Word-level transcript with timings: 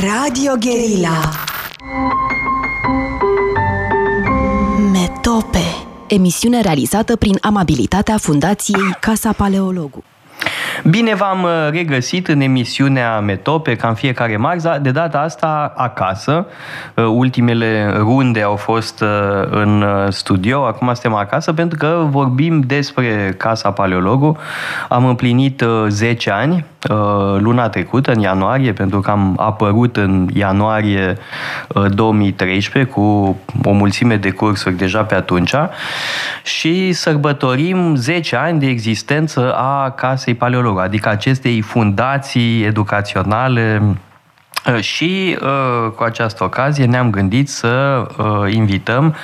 Radio 0.00 0.52
Guerilla 0.60 1.18
Metope 4.92 5.64
Emisiune 6.08 6.60
realizată 6.60 7.16
prin 7.16 7.38
amabilitatea 7.40 8.16
Fundației 8.16 8.96
Casa 9.00 9.32
Paleologu. 9.32 10.04
Bine 10.84 11.14
v-am 11.14 11.42
uh, 11.42 11.50
regăsit 11.70 12.28
în 12.28 12.40
emisiunea 12.40 13.20
Metope, 13.20 13.76
ca 13.76 13.88
în 13.88 13.94
fiecare 13.94 14.36
marți, 14.36 14.66
de 14.82 14.90
data 14.90 15.18
asta 15.20 15.72
acasă. 15.76 16.46
Uh, 16.94 17.04
ultimele 17.04 17.94
runde 17.96 18.42
au 18.42 18.56
fost 18.56 19.00
uh, 19.00 19.08
în 19.50 19.84
studio, 20.10 20.64
acum 20.64 20.86
suntem 20.86 21.14
acasă, 21.14 21.52
pentru 21.52 21.78
că 21.78 22.06
vorbim 22.10 22.60
despre 22.60 23.34
Casa 23.36 23.70
Paleologu. 23.70 24.36
Am 24.88 25.04
împlinit 25.06 25.64
10 25.88 26.30
ani 26.30 26.64
luna 27.38 27.68
trecută, 27.68 28.12
în 28.12 28.20
ianuarie, 28.20 28.72
pentru 28.72 29.00
că 29.00 29.10
am 29.10 29.34
apărut 29.38 29.96
în 29.96 30.28
ianuarie 30.32 31.16
2013 31.88 32.92
cu 32.92 33.00
o 33.64 33.72
mulțime 33.72 34.16
de 34.16 34.30
cursuri 34.30 34.76
deja 34.76 35.02
pe 35.02 35.14
atunci 35.14 35.54
și 36.44 36.92
sărbătorim 36.92 37.94
10 37.94 38.36
ani 38.36 38.58
de 38.58 38.66
existență 38.66 39.54
a 39.54 39.90
Casei 39.90 40.34
Paleologu, 40.34 40.78
adică 40.78 41.08
acestei 41.08 41.60
fundații 41.60 42.64
educaționale 42.64 43.82
uh, 43.82 43.96
și 44.80 45.38
uh, 45.40 45.90
cu 45.96 46.02
această 46.02 46.44
ocazie 46.44 46.84
ne-am 46.84 47.10
gândit 47.10 47.48
să 47.48 48.06
uh, 48.18 48.52
invităm 48.52 49.14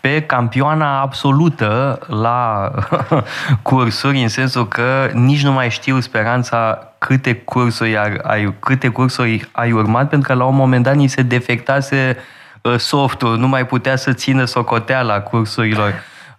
pe 0.00 0.22
campioana 0.22 1.00
absolută 1.00 1.98
la 2.06 2.70
cursuri, 3.62 4.22
în 4.22 4.28
sensul 4.28 4.68
că 4.68 5.10
nici 5.12 5.42
nu 5.42 5.52
mai 5.52 5.70
știu 5.70 6.00
speranța 6.00 6.92
câte 6.98 7.34
cursuri 7.34 7.96
ai, 8.22 8.54
câte 8.58 8.88
cursuri 8.88 9.48
ai 9.52 9.72
urmat, 9.72 10.08
pentru 10.08 10.28
că 10.32 10.38
la 10.38 10.44
un 10.44 10.54
moment 10.54 10.84
dat 10.84 10.94
ni 10.94 11.06
se 11.06 11.22
defectase 11.22 12.16
softul, 12.76 13.38
nu 13.38 13.48
mai 13.48 13.66
putea 13.66 13.96
să 13.96 14.12
țină 14.12 14.44
socoteala 14.44 15.20
cursurilor 15.20 15.92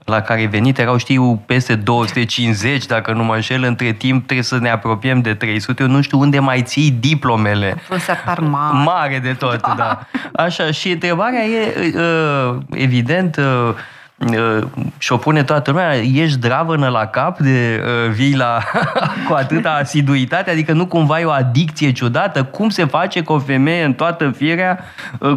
la 0.08 0.22
care 0.22 0.40
ai 0.40 0.48
venit 0.48 0.80
erau, 0.80 0.98
știu, 0.98 1.42
peste 1.46 1.76
250, 1.76 2.86
dacă 2.86 3.14
nu 3.14 3.24
mă 3.24 3.36
înșel, 3.36 3.64
între 3.64 3.92
timp 3.92 4.26
trebuie 4.26 4.46
să 4.46 4.58
ne 4.58 4.70
apropiem 4.70 5.22
de 5.22 5.34
300. 5.34 5.84
Eu 5.84 5.90
nu 5.90 6.02
știu 6.02 6.20
unde 6.20 6.40
mai 6.40 6.62
ții 6.62 6.92
diplomele. 6.92 7.76
Un 7.92 8.00
sertar 8.00 8.40
mare. 8.40 8.78
Mare 8.84 9.20
de 9.24 9.34
tot, 9.34 9.62
da. 9.62 9.74
da. 9.78 10.00
Așa, 10.44 10.72
și 10.72 10.92
întrebarea 10.92 11.44
e, 11.44 11.94
uh, 11.96 12.58
evident, 12.70 13.36
uh, 13.38 13.74
uh, 14.18 14.64
și 14.98 15.12
o 15.12 15.18
pune 15.18 15.44
toată 15.44 15.72
lumea, 15.72 15.96
ești 15.96 16.40
dravănă 16.40 16.88
la 16.88 17.06
cap 17.06 17.40
de 17.40 17.84
vii 18.12 18.36
la, 18.36 18.64
cu 19.28 19.34
atâta 19.34 19.72
asiduitate? 19.72 20.52
Adică 20.52 20.72
nu 20.72 20.86
cumva 20.86 21.20
e 21.20 21.26
o 21.26 21.32
adicție 21.32 21.92
ciudată? 21.92 22.44
Cum 22.44 22.70
se 22.70 22.86
face 22.86 23.22
cu 23.22 23.34
o 23.34 23.40
femeie 23.40 23.84
în 23.84 23.94
toată 23.94 24.30
firea, 24.30 24.80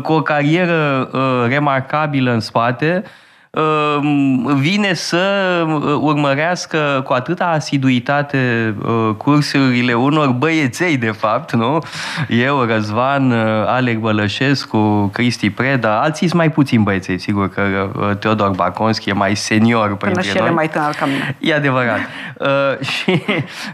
cu 0.02 0.12
o 0.12 0.22
carieră 0.22 1.10
remarcabilă 1.48 2.32
în 2.32 2.40
spate, 2.40 3.02
Ehm, 3.02 3.10
vine 4.54 4.94
să 4.94 5.64
uh, 5.66 5.98
urmărească 6.00 7.02
cu 7.04 7.12
atâta 7.12 7.46
asiduitate 7.46 8.74
uh, 8.82 9.14
cursurile 9.16 9.94
unor 9.94 10.28
băieței, 10.28 10.96
de 10.96 11.10
fapt, 11.10 11.52
nu? 11.52 11.78
Eu, 12.28 12.62
Răzvan, 12.62 13.30
uh, 13.30 13.38
Alec 13.66 13.98
Bălășescu, 13.98 15.10
Cristi 15.12 15.50
Preda, 15.50 16.00
alții 16.00 16.26
sunt 16.26 16.38
mai 16.38 16.50
puțin 16.50 16.82
băieței, 16.82 17.18
sigur 17.18 17.48
că 17.48 17.62
Teodor 18.18 18.50
Baconski 18.50 19.08
e 19.08 19.12
mai 19.12 19.36
senior 19.36 19.96
printre 19.96 20.32
Până 20.32 20.44
noi. 20.44 20.54
mai 20.54 20.68
tânăr 20.68 20.94
ca 20.98 21.06
mine. 21.06 21.36
E 21.40 21.54
adevărat. 21.54 21.98
Uh, 22.38 22.86
și, 22.92 23.22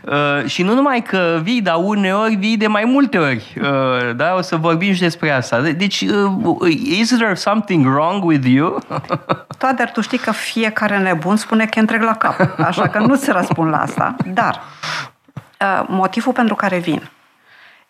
uh, 0.02 0.46
și 0.46 0.62
nu 0.62 0.74
numai 0.74 1.02
că 1.02 1.40
vii, 1.42 1.62
dar 1.62 1.74
uneori 1.78 2.34
vii 2.34 2.56
de 2.56 2.66
mai 2.66 2.84
multe 2.86 3.18
ori. 3.18 3.54
Uh, 3.60 4.14
da? 4.16 4.34
O 4.36 4.40
să 4.40 4.56
vorbim 4.56 4.92
și 4.92 5.00
despre 5.00 5.30
asta. 5.30 5.60
Deci, 5.60 6.00
uh, 6.00 6.70
is 6.98 7.16
there 7.16 7.34
something 7.34 7.86
wrong 7.86 8.24
with 8.24 8.46
you? 8.48 8.78
Toader, 9.66 9.90
tu 9.90 10.00
știi 10.00 10.18
că 10.18 10.32
fiecare 10.32 10.98
nebun 10.98 11.36
spune 11.36 11.64
că 11.64 11.72
e 11.76 11.80
întreg 11.80 12.02
la 12.02 12.16
cap, 12.16 12.58
așa 12.58 12.88
că 12.88 12.98
nu-ți 12.98 13.30
răspund 13.30 13.70
la 13.70 13.80
asta. 13.80 14.14
Dar 14.24 14.60
uh, 15.60 15.84
motivul 15.88 16.32
pentru 16.32 16.54
care 16.54 16.78
vin 16.78 17.10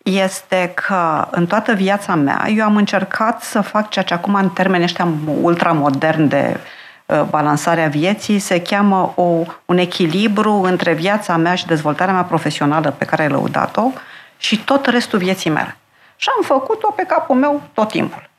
este 0.03 0.71
că 0.75 1.27
în 1.31 1.45
toată 1.45 1.73
viața 1.73 2.15
mea 2.15 2.47
eu 2.55 2.65
am 2.65 2.75
încercat 2.75 3.41
să 3.41 3.61
fac 3.61 3.89
ceea 3.89 4.05
ce 4.05 4.13
acum 4.13 4.33
în 4.33 4.49
termeni 4.49 4.83
ăștia 4.83 5.07
ultramodern 5.41 6.27
de 6.27 6.59
uh, 7.05 7.21
balansarea 7.29 7.87
vieții 7.87 8.39
se 8.39 8.61
cheamă 8.61 9.13
o, 9.15 9.43
un 9.65 9.77
echilibru 9.77 10.53
între 10.53 10.93
viața 10.93 11.37
mea 11.37 11.55
și 11.55 11.65
dezvoltarea 11.65 12.13
mea 12.13 12.23
profesională 12.23 12.91
pe 12.97 13.05
care 13.05 13.21
ai 13.21 13.29
lăudat-o 13.29 13.91
și 14.37 14.63
tot 14.63 14.85
restul 14.85 15.19
vieții 15.19 15.49
mele. 15.49 15.77
Și 16.15 16.29
am 16.37 16.43
făcut-o 16.43 16.91
pe 16.91 17.03
capul 17.03 17.35
meu 17.35 17.61
tot 17.73 17.89
timpul. 17.89 18.29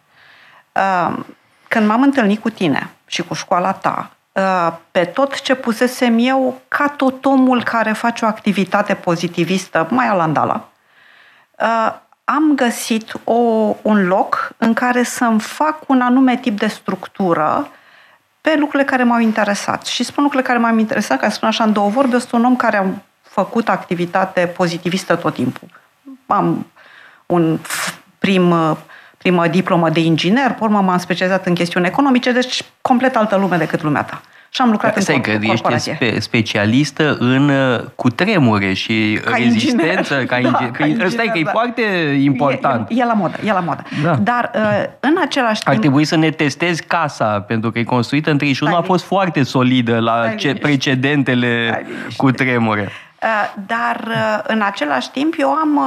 Uh, 0.72 1.18
când 1.68 1.86
m-am 1.86 2.02
întâlnit 2.02 2.40
cu 2.40 2.50
tine 2.50 2.90
și 3.08 3.22
cu 3.22 3.34
școala 3.34 3.72
ta, 3.72 4.10
uh, 4.32 4.72
pe 4.90 5.04
tot 5.04 5.40
ce 5.40 5.54
pusesem 5.54 6.16
eu, 6.18 6.60
ca 6.68 6.88
tot 6.88 7.24
omul 7.24 7.62
care 7.62 7.92
face 7.92 8.24
o 8.24 8.28
activitate 8.28 8.94
pozitivistă, 8.94 9.86
mai 9.90 10.06
alandala, 10.06 10.68
uh, 11.58 11.94
am 12.24 12.54
găsit 12.54 13.12
o, 13.24 13.34
un 13.82 14.06
loc 14.06 14.50
în 14.56 14.74
care 14.74 15.02
să-mi 15.02 15.40
fac 15.40 15.78
un 15.86 16.00
anume 16.00 16.36
tip 16.36 16.58
de 16.58 16.66
structură 16.66 17.68
pe 18.40 18.56
lucrurile 18.58 18.88
care 18.90 19.02
m-au 19.02 19.18
interesat. 19.18 19.86
Și 19.86 20.04
spun 20.04 20.22
lucrurile 20.22 20.48
care 20.52 20.64
m-au 20.64 20.78
interesat, 20.78 21.18
ca 21.18 21.28
să 21.28 21.34
spun 21.34 21.48
așa 21.48 21.64
în 21.64 21.72
două 21.72 21.88
vorbe, 21.88 22.18
sunt 22.18 22.32
un 22.32 22.44
om 22.44 22.56
care 22.56 22.76
am 22.76 23.02
făcut 23.22 23.68
activitate 23.68 24.46
pozitivistă 24.46 25.16
tot 25.16 25.34
timpul. 25.34 25.68
Am 26.26 26.66
un 27.26 27.58
prim 28.18 28.76
primă 29.18 29.46
diplomă 29.46 29.90
de 29.90 30.00
inginer, 30.00 30.50
pe 30.50 30.58
urmă 30.60 30.80
m-am 30.80 30.98
specializat 30.98 31.46
în 31.46 31.54
chestiuni 31.54 31.86
economice, 31.86 32.32
deci 32.32 32.62
complet 32.80 33.16
altă 33.16 33.36
lume 33.36 33.56
decât 33.56 33.82
lumea 33.82 34.02
ta. 34.02 34.20
Și 34.50 34.60
am 34.60 34.70
lucrat 34.70 34.96
Asta 34.96 35.12
în 35.12 35.20
că 35.20 35.30
ești 35.40 35.78
spe- 35.78 36.18
specialistă 36.18 37.16
în 37.18 37.48
uh, 37.48 37.80
cutremure 37.94 38.72
și 38.72 39.20
ca 39.24 39.36
rezistență. 39.36 40.14
Inginer. 40.14 40.26
Ca 40.26 40.36
inginer. 40.38 40.60
Da, 40.60 40.70
ca 40.70 40.86
inginer, 40.86 41.08
Stai 41.08 41.30
că 41.32 41.38
e 41.38 41.42
da. 41.42 41.50
foarte 41.50 41.82
important. 42.22 42.88
E, 42.90 42.94
e, 42.94 43.00
e 43.00 43.04
la 43.04 43.12
modă, 43.12 43.36
e 43.44 43.52
la 43.52 43.60
modă. 43.60 43.82
Da. 44.02 44.14
Dar 44.14 44.50
uh, 44.54 44.84
în 45.00 45.16
același 45.22 45.62
timp... 45.62 45.74
Ar 45.74 45.80
trebui 45.80 46.04
să 46.04 46.16
ne 46.16 46.30
testezi 46.30 46.82
casa, 46.82 47.40
pentru 47.40 47.70
că 47.70 47.78
e 47.78 47.84
construită 47.84 48.30
în 48.30 48.36
31, 48.36 48.76
a 48.76 48.82
fost 48.82 49.04
foarte 49.04 49.42
solidă 49.42 49.98
la 49.98 50.28
ce, 50.36 50.54
precedentele 50.54 51.84
cutremure. 52.16 52.88
Uh, 53.22 53.28
dar 53.66 54.08
în 54.46 54.62
același 54.64 55.10
timp 55.10 55.34
eu 55.38 55.50
am 55.50 55.80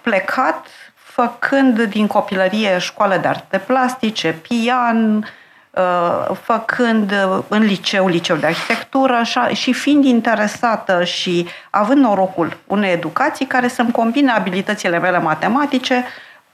plecat 0.00 0.66
făcând 1.12 1.82
din 1.82 2.06
copilărie 2.06 2.78
școală 2.78 3.16
de 3.16 3.28
arte 3.28 3.58
plastice, 3.58 4.32
pian, 4.32 5.28
uh, 5.70 6.36
făcând 6.42 7.12
uh, 7.12 7.44
în 7.48 7.62
liceu, 7.62 8.08
liceu 8.08 8.36
de 8.36 8.46
arhitectură 8.46 9.22
și 9.52 9.72
fiind 9.72 10.04
interesată 10.04 11.04
și 11.04 11.46
având 11.70 12.02
norocul 12.04 12.56
unei 12.66 12.92
educații 12.92 13.46
care 13.46 13.68
să-mi 13.68 13.90
combine 13.90 14.32
abilitățile 14.32 14.98
mele 14.98 15.18
matematice 15.18 16.04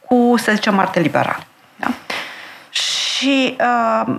cu, 0.06 0.34
să 0.36 0.52
zicem, 0.54 0.78
arte 0.78 1.00
liberală. 1.00 1.44
Da? 1.76 1.88
Și 2.70 3.56
uh, 3.60 4.16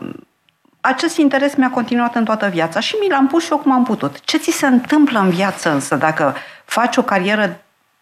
acest 0.82 1.18
interes 1.18 1.56
mi-a 1.56 1.70
continuat 1.70 2.16
în 2.16 2.26
toată 2.26 2.48
viața 2.48 2.80
și 2.80 2.96
mi 3.02 3.10
l-am 3.10 3.28
pus 3.28 3.44
și 3.44 3.52
eu 3.52 3.58
cum 3.58 3.72
am 3.72 3.84
putut. 3.84 4.20
Ce 4.20 4.38
ți 4.38 4.52
se 4.52 4.68
întâmplă 4.68 5.20
în 5.20 5.30
viață 5.30 5.72
însă 5.72 5.96
dacă 5.96 6.36
faci 6.66 6.98
o 6.98 7.02
carieră 7.02 7.60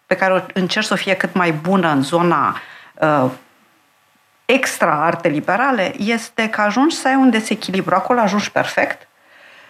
pe 0.08 0.16
care 0.16 0.46
încerc 0.54 0.86
să 0.86 0.94
fie 0.94 1.14
cât 1.14 1.34
mai 1.34 1.52
bună 1.52 1.88
în 1.88 2.02
zona 2.02 2.60
uh, 2.94 3.30
extra 4.44 5.04
arte 5.04 5.28
liberale, 5.28 5.94
este 5.98 6.48
că 6.48 6.60
ajungi 6.60 6.96
să 6.96 7.08
ai 7.08 7.14
un 7.14 7.30
desechilibru. 7.30 7.94
Acolo 7.94 8.20
ajungi 8.20 8.50
perfect, 8.50 9.08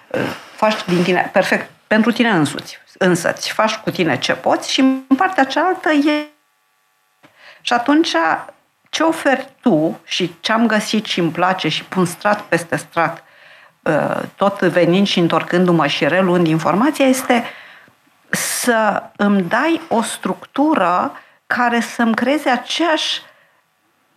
uh, 0.08 0.20
faci 0.54 0.84
din 0.84 1.02
tine 1.02 1.30
perfect 1.32 1.70
pentru 1.86 2.12
tine 2.12 2.30
însuți, 2.30 2.78
însăți, 2.98 3.52
faci 3.52 3.74
cu 3.74 3.90
tine 3.90 4.18
ce 4.18 4.32
poți 4.32 4.72
și 4.72 4.80
în 4.80 5.16
partea 5.16 5.44
cealaltă 5.44 5.90
e... 5.90 6.26
Și 7.60 7.72
atunci 7.72 8.14
ce 8.90 9.02
oferi 9.02 9.48
tu 9.60 10.00
și 10.04 10.34
ce 10.40 10.52
am 10.52 10.66
găsit 10.66 11.04
și 11.04 11.20
îmi 11.20 11.30
place 11.30 11.68
și 11.68 11.84
pun 11.84 12.04
strat 12.04 12.40
peste 12.40 12.76
strat, 12.76 13.24
uh, 13.82 14.20
tot 14.36 14.60
venind 14.60 15.06
și 15.06 15.18
întorcându-mă 15.18 15.86
și 15.86 16.08
reluând 16.08 16.46
informația, 16.46 17.06
este 17.06 17.34
uh, 17.34 17.66
să 18.30 19.02
îmi 19.16 19.42
dai 19.42 19.80
o 19.88 20.02
structură 20.02 21.12
care 21.46 21.80
să-mi 21.80 22.14
creeze 22.14 22.50
aceeași 22.50 23.22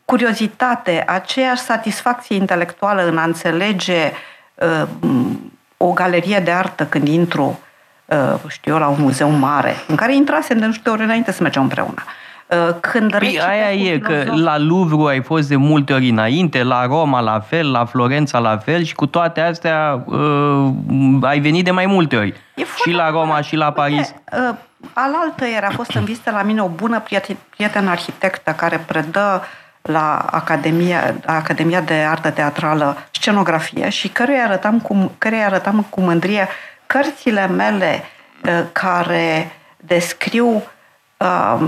curiozitate, 0.05 1.03
aceeași 1.07 1.61
satisfacție 1.61 2.35
intelectuală 2.35 3.07
în 3.07 3.17
a 3.17 3.23
înțelege 3.23 4.11
uh, 4.55 4.87
o 5.77 5.91
galerie 5.91 6.39
de 6.39 6.51
artă 6.51 6.85
când 6.85 7.07
intru, 7.07 7.59
uh, 8.05 8.33
știu 8.47 8.73
eu, 8.73 8.79
la 8.79 8.87
un 8.87 9.01
muzeu 9.01 9.29
mare, 9.29 9.75
în 9.87 9.95
care 9.95 10.15
intrasem 10.15 10.57
de 10.57 10.65
nu 10.65 10.73
știu 10.73 10.91
ori 10.91 11.03
înainte 11.03 11.31
să 11.31 11.41
mergem 11.41 11.61
împreună. 11.61 12.03
Uh, 12.05 12.30
când 12.79 13.17
Păi 13.17 13.41
aia 13.47 13.71
e, 13.71 13.97
că 13.97 14.23
la 14.35 14.57
Louvre 14.57 15.13
ai 15.13 15.21
fost 15.21 15.47
de 15.47 15.55
multe 15.55 15.93
ori 15.93 16.09
înainte, 16.09 16.63
la 16.63 16.85
Roma 16.85 17.19
la 17.19 17.39
fel, 17.39 17.71
la 17.71 17.85
Florența 17.85 18.39
la 18.39 18.57
fel 18.57 18.83
și 18.83 18.95
cu 18.95 19.05
toate 19.05 19.41
astea 19.41 20.03
uh, 20.05 20.69
ai 21.21 21.39
venit 21.39 21.63
de 21.63 21.71
mai 21.71 21.85
multe 21.85 22.15
ori. 22.15 22.33
E 22.55 22.63
și 22.75 22.91
la 22.91 23.09
Roma 23.09 23.33
bun. 23.33 23.41
și 23.41 23.55
la 23.55 23.71
Paris. 23.71 23.97
Uite, 23.97 24.21
uh, 24.49 24.55
alaltă 24.93 25.47
ieri 25.47 25.65
a 25.65 25.69
fost 25.69 25.91
în 25.93 26.03
vizită 26.03 26.31
la 26.31 26.41
mine 26.41 26.61
o 26.61 26.67
bună 26.67 26.99
prieten, 26.99 27.37
prietenă 27.49 27.89
arhitectă 27.89 28.51
care 28.51 28.83
predă 28.87 29.43
la 29.81 30.17
Academia, 30.31 31.15
Academia 31.25 31.81
de 31.81 31.93
Artă 31.93 32.29
Teatrală 32.29 32.97
scenografie 33.11 33.89
și 33.89 34.07
căruia 34.07 34.43
arătam 34.43 34.79
cu, 34.79 35.11
căruia 35.17 35.45
arătam 35.45 35.85
cu 35.89 36.01
mândrie 36.01 36.47
cărțile 36.85 37.47
mele 37.47 38.03
uh, 38.45 38.63
care 38.71 39.51
descriu 39.77 40.63
uh, 41.17 41.59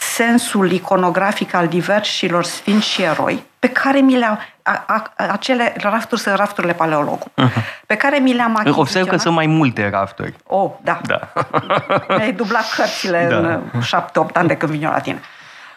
sensul 0.00 0.70
iconografic 0.70 1.54
al 1.54 1.68
diversilor 1.68 2.44
sfinți 2.44 2.86
și 2.86 3.02
eroi, 3.02 3.44
pe 3.58 3.68
care 3.68 3.98
mi 3.98 4.16
le-am, 4.16 4.38
a, 4.62 4.84
a, 4.86 5.12
acele 5.16 5.74
rafturi 5.80 6.20
sunt 6.20 6.36
rafturile 6.36 6.72
paleologului, 6.72 7.32
uh-huh. 7.36 7.86
pe 7.86 7.96
care 7.96 8.18
mi 8.18 8.32
le-am 8.32 8.50
achiziționat. 8.50 8.78
Observ 8.78 9.08
că 9.08 9.16
sunt 9.16 9.34
mai 9.34 9.46
multe 9.46 9.90
rafturi. 9.90 10.34
Oh, 10.46 10.70
da. 10.82 11.00
Da. 11.02 11.28
Mi-ai 12.16 12.32
dublat 12.32 12.74
cărțile 12.76 13.26
Da. 13.30 13.36
în 13.72 13.80
șapte-opt 13.80 14.36
ani 14.36 14.48
de 14.48 14.56
când 14.56 14.72
vin 14.72 14.84
eu 14.84 14.90
la 14.90 15.00
tine. 15.00 15.20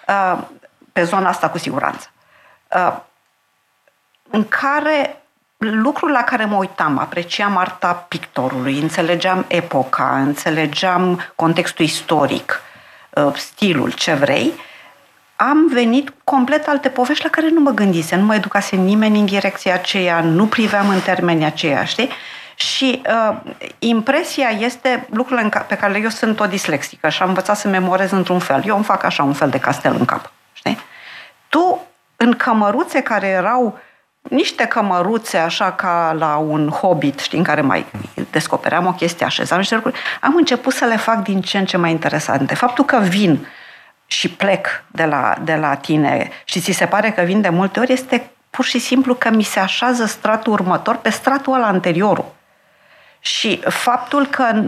Uh, 0.08 0.40
pe 0.94 1.04
zona 1.04 1.30
asta 1.30 1.50
cu 1.50 1.58
siguranță. 1.58 2.10
Uh, 2.76 2.98
în 4.30 4.48
care 4.48 5.16
lucrul 5.58 6.12
la 6.12 6.24
care 6.24 6.46
mă 6.46 6.56
uitam, 6.56 6.98
apreciam 6.98 7.58
arta 7.58 7.94
pictorului, 7.94 8.80
înțelegeam 8.80 9.46
epoca, 9.48 10.18
înțelegeam 10.18 11.22
contextul 11.36 11.86
istoric, 11.86 12.62
uh, 12.64 12.71
stilul, 13.36 13.92
ce 13.92 14.14
vrei, 14.14 14.54
am 15.36 15.68
venit 15.68 16.14
complet 16.24 16.68
alte 16.68 16.90
povești 16.90 17.24
la 17.24 17.30
care 17.30 17.50
nu 17.50 17.60
mă 17.60 17.72
gândise, 17.72 18.16
nu 18.16 18.26
mă 18.26 18.36
educase 18.36 18.76
nimeni 18.76 19.20
în 19.20 19.26
direcția 19.26 19.74
aceea, 19.74 20.22
nu 20.22 20.46
priveam 20.46 20.90
în 20.90 21.00
termeni 21.00 21.46
aceia, 21.46 21.86
știi? 21.86 22.10
Și 22.56 23.02
uh, 23.08 23.38
impresia 23.80 24.50
este 24.50 25.08
lucrurile 25.10 25.44
în 25.44 25.50
ca- 25.50 25.60
pe 25.60 25.76
care 25.76 26.00
eu 26.00 26.10
sunt 26.10 26.40
o 26.40 26.46
dislexică 26.46 27.10
și 27.10 27.22
am 27.22 27.28
învățat 27.28 27.58
să 27.58 27.68
memorez 27.68 28.12
într-un 28.12 28.40
fel. 28.40 28.64
Eu 28.66 28.76
îmi 28.76 28.84
fac 28.84 29.04
așa 29.04 29.24
un 29.24 29.34
fel 29.34 29.50
de 29.50 29.60
castel 29.60 29.96
în 30.00 30.06
cap, 30.06 30.32
știi? 30.54 30.78
Tu, 31.50 31.88
în 32.16 32.34
cămăruțe 32.34 33.02
care 33.02 33.28
erau 33.28 33.80
niște 34.30 34.66
cămăruțe 34.66 35.38
așa 35.38 35.72
ca 35.72 36.16
la 36.18 36.38
un 36.38 36.70
hobbit, 36.70 37.20
știi, 37.20 37.38
în 37.38 37.44
care 37.44 37.62
mai 37.62 37.86
descopeream 38.32 38.86
o 38.86 38.92
chestie, 38.92 39.26
așezam 39.26 39.58
niște 39.58 39.76
lucruri, 39.76 40.00
am 40.22 40.36
început 40.36 40.74
să 40.74 40.86
le 40.86 40.98
fac 40.98 41.24
din 41.24 41.42
ce 41.42 41.58
în 41.58 41.66
ce 41.66 41.78
mai 41.78 41.92
interesante. 41.92 42.56
Faptul 42.56 42.86
că 42.86 42.98
vin 42.98 43.48
și 44.06 44.30
plec 44.30 44.84
de 44.88 45.06
la, 45.06 45.36
de 45.44 45.56
la 45.56 45.76
tine 45.76 46.30
și 46.44 46.60
ți 46.60 46.72
se 46.72 46.86
pare 46.86 47.12
că 47.12 47.22
vin 47.22 47.42
de 47.42 47.50
multe 47.50 47.80
ori 47.80 47.92
este 47.92 48.30
pur 48.50 48.66
și 48.66 48.80
simplu 48.80 49.14
că 49.14 49.30
mi 49.30 49.44
se 49.44 49.60
așează 49.60 50.06
stratul 50.06 50.54
următor 50.54 50.96
pe 50.96 51.10
stratul 51.10 51.54
ăla 51.54 51.68
anteriorul. 51.68 52.26
Și 53.24 53.62
faptul 53.68 54.26
că 54.26 54.64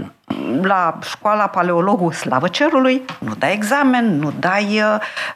la 0.61 0.99
școala 1.01 1.47
paleologul 1.47 2.11
slavă 2.11 2.47
cerului, 2.47 3.05
nu 3.19 3.33
dai 3.35 3.53
examen, 3.53 4.19
nu 4.19 4.33
dai, 4.39 4.81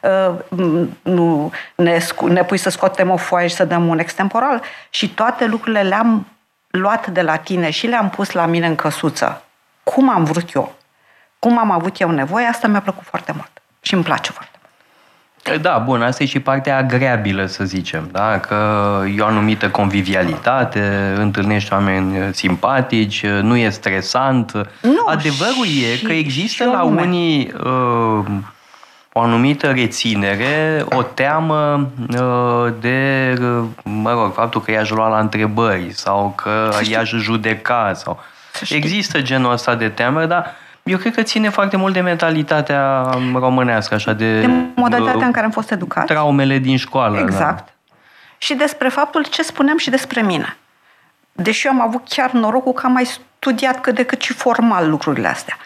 uh, 0.00 0.34
uh, 0.50 0.86
nu 1.02 1.52
ne, 1.74 1.98
scu- 1.98 2.26
ne 2.26 2.44
pui 2.44 2.58
să 2.58 2.70
scoatem 2.70 3.10
o 3.10 3.16
foaie 3.16 3.46
și 3.46 3.54
să 3.54 3.64
dăm 3.64 3.88
un 3.88 3.98
extemporal 3.98 4.62
și 4.90 5.08
toate 5.08 5.46
lucrurile 5.46 5.82
le-am 5.82 6.26
luat 6.70 7.06
de 7.06 7.22
la 7.22 7.36
tine 7.36 7.70
și 7.70 7.86
le-am 7.86 8.10
pus 8.10 8.30
la 8.30 8.46
mine 8.46 8.66
în 8.66 8.76
căsuță. 8.76 9.42
Cum 9.82 10.10
am 10.10 10.24
vrut 10.24 10.52
eu, 10.52 10.74
cum 11.38 11.58
am 11.58 11.70
avut 11.70 12.00
eu 12.00 12.10
nevoie, 12.10 12.46
asta 12.46 12.68
mi-a 12.68 12.80
plăcut 12.80 13.04
foarte 13.04 13.32
mult 13.32 13.50
și 13.80 13.94
îmi 13.94 14.02
place 14.02 14.30
foarte 14.30 14.52
mult. 14.52 14.57
Da, 15.60 15.78
bun, 15.84 16.02
asta 16.02 16.22
e 16.22 16.26
și 16.26 16.40
partea 16.40 16.76
agreabilă, 16.76 17.46
să 17.46 17.64
zicem, 17.64 18.08
da? 18.12 18.38
că 18.40 18.56
e 19.16 19.20
o 19.20 19.26
anumită 19.26 19.68
convivialitate, 19.68 21.12
întâlnești 21.16 21.72
oameni 21.72 22.34
simpatici, 22.34 23.26
nu 23.26 23.56
e 23.56 23.68
stresant. 23.68 24.52
Nu, 24.82 25.04
Adevărul 25.06 25.64
e 25.92 25.96
și- 25.96 26.04
că 26.04 26.12
există 26.12 26.62
și 26.62 26.68
o 26.68 26.72
la 26.72 26.82
lume. 26.82 27.02
unii 27.02 27.52
uh, 27.64 28.24
o 29.12 29.20
anumită 29.20 29.66
reținere, 29.70 30.84
o 30.90 31.02
teamă 31.02 31.88
uh, 32.18 32.72
de, 32.80 33.34
uh, 33.40 33.64
mă 33.84 34.10
rog, 34.12 34.32
faptul 34.34 34.60
că 34.60 34.70
i-aș 34.70 34.90
lua 34.90 35.08
la 35.08 35.18
întrebări 35.18 35.88
sau 35.92 36.32
că 36.36 36.68
Să 36.72 36.82
știi. 36.82 36.94
i-aș 36.94 37.10
judeca. 37.10 37.92
sau 37.94 38.20
Să 38.52 38.64
știi. 38.64 38.76
Există 38.76 39.20
genul 39.22 39.52
ăsta 39.52 39.74
de 39.74 39.88
teamă, 39.88 40.24
dar 40.26 40.54
eu 40.88 40.98
cred 40.98 41.14
că 41.14 41.22
ține 41.22 41.48
foarte 41.48 41.76
mult 41.76 41.92
de 41.92 42.00
mentalitatea 42.00 43.10
românească, 43.34 43.94
așa, 43.94 44.12
de, 44.12 44.40
De 44.40 44.50
modalitatea 44.74 45.18
uh, 45.18 45.24
în 45.26 45.32
care 45.32 45.44
am 45.44 45.50
fost 45.50 45.70
educat. 45.70 46.06
traumele 46.06 46.58
din 46.58 46.76
școală. 46.76 47.18
Exact. 47.18 47.68
Și 48.38 48.54
despre 48.54 48.88
faptul 48.88 49.24
ce 49.24 49.42
spuneam 49.42 49.78
și 49.78 49.90
despre 49.90 50.22
mine. 50.22 50.56
Deși 51.32 51.66
eu 51.66 51.72
am 51.72 51.80
avut 51.80 52.08
chiar 52.08 52.30
norocul 52.30 52.72
că 52.72 52.86
am 52.86 52.92
mai 52.92 53.04
studiat 53.04 53.80
cât 53.80 53.94
de 53.94 54.02
cât 54.02 54.20
și 54.20 54.32
formal 54.32 54.88
lucrurile 54.88 55.28
astea. 55.28 55.56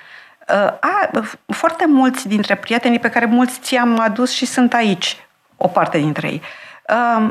Uh, 0.48 0.72
A, 0.80 1.10
foarte 1.46 1.84
mulți 1.86 2.28
dintre 2.28 2.54
prietenii 2.54 2.98
pe 2.98 3.10
care 3.10 3.25
mulți 3.25 3.58
ți-am 3.60 3.98
adus 3.98 4.30
și 4.30 4.46
sunt 4.46 4.75
aici, 4.75 5.26
o 5.56 5.68
parte 5.68 5.98
dintre 5.98 6.26
ei, 6.28 6.42
uh, 6.88 7.30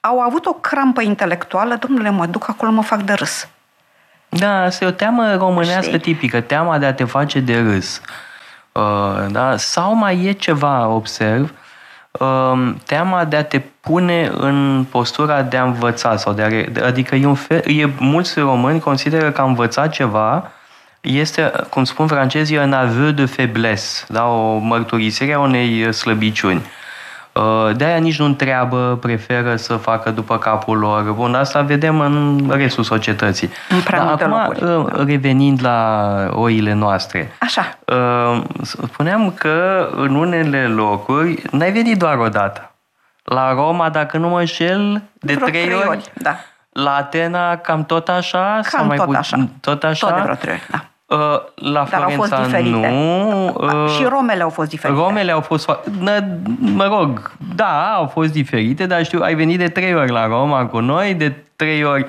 au 0.00 0.20
avut 0.20 0.46
o 0.46 0.52
crampă 0.52 1.02
intelectuală, 1.02 1.74
domnule, 1.74 2.10
mă 2.10 2.26
duc 2.26 2.48
acolo, 2.48 2.70
mă 2.70 2.82
fac 2.82 3.02
de 3.02 3.12
râs. 3.12 3.48
Da, 4.28 4.62
asta 4.62 4.84
e 4.84 4.88
o 4.88 4.90
teamă 4.90 5.34
românească 5.34 5.96
Știi? 5.96 5.98
tipică, 5.98 6.40
teama 6.40 6.78
de 6.78 6.86
a 6.86 6.94
te 6.94 7.04
face 7.04 7.40
de 7.40 7.60
râs. 7.60 8.00
Uh, 8.72 9.26
da? 9.30 9.56
Sau 9.56 9.94
mai 9.94 10.24
e 10.24 10.32
ceva, 10.32 10.86
observ, 10.86 11.52
uh, 12.12 12.74
teama 12.86 13.24
de 13.24 13.36
a 13.36 13.44
te 13.44 13.58
pune 13.80 14.30
în 14.34 14.86
postura 14.90 15.42
de 15.42 15.56
a 15.56 15.64
învăța. 15.64 16.16
Sau 16.16 16.32
de 16.32 16.42
a 16.42 16.48
re- 16.48 16.72
adică 16.84 17.14
e 17.14 17.26
un 17.26 17.34
fel, 17.34 17.62
e, 17.66 17.90
mulți 17.98 18.40
români 18.40 18.80
consideră 18.80 19.30
că 19.30 19.40
a 19.40 19.44
învăța 19.44 19.86
ceva 19.86 20.50
este, 21.00 21.52
cum 21.70 21.84
spun 21.84 22.06
francezii, 22.06 22.58
un 22.58 22.72
aveu 22.72 23.10
de 23.10 23.24
faiblesse, 23.24 24.04
da? 24.08 24.24
o 24.26 24.56
mărturisire 24.56 25.32
a 25.32 25.40
unei 25.40 25.92
slăbiciuni. 25.92 26.56
Uh, 26.56 26.87
De-aia 27.76 27.96
nici 27.96 28.18
nu 28.18 28.24
întreabă, 28.24 28.98
preferă 29.00 29.56
să 29.56 29.76
facă 29.76 30.10
după 30.10 30.38
capul 30.38 30.78
lor. 30.78 31.02
Bun, 31.12 31.34
asta 31.34 31.60
vedem 31.62 32.00
în 32.00 32.40
restul 32.54 32.84
societății. 32.84 33.50
În 33.68 33.80
prea 33.80 34.02
multe 34.02 34.24
acum, 34.24 34.36
locuri. 34.38 34.64
uh, 34.64 35.06
revenind 35.06 35.62
la 35.62 36.08
oile 36.32 36.72
noastre, 36.72 37.32
Așa. 37.40 37.78
uh, 37.86 38.42
spuneam 38.62 39.30
că 39.30 39.88
în 39.96 40.14
unele 40.14 40.66
locuri 40.66 41.42
n-ai 41.50 41.72
venit 41.72 41.98
doar 41.98 42.16
o 42.16 42.28
dată. 42.28 42.70
La 43.22 43.52
Roma, 43.52 43.88
dacă 43.88 44.16
nu 44.16 44.28
mă 44.28 44.38
înșel, 44.38 45.02
de 45.20 45.34
Vreo 45.34 45.46
trei, 45.46 45.64
trei 45.64 45.76
ori. 45.76 45.88
ori, 45.88 46.10
da. 46.14 46.36
La 46.72 46.94
Atena, 46.94 47.56
cam 47.56 47.84
tot 47.84 48.08
așa? 48.08 48.60
sau 48.62 48.78
Cam 48.78 48.86
mai 48.86 48.96
tot 48.96 49.06
puțin? 49.06 49.20
așa. 49.20 49.48
Tot 49.60 49.84
așa? 49.84 50.06
Tot 50.06 50.16
de 50.16 50.22
vreo 50.22 50.34
trei 50.34 50.52
ori, 50.52 50.66
da. 50.70 50.84
Uh, 51.08 51.18
La 51.54 51.86
Dar 51.90 52.02
au 52.02 52.10
fost 52.10 52.28
Florența 52.28 52.58
diferite. 52.58 52.88
nu. 52.88 53.46
uh, 53.48 53.90
și 53.96 54.04
romele 54.04 54.42
au 54.42 54.48
fost 54.50 54.68
diferite. 54.68 55.00
Romele 55.00 55.32
au 55.32 55.40
fost, 55.40 55.70
fo- 55.72 55.84
nă, 56.00 56.24
mă 56.58 56.84
rog, 56.86 57.32
da, 57.54 57.92
au 57.94 58.06
fost 58.06 58.32
diferite, 58.32 58.86
dar 58.86 59.04
știu, 59.04 59.20
ai 59.22 59.34
venit 59.34 59.58
de 59.58 59.68
trei 59.68 59.94
ori 59.94 60.10
la 60.10 60.26
Roma 60.26 60.66
cu 60.66 60.78
noi, 60.78 61.14
de 61.14 61.32
trei 61.56 61.84
ori 61.84 62.06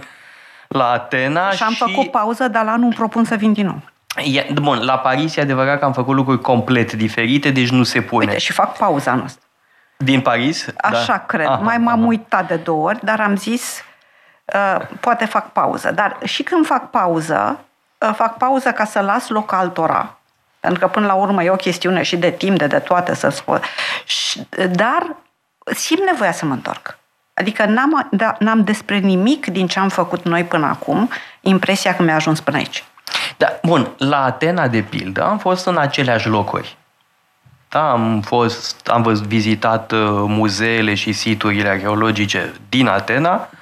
la 0.67 0.89
Atena 0.91 1.49
Și 1.49 1.63
am 1.63 1.73
făcut 1.73 2.11
pauză, 2.11 2.47
dar 2.47 2.63
la 2.63 2.71
anul 2.71 2.83
îmi 2.83 2.93
propun 2.93 3.23
să 3.23 3.35
vin 3.35 3.53
din 3.53 3.65
nou. 3.65 3.81
E, 4.33 4.45
bun, 4.53 4.79
la 4.85 4.97
Paris 4.97 5.35
e 5.35 5.41
adevărat 5.41 5.79
că 5.79 5.85
am 5.85 5.93
făcut 5.93 6.15
lucruri 6.15 6.41
complet 6.41 6.93
diferite, 6.93 7.49
deci 7.51 7.69
nu 7.69 7.83
se 7.83 8.01
pune. 8.01 8.25
Uite, 8.25 8.37
și 8.39 8.51
fac 8.51 8.77
pauza 8.77 9.11
anul 9.11 9.23
ăsta. 9.25 9.39
Din 9.97 10.21
Paris? 10.21 10.67
Așa 10.81 11.05
da. 11.07 11.23
cred. 11.27 11.45
Aha, 11.45 11.55
Mai 11.63 11.77
m-am 11.77 11.97
aha. 11.99 12.07
uitat 12.07 12.47
de 12.47 12.55
două 12.55 12.87
ori, 12.87 12.99
dar 13.03 13.19
am 13.19 13.35
zis, 13.35 13.83
uh, 14.45 14.85
poate 14.99 15.25
fac 15.25 15.51
pauză. 15.51 15.91
Dar 15.91 16.17
și 16.23 16.43
când 16.43 16.65
fac 16.65 16.89
pauză, 16.89 17.59
uh, 17.59 17.67
fac 17.99 18.37
pauză 18.37 18.71
ca 18.71 18.85
să 18.85 18.99
las 18.99 19.27
loc 19.27 19.51
altora. 19.51 20.17
Pentru 20.59 20.79
că 20.79 20.87
până 20.87 21.05
la 21.05 21.13
urmă 21.13 21.43
e 21.43 21.49
o 21.49 21.55
chestiune 21.55 22.01
și 22.01 22.17
de 22.17 22.29
timp, 22.29 22.57
de, 22.57 22.67
de 22.67 22.79
toate 22.79 23.15
să 23.15 23.29
spun. 23.29 23.61
Și, 24.05 24.47
dar 24.71 25.15
simt 25.65 26.03
nevoia 26.05 26.31
să 26.31 26.45
mă 26.45 26.53
întorc. 26.53 26.97
Adică 27.33 27.65
n-am, 27.65 28.07
da, 28.11 28.35
n-am 28.39 28.63
despre 28.63 28.97
nimic 28.97 29.45
din 29.45 29.67
ce 29.67 29.79
am 29.79 29.89
făcut 29.89 30.23
noi 30.23 30.43
până 30.43 30.65
acum 30.65 31.09
impresia 31.41 31.95
că 31.95 32.03
mi-a 32.03 32.15
ajuns 32.15 32.39
până 32.39 32.57
aici. 32.57 32.83
Da, 33.37 33.59
bun, 33.63 33.89
la 33.97 34.23
Atena, 34.23 34.67
de 34.67 34.81
pildă, 34.81 35.23
am 35.23 35.37
fost 35.37 35.65
în 35.65 35.77
aceleași 35.77 36.27
locuri. 36.27 36.77
Da, 37.69 37.91
am 37.91 38.21
fost, 38.21 38.87
am 38.87 39.01
văzut, 39.01 39.25
vizitat 39.25 39.91
uh, 39.91 39.99
muzeele 40.11 40.93
și 40.93 41.11
siturile 41.11 41.69
arheologice 41.69 42.53
din 42.69 42.87
Atena, 42.87 43.33
uh, 43.33 43.58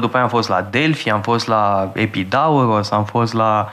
după 0.00 0.14
aia 0.14 0.22
am 0.22 0.28
fost 0.28 0.48
la 0.48 0.62
Delphi, 0.62 1.10
am 1.10 1.22
fost 1.22 1.46
la 1.46 1.90
Epidauros, 1.94 2.90
am 2.90 3.04
fost 3.04 3.32
la 3.32 3.70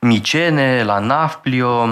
Micene, 0.00 0.82
la 0.84 0.98
Nafplio, 0.98 1.88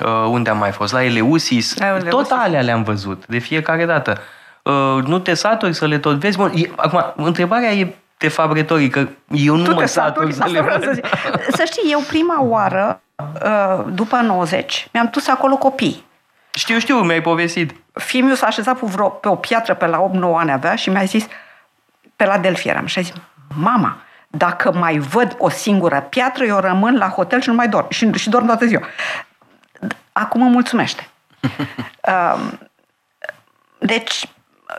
uh, 0.00 0.26
unde 0.28 0.50
am 0.50 0.58
mai 0.58 0.70
fost, 0.70 0.92
la 0.92 1.04
Eleusis, 1.04 1.78
La 1.78 1.86
Eleusis. 1.86 2.10
tot 2.10 2.30
alea 2.30 2.60
le-am 2.60 2.82
văzut, 2.82 3.26
de 3.26 3.38
fiecare 3.38 3.84
dată. 3.86 4.18
Uh, 4.62 4.98
nu 5.04 5.18
te 5.18 5.34
saturi 5.34 5.72
să 5.74 5.86
le 5.86 5.98
tot 5.98 6.16
vezi? 6.16 6.36
Bun, 6.36 6.52
e, 6.54 6.70
acum, 6.76 7.24
întrebarea 7.24 7.70
e 7.72 7.94
de 8.18 8.28
fapt 8.28 8.54
retorică. 8.54 9.08
Eu 9.32 9.56
nu 9.56 9.64
Tu 9.64 9.74
mă 9.74 9.80
te 9.80 9.86
satur 9.86 10.32
saturi? 10.32 10.32
să 10.32 10.44
le 10.52 10.58
Asta 10.58 10.62
vreau 10.62 10.78
văd. 10.78 10.86
să 10.88 10.92
zic. 10.94 11.54
Să 11.56 11.62
știi, 11.66 11.90
eu 11.92 12.00
prima 12.08 12.42
oară, 12.42 13.00
uh, 13.44 13.84
după 13.92 14.16
90, 14.16 14.88
mi-am 14.92 15.08
dus 15.12 15.28
acolo 15.28 15.56
copii. 15.56 16.04
Știu, 16.54 16.78
știu, 16.78 16.96
mi-ai 16.96 17.20
povestit. 17.20 17.74
Fiul 17.92 18.34
s-a 18.34 18.46
așezat 18.46 18.78
pe, 18.78 18.86
vreo, 18.86 19.08
pe 19.08 19.28
o 19.28 19.34
piatră 19.34 19.74
pe 19.74 19.86
la 19.86 20.10
8-9 20.10 20.20
ani 20.36 20.52
avea 20.52 20.74
și 20.74 20.90
mi-a 20.90 21.04
zis, 21.04 21.26
pe 22.20 22.26
la 22.26 22.38
Delphi 22.38 22.68
eram, 22.68 22.86
și 22.86 22.98
a 22.98 23.02
zis, 23.02 23.12
mama, 23.54 23.96
dacă 24.28 24.72
mai 24.72 24.98
văd 24.98 25.34
o 25.38 25.48
singură 25.48 26.00
piatră, 26.00 26.44
eu 26.44 26.58
rămân 26.58 26.96
la 26.96 27.08
hotel 27.08 27.40
și 27.40 27.48
nu 27.48 27.54
mai 27.54 27.68
dorm. 27.68 27.90
Și, 27.90 28.12
și 28.12 28.28
dorm 28.28 28.46
toată 28.46 28.66
ziua. 28.66 28.82
Acum 30.12 30.42
îmi 30.42 30.50
mulțumește. 30.50 31.08
Um, 32.34 32.58
deci, 33.78 34.28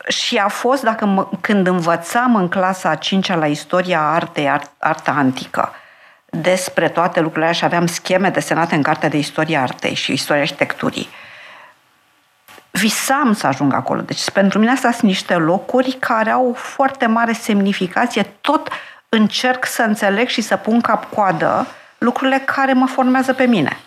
și 0.07 0.37
a 0.37 0.47
fost, 0.47 0.83
dacă 0.83 1.05
mă, 1.05 1.27
când 1.41 1.67
învățam 1.67 2.35
în 2.35 2.47
clasa 2.47 2.89
a 2.89 2.95
5 2.95 3.27
la 3.27 3.47
istoria 3.47 4.01
artei, 4.01 4.49
art, 4.49 4.71
arta 4.79 5.11
antică, 5.11 5.71
despre 6.25 6.89
toate 6.89 7.19
lucrurile 7.19 7.51
și 7.51 7.63
aveam 7.63 7.85
scheme 7.85 8.29
desenate 8.29 8.75
în 8.75 8.81
cartea 8.81 9.09
de 9.09 9.17
istorie 9.17 9.57
artei 9.57 9.93
și 9.93 10.11
istoria 10.11 10.41
arhitecturii, 10.41 11.09
visam 12.71 13.33
să 13.33 13.47
ajung 13.47 13.73
acolo. 13.73 14.01
Deci 14.01 14.29
pentru 14.29 14.59
mine 14.59 14.71
astea 14.71 14.91
sunt 14.91 15.03
niște 15.03 15.35
locuri 15.35 15.97
care 15.99 16.29
au 16.29 16.49
o 16.49 16.53
foarte 16.53 17.05
mare 17.05 17.33
semnificație. 17.33 18.23
Tot 18.41 18.69
încerc 19.09 19.65
să 19.65 19.81
înțeleg 19.81 20.27
și 20.27 20.41
să 20.41 20.55
pun 20.55 20.81
cap-coadă 20.81 21.67
lucrurile 21.97 22.41
care 22.45 22.73
mă 22.73 22.85
formează 22.87 23.33
pe 23.33 23.43
mine. 23.43 23.77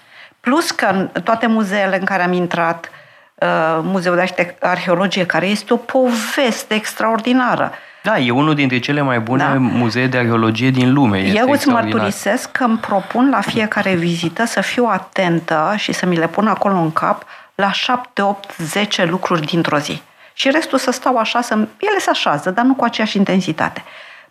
Plus 0.40 0.70
că 0.70 0.86
în 0.86 1.22
toate 1.22 1.46
muzeele 1.46 1.98
în 1.98 2.04
care 2.04 2.22
am 2.22 2.32
intrat, 2.32 2.90
uh, 3.34 3.80
Muzeul 3.82 4.16
de 4.16 4.56
Arheologie, 4.60 5.26
care 5.26 5.46
este 5.46 5.72
o 5.72 5.76
poveste 5.76 6.74
extraordinară. 6.74 7.72
Da, 8.02 8.18
e 8.18 8.30
unul 8.30 8.54
dintre 8.54 8.78
cele 8.78 9.00
mai 9.00 9.20
bune 9.20 9.42
da. 9.42 9.58
muzee 9.58 10.06
de 10.06 10.18
arheologie 10.18 10.70
din 10.70 10.92
lume. 10.92 11.18
Este 11.18 11.38
Eu 11.38 11.50
îți 11.50 11.68
mărturisesc 11.68 12.52
că 12.52 12.64
îmi 12.64 12.78
propun 12.78 13.30
la 13.30 13.40
fiecare 13.40 13.94
vizită 13.94 14.44
să 14.44 14.60
fiu 14.60 14.84
atentă 14.84 15.74
și 15.76 15.92
să 15.92 16.06
mi 16.06 16.16
le 16.16 16.28
pun 16.28 16.46
acolo 16.46 16.76
în 16.76 16.92
cap 16.92 17.24
la 17.54 17.72
7, 17.72 18.22
8, 18.22 18.56
10 18.56 19.04
lucruri 19.04 19.46
dintr-o 19.46 19.78
zi. 19.78 20.02
Și 20.32 20.50
restul 20.50 20.78
să 20.78 20.90
stau 20.90 21.16
așa, 21.16 21.40
să 21.40 21.54
ele 21.78 21.98
se 21.98 22.10
așează, 22.10 22.50
dar 22.50 22.64
nu 22.64 22.74
cu 22.74 22.84
aceeași 22.84 23.16
intensitate. 23.16 23.84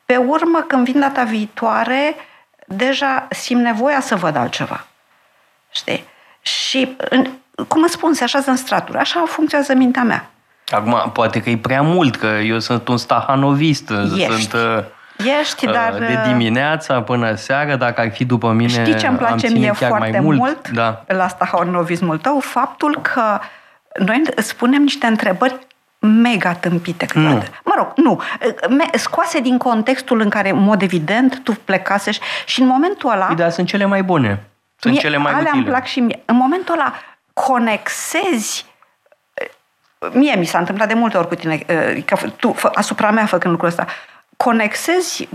Pe 0.06 0.15
urmă, 0.15 0.60
când 0.60 0.86
vin 0.86 1.00
data 1.00 1.24
viitoare, 1.24 2.15
deja 2.68 3.27
simt 3.30 3.62
nevoia 3.62 4.00
să 4.00 4.15
văd 4.15 4.36
altceva. 4.36 4.86
Știi? 5.72 6.06
Și, 6.42 6.98
cum 7.68 7.84
îți 7.84 7.94
spun, 7.94 8.13
se 8.13 8.24
așează 8.24 8.50
în 8.50 8.56
straturi. 8.56 8.98
Așa 8.98 9.24
funcționează 9.27 9.74
mintea 9.74 10.03
mea. 10.03 10.30
Acum, 10.72 11.12
poate 11.13 11.42
că 11.42 11.50
e 11.50 11.58
prea 11.58 11.82
mult, 11.82 12.15
că 12.15 12.25
eu 12.25 12.60
sunt 12.60 12.88
un 12.88 12.98
stahanovist. 12.98 13.89
Ești. 14.15 14.50
Sunt, 14.50 14.53
uh, 14.53 14.84
Ești, 15.39 15.65
dar... 15.65 15.96
De 15.98 16.18
uh, 16.18 16.24
dimineața 16.27 17.01
până 17.01 17.36
seara, 17.36 17.75
dacă 17.75 18.01
ar 18.01 18.12
fi 18.12 18.25
după 18.25 18.51
mine, 18.51 18.70
Știi 18.70 18.96
ce 18.96 19.08
îmi 19.08 19.18
place 19.18 19.50
mie 19.50 19.72
foarte 19.72 20.10
mai 20.12 20.20
mult, 20.20 20.38
mult 20.38 20.70
da. 20.70 21.03
la 21.08 21.27
stahanovismul 21.27 22.18
tău? 22.18 22.39
Faptul 22.39 23.00
că 23.01 23.39
noi 24.00 24.24
spunem 24.36 24.82
niște 24.82 25.06
întrebări 25.06 25.60
mega 26.00 26.53
tâmpite 26.53 27.06
câteodată. 27.06 27.48
Nu. 27.50 27.72
Mă 27.72 27.74
rog, 27.77 27.92
nu. 27.96 28.22
Scoase 28.94 29.39
din 29.39 29.58
contextul 29.58 30.20
în 30.20 30.30
care, 30.30 30.50
în 30.50 30.63
mod 30.63 30.82
evident, 30.82 31.39
tu 31.44 31.51
plecasești 31.51 32.24
și 32.46 32.62
în 32.62 32.68
momentul 32.68 33.12
ăla... 33.12 33.25
Păi, 33.25 33.36
dar 33.36 33.50
sunt 33.50 33.68
cele 33.68 33.86
mai 33.86 34.03
bune. 34.03 34.44
Sunt 34.75 34.94
mie, 34.94 35.01
cele 35.01 35.18
mai 35.18 35.32
alea 35.32 35.42
utile. 35.42 35.58
îmi 35.58 35.65
plac 35.65 35.86
și 35.86 36.00
mie. 36.00 36.22
În 36.25 36.36
momentul 36.36 36.74
ăla 36.74 36.94
conexezi 37.34 38.65
Mie 40.12 40.36
mi 40.36 40.46
s-a 40.46 40.58
întâmplat 40.58 40.88
de 40.88 40.94
multe 40.94 41.18
ori 41.18 41.27
cu 41.27 41.36
tine, 41.36 41.58
că 42.06 42.18
tu, 42.36 42.56
asupra 42.74 43.12
mea 43.12 43.25
făcând 43.25 43.51
lucrul 43.51 43.70
ăsta, 43.70 43.86
conexezi 44.44 45.28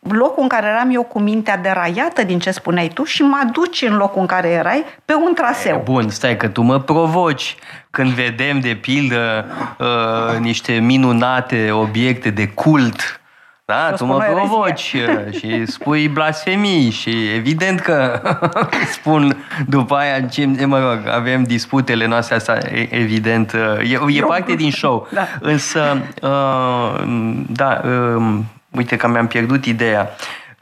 locul 0.00 0.42
în 0.42 0.48
care 0.48 0.66
eram 0.66 0.90
eu 0.90 1.02
cu 1.02 1.18
mintea 1.18 1.56
deraiată 1.56 2.22
din 2.22 2.38
ce 2.38 2.50
spuneai 2.50 2.88
tu 2.88 3.04
și 3.04 3.22
mă 3.22 3.40
aduci 3.42 3.82
în 3.82 3.96
locul 3.96 4.20
în 4.20 4.26
care 4.26 4.48
erai 4.48 4.84
pe 5.04 5.14
un 5.14 5.34
traseu. 5.34 5.80
Bun, 5.84 6.08
stai 6.08 6.36
că 6.36 6.48
tu 6.48 6.62
mă 6.62 6.80
provoci 6.80 7.56
când 7.90 8.10
vedem 8.10 8.60
de 8.60 8.78
pildă 8.80 9.46
uh, 9.78 10.38
niște 10.38 10.72
minunate 10.72 11.70
obiecte 11.70 12.30
de 12.30 12.48
cult 12.48 13.20
da, 13.66 13.92
tu 13.96 14.04
mă 14.04 14.18
provoci 14.18 14.94
uh, 14.94 15.38
și 15.38 15.66
spui 15.66 16.08
blasfemii 16.08 16.90
și 16.90 17.34
evident 17.34 17.80
că 17.80 18.20
spun 18.96 19.44
după 19.68 19.94
aia, 19.94 20.20
ce, 20.20 20.66
mă 20.66 20.78
rog, 20.78 21.14
avem 21.14 21.42
disputele 21.42 22.06
noastre 22.06 22.34
asta, 22.34 22.58
evident, 22.90 23.52
uh, 23.52 23.90
e, 23.90 24.18
e 24.18 24.20
parte 24.20 24.54
din 24.54 24.70
show. 24.70 25.08
Da. 25.12 25.26
Însă, 25.40 25.98
uh, 26.22 27.02
da, 27.48 27.80
uh, 27.84 28.38
uite 28.70 28.96
că 28.96 29.08
mi-am 29.08 29.26
pierdut 29.26 29.64
ideea. 29.64 30.10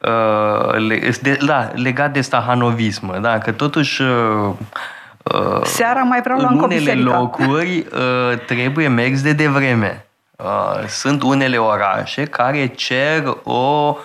Uh, 0.00 1.12
de, 1.22 1.38
da, 1.46 1.70
legat 1.74 2.12
de 2.12 2.20
stahanovism, 2.20 3.20
da, 3.20 3.38
că 3.38 3.52
totuși 3.52 4.02
uh, 4.02 4.54
Seara 5.62 6.02
mai 6.02 6.20
vreau 6.20 6.38
la 6.38 6.48
în 6.48 6.58
unele 6.58 6.92
locuri 6.92 7.86
uh, 7.92 8.38
trebuie 8.46 8.88
mers 8.88 9.22
de 9.22 9.32
devreme. 9.32 10.03
Uh, 10.36 10.86
sunt 10.88 11.22
unele 11.22 11.56
orașe 11.56 12.24
care 12.24 12.66
cer 12.66 13.36
o 13.42 13.96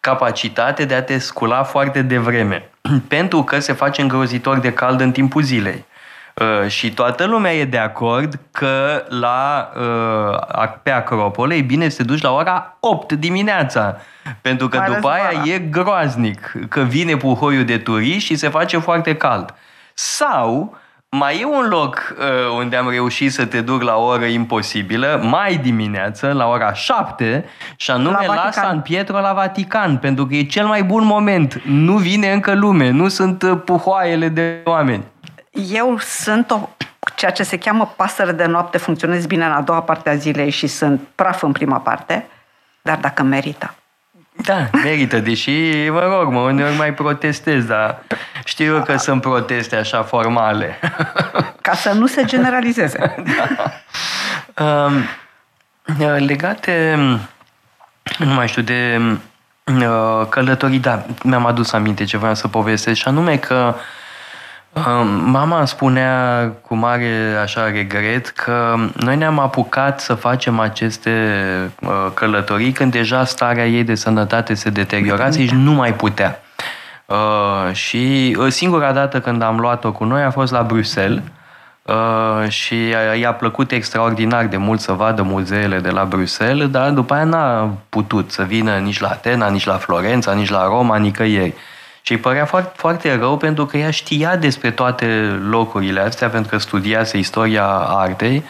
capacitate 0.00 0.84
de 0.84 0.94
a 0.94 1.02
te 1.02 1.18
scula 1.18 1.62
foarte 1.62 2.02
devreme, 2.02 2.70
pentru 3.08 3.42
că 3.42 3.58
se 3.58 3.72
face 3.72 4.00
îngrozitor 4.00 4.58
de 4.58 4.72
cald 4.72 5.00
în 5.00 5.12
timpul 5.12 5.42
zilei. 5.42 5.84
Uh, 6.34 6.68
și 6.68 6.92
toată 6.92 7.24
lumea 7.24 7.54
e 7.54 7.64
de 7.64 7.78
acord 7.78 8.38
că 8.50 9.04
la, 9.08 9.72
uh, 9.76 10.68
pe 10.82 10.90
Acropole 10.90 11.54
e 11.54 11.60
bine 11.60 11.88
să 11.88 11.96
te 11.96 12.02
duci 12.02 12.22
la 12.22 12.32
ora 12.32 12.76
8 12.80 13.12
dimineața, 13.12 13.96
pentru 14.40 14.68
că 14.68 14.84
după 14.86 15.08
aia 15.08 15.54
e 15.54 15.58
groaznic, 15.58 16.52
că 16.68 16.80
vine 16.80 17.16
puhoiul 17.16 17.64
de 17.64 17.78
turiști 17.78 18.24
și 18.24 18.36
se 18.36 18.48
face 18.48 18.78
foarte 18.78 19.16
cald. 19.16 19.54
Sau 19.94 20.78
mai 21.10 21.40
e 21.40 21.44
un 21.44 21.68
loc 21.68 22.14
uh, 22.18 22.56
unde 22.56 22.76
am 22.76 22.90
reușit 22.90 23.32
să 23.32 23.46
te 23.46 23.60
duc 23.60 23.82
la 23.82 23.96
o 23.96 24.04
oră 24.04 24.24
imposibilă, 24.24 25.20
mai 25.22 25.56
dimineață, 25.56 26.32
la 26.32 26.46
ora 26.46 26.72
7, 26.72 27.44
și 27.76 27.90
anume 27.90 28.26
la, 28.26 28.34
la 28.34 28.50
San 28.50 28.80
Pietro 28.80 29.20
la 29.20 29.32
Vatican, 29.32 29.96
pentru 29.96 30.26
că 30.26 30.34
e 30.34 30.42
cel 30.42 30.66
mai 30.66 30.82
bun 30.82 31.04
moment. 31.04 31.62
Nu 31.64 31.96
vine 31.96 32.32
încă 32.32 32.54
lume, 32.54 32.90
nu 32.90 33.08
sunt 33.08 33.42
uh, 33.42 33.60
puhoaiele 33.64 34.28
de 34.28 34.60
oameni. 34.64 35.04
Eu 35.72 35.98
sunt 35.98 36.50
o, 36.50 36.68
ceea 37.16 37.30
ce 37.30 37.42
se 37.42 37.58
cheamă 37.58 37.92
pasăre 37.96 38.32
de 38.32 38.44
noapte, 38.44 38.78
funcționez 38.78 39.26
bine 39.26 39.44
în 39.44 39.52
a 39.52 39.60
doua 39.60 39.82
parte 39.82 40.10
a 40.10 40.14
zilei 40.14 40.50
și 40.50 40.66
sunt 40.66 41.00
praf 41.14 41.42
în 41.42 41.52
prima 41.52 41.78
parte, 41.78 42.26
dar 42.82 42.96
dacă 42.96 43.22
merită. 43.22 43.74
Da, 44.42 44.68
merită, 44.82 45.18
deși, 45.18 45.88
mă 45.88 46.00
rog, 46.00 46.32
mă, 46.32 46.40
uneori 46.40 46.76
mai 46.76 46.94
protestez, 46.94 47.64
dar 47.64 48.02
știu 48.44 48.74
eu 48.74 48.82
că 48.82 48.96
sunt 48.96 49.20
proteste 49.20 49.76
așa 49.76 50.02
formale. 50.02 50.78
Ca 51.62 51.74
să 51.74 51.92
nu 51.92 52.06
se 52.06 52.24
generalizeze. 52.24 53.14
da. 53.24 54.64
Um, 54.64 55.04
legate, 56.16 56.94
nu 58.18 58.34
mai 58.34 58.48
știu, 58.48 58.62
de 58.62 59.00
uh, 59.64 60.26
călătorii, 60.28 60.78
da, 60.78 61.06
mi-am 61.22 61.46
adus 61.46 61.72
aminte 61.72 62.04
ce 62.04 62.16
vreau 62.16 62.34
să 62.34 62.48
povestesc, 62.48 63.00
și 63.00 63.08
anume 63.08 63.36
că 63.36 63.74
uh, 63.74 63.80
Mama 65.24 65.64
spunea 65.64 66.52
cu 66.66 66.74
mare 66.74 67.36
așa 67.42 67.70
regret 67.70 68.28
că 68.28 68.74
noi 68.96 69.16
ne-am 69.16 69.38
apucat 69.38 70.00
să 70.00 70.14
facem 70.14 70.58
aceste 70.58 71.10
uh, 71.80 71.88
călătorii 72.14 72.72
când 72.72 72.92
deja 72.92 73.24
starea 73.24 73.66
ei 73.66 73.84
de 73.84 73.94
sănătate 73.94 74.54
se 74.54 74.70
deteriorase 74.70 75.46
și 75.46 75.54
nu 75.54 75.72
mai 75.72 75.94
putea. 75.94 76.40
Uh, 77.06 77.72
și 77.72 78.36
uh, 78.38 78.46
singura 78.48 78.92
dată 78.92 79.20
când 79.20 79.42
am 79.42 79.58
luat-o 79.58 79.92
cu 79.92 80.04
noi 80.04 80.22
a 80.22 80.30
fost 80.30 80.52
la 80.52 80.62
Bruxelles 80.62 81.22
și 82.48 82.76
i-a 83.20 83.32
plăcut 83.32 83.72
extraordinar 83.72 84.46
de 84.46 84.56
mult 84.56 84.80
să 84.80 84.92
vadă 84.92 85.22
muzeele 85.22 85.78
de 85.78 85.90
la 85.90 86.04
Bruxelles, 86.04 86.68
dar 86.68 86.90
după 86.90 87.14
aia 87.14 87.24
n-a 87.24 87.70
putut 87.88 88.30
să 88.30 88.42
vină 88.42 88.76
nici 88.76 89.00
la 89.00 89.08
Atena, 89.08 89.48
nici 89.48 89.64
la 89.64 89.74
Florența, 89.74 90.32
nici 90.32 90.50
la 90.50 90.64
Roma, 90.64 90.96
nicăieri. 90.96 91.54
Și 92.08 92.14
îi 92.14 92.20
părea 92.20 92.44
foarte, 92.44 92.72
foarte 92.76 93.16
rău 93.16 93.36
pentru 93.36 93.66
că 93.66 93.76
ea 93.76 93.90
știa 93.90 94.36
despre 94.36 94.70
toate 94.70 95.06
locurile 95.48 96.00
astea, 96.00 96.28
pentru 96.28 96.50
că 96.50 96.58
studiase 96.58 97.18
istoria 97.18 97.64
artei 97.88 98.44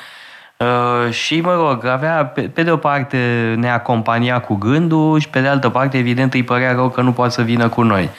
uh, 0.57 1.12
și, 1.12 1.41
mă 1.41 1.55
rog, 1.55 1.85
avea, 1.85 2.27
pe, 2.27 2.41
pe 2.41 2.62
de 2.62 2.71
o 2.71 2.77
parte 2.77 3.55
ne 3.57 3.71
acompania 3.71 4.41
cu 4.41 4.55
gândul 4.55 5.21
și 5.21 5.29
pe 5.29 5.41
de 5.41 5.49
altă 5.49 5.69
parte, 5.69 5.99
evident, 5.99 6.35
îi 6.35 6.43
părea 6.43 6.73
rău 6.73 6.88
că 6.88 7.00
nu 7.00 7.12
poate 7.12 7.33
să 7.33 7.43
vină 7.43 7.69
cu 7.69 7.83
noi. 7.83 8.11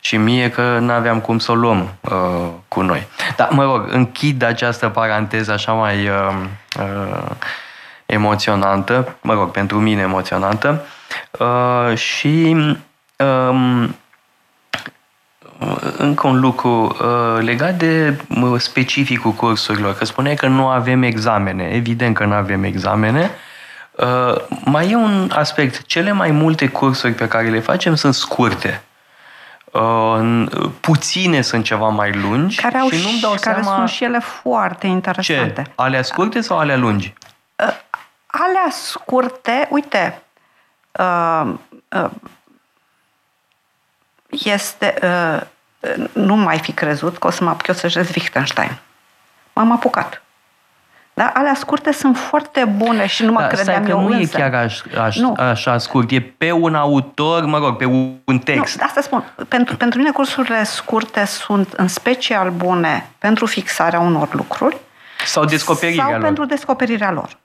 Și 0.00 0.16
mie 0.16 0.50
că 0.50 0.78
nu 0.80 0.92
aveam 0.92 1.20
cum 1.20 1.38
să 1.38 1.52
o 1.52 1.54
luăm 1.54 1.88
uh, 2.00 2.48
cu 2.68 2.80
noi. 2.80 3.06
Dar, 3.36 3.48
mă 3.50 3.62
rog, 3.62 3.88
închid 3.90 4.42
această 4.42 4.88
paranteză 4.88 5.52
așa 5.52 5.72
mai 5.72 6.08
uh, 6.08 6.34
uh, 6.78 7.30
emoționantă, 8.06 9.16
mă 9.20 9.32
rog, 9.32 9.50
pentru 9.50 9.78
mine 9.78 10.00
emoționantă, 10.00 10.84
uh, 11.38 11.96
și 11.96 12.56
uh, 13.16 13.88
încă 15.96 16.26
un 16.26 16.40
lucru 16.40 16.96
uh, 17.00 17.42
legat 17.42 17.74
de 17.74 18.16
specificul 18.56 19.32
cursurilor, 19.32 19.94
că 19.94 20.04
spuneai 20.04 20.34
că 20.34 20.46
nu 20.46 20.66
avem 20.66 21.02
examene. 21.02 21.64
Evident 21.64 22.14
că 22.14 22.24
nu 22.24 22.34
avem 22.34 22.64
examene. 22.64 23.30
Uh, 23.92 24.34
mai 24.64 24.90
e 24.90 24.94
un 24.94 25.30
aspect. 25.34 25.86
Cele 25.86 26.12
mai 26.12 26.30
multe 26.30 26.68
cursuri 26.68 27.12
pe 27.12 27.28
care 27.28 27.48
le 27.48 27.60
facem 27.60 27.94
sunt 27.94 28.14
scurte. 28.14 28.82
Uh, 29.72 30.46
puține 30.80 31.40
sunt 31.40 31.64
ceva 31.64 31.88
mai 31.88 32.12
lungi 32.12 32.60
care 32.60 32.78
au 32.78 32.88
și 32.88 33.02
nu-mi 33.04 33.20
dau 33.20 33.34
care 33.40 33.62
seama... 33.62 33.76
sunt 33.76 33.88
și 33.88 34.04
ele 34.04 34.18
foarte 34.18 34.86
interesante. 34.86 35.62
Ce? 35.62 35.72
Alea 35.74 36.02
scurte 36.02 36.40
sau 36.40 36.58
alea 36.58 36.76
lungi? 36.76 37.14
Uh, 37.56 37.74
alea 38.26 38.68
scurte, 38.70 39.68
uite, 39.70 40.22
uh, 40.98 41.54
uh, 41.88 42.10
este, 44.30 44.94
uh, 45.02 45.40
nu 46.12 46.36
mai 46.36 46.58
fi 46.58 46.72
crezut 46.72 47.18
că 47.18 47.26
o 47.26 47.30
să 47.30 47.44
mă 47.44 47.50
apuc 47.50 47.66
eu 47.66 47.74
să 47.74 48.06
Wittgenstein. 48.16 48.78
M-am 49.52 49.72
apucat. 49.72 50.22
Da? 51.18 51.32
Alea 51.34 51.54
scurte 51.54 51.92
sunt 51.92 52.16
foarte 52.16 52.64
bune 52.64 53.06
și 53.06 53.24
nu 53.24 53.32
mă 53.32 53.40
da, 53.40 53.46
credeam 53.46 53.84
că 53.84 53.90
eu 53.90 54.00
nu 54.00 54.06
însă. 54.06 54.36
e 54.36 54.40
chiar 54.40 54.54
aș, 54.54 54.80
aș, 55.00 55.16
nu. 55.16 55.34
așa 55.38 55.78
scurt, 55.78 56.10
e 56.10 56.20
pe 56.20 56.52
un 56.52 56.74
autor, 56.74 57.44
mă 57.44 57.58
rog, 57.58 57.76
pe 57.76 57.84
un 58.24 58.38
text. 58.44 58.78
Nu, 58.78 58.84
asta 58.86 59.00
spun. 59.00 59.24
Pentru, 59.48 59.76
pentru 59.76 59.98
mine 59.98 60.10
cursurile 60.10 60.64
scurte 60.64 61.24
sunt 61.24 61.72
în 61.72 61.88
special 61.88 62.50
bune 62.50 63.10
pentru 63.18 63.46
fixarea 63.46 64.00
unor 64.00 64.34
lucruri 64.34 64.76
sau 65.24 65.44
descoperirea 65.44 66.04
sau 66.04 66.12
lor. 66.12 66.22
pentru 66.22 66.44
descoperirea 66.44 67.10
lor. 67.10 67.36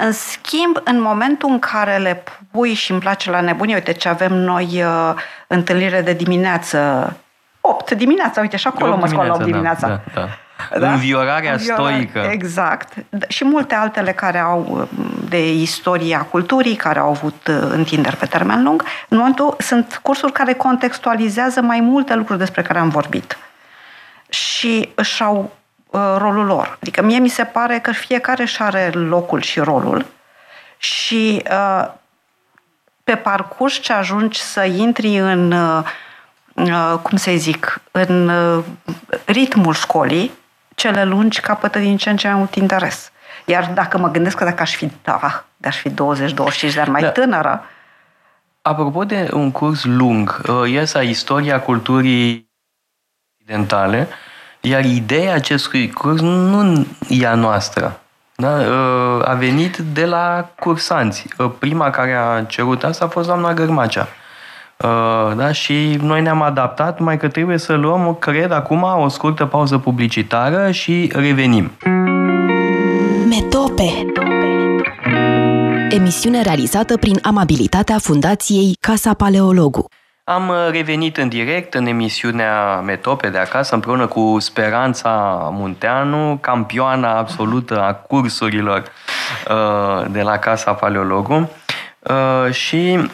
În 0.00 0.12
schimb, 0.12 0.80
în 0.84 1.00
momentul 1.00 1.50
în 1.50 1.58
care 1.58 1.96
le 1.96 2.22
pui 2.50 2.74
și 2.74 2.90
îmi 2.90 3.00
place 3.00 3.30
la 3.30 3.40
nebunie, 3.40 3.74
uite 3.74 3.92
ce 3.92 4.08
avem 4.08 4.32
noi 4.32 4.82
uh, 4.82 5.14
întâlnire 5.46 6.00
de 6.00 6.12
dimineață, 6.12 7.12
8 7.60 7.90
dimineața, 7.90 8.40
uite 8.40 8.56
și 8.56 8.66
acolo 8.66 8.96
mă 8.96 9.06
scoală 9.06 9.32
8 9.32 9.44
dimineața. 9.44 9.86
Da, 9.86 10.00
da, 10.14 10.20
da. 10.20 10.28
Da? 10.78 10.92
Înviorarea 10.92 11.52
Înviorare, 11.52 11.92
stoică. 11.92 12.28
Exact. 12.30 12.92
Și 13.28 13.44
multe 13.44 13.74
altele 13.74 14.12
care 14.12 14.38
au 14.38 14.88
de 15.28 15.52
istoria 15.52 16.20
culturii, 16.20 16.74
care 16.74 16.98
au 16.98 17.08
avut 17.08 17.46
uh, 17.48 17.68
întinderi 17.70 18.16
pe 18.16 18.26
termen 18.26 18.62
lung. 18.62 18.84
În 19.08 19.16
momentul 19.16 19.56
sunt 19.58 20.00
cursuri 20.02 20.32
care 20.32 20.52
contextualizează 20.52 21.60
mai 21.60 21.80
multe 21.80 22.14
lucruri 22.14 22.38
despre 22.38 22.62
care 22.62 22.78
am 22.78 22.88
vorbit. 22.88 23.38
Și 24.28 24.88
își 24.94 25.22
au 25.22 25.38
uh, 25.38 25.50
rolul 25.90 26.44
lor. 26.44 26.78
Adică 26.80 27.02
mie 27.02 27.18
mi 27.18 27.28
se 27.28 27.44
pare 27.44 27.78
că 27.78 27.92
fiecare 27.92 28.42
își 28.42 28.62
are 28.62 28.90
locul 28.90 29.40
și 29.40 29.60
rolul 29.60 30.04
și 30.78 31.42
uh, 31.50 31.88
pe 33.04 33.14
parcurs 33.14 33.74
ce 33.74 33.92
ajungi 33.92 34.40
să 34.40 34.64
intri 34.64 35.16
în 35.16 35.52
uh, 35.52 35.84
cum 37.02 37.16
să 37.16 37.30
zic, 37.36 37.80
în 37.90 38.28
uh, 38.28 38.64
ritmul 39.24 39.74
școlii, 39.74 40.30
cele 40.74 41.04
lungi 41.04 41.40
capătă 41.40 41.78
din 41.78 41.96
ce 41.96 42.10
în 42.10 42.16
ce 42.16 42.28
mai 42.28 42.36
mult 42.36 42.54
interes. 42.54 43.12
Iar 43.44 43.70
dacă 43.74 43.98
mă 43.98 44.10
gândesc 44.10 44.36
că 44.36 44.44
dacă 44.44 44.62
aș 44.62 44.74
fi, 44.74 44.90
da, 45.02 45.44
aș 45.64 45.76
fi 45.76 45.90
20-25 45.90 45.94
de 46.74 46.80
ani 46.80 46.90
mai 46.90 47.00
da. 47.00 47.10
tânără... 47.10 47.64
Apropo 48.62 49.04
de 49.04 49.28
un 49.32 49.50
curs 49.50 49.84
lung, 49.84 50.42
iesa 50.66 51.02
istoria 51.02 51.60
culturii 51.60 52.50
occidentale, 53.34 54.08
iar 54.60 54.84
ideea 54.84 55.34
acestui 55.34 55.90
curs 55.90 56.20
nu 56.20 56.86
e 57.08 57.26
a 57.26 57.34
noastră. 57.34 58.00
Da? 58.36 58.56
A 59.24 59.34
venit 59.34 59.76
de 59.76 60.04
la 60.04 60.50
cursanți. 60.60 61.26
Prima 61.58 61.90
care 61.90 62.14
a 62.14 62.44
cerut 62.44 62.84
asta 62.84 63.04
a 63.04 63.08
fost 63.08 63.26
doamna 63.26 63.54
Gărmacea. 63.54 64.08
Da? 65.36 65.52
Și 65.52 65.98
noi 66.02 66.22
ne-am 66.22 66.42
adaptat, 66.42 66.98
mai 66.98 67.16
că 67.16 67.28
trebuie 67.28 67.58
să 67.58 67.74
luăm, 67.74 68.16
cred, 68.20 68.52
acum 68.52 68.82
o 68.82 69.08
scurtă 69.08 69.44
pauză 69.44 69.78
publicitară 69.78 70.70
și 70.70 71.10
revenim. 71.14 71.70
Metope 73.28 74.12
Emisiune 75.90 76.42
realizată 76.42 76.96
prin 76.96 77.18
amabilitatea 77.22 77.98
Fundației 77.98 78.76
Casa 78.80 79.14
Paleologu. 79.14 79.86
Am 80.28 80.52
revenit 80.70 81.16
în 81.16 81.28
direct 81.28 81.74
în 81.74 81.86
emisiunea 81.86 82.80
Metope 82.80 83.28
de 83.28 83.38
acasă 83.38 83.74
împreună 83.74 84.06
cu 84.06 84.36
Speranța 84.38 85.10
Munteanu, 85.52 86.38
campioana 86.40 87.16
absolută 87.16 87.82
a 87.82 87.94
cursurilor 87.94 88.82
de 90.10 90.22
la 90.22 90.38
Casa 90.38 90.72
Paleologu. 90.72 91.50
Și 92.50 93.10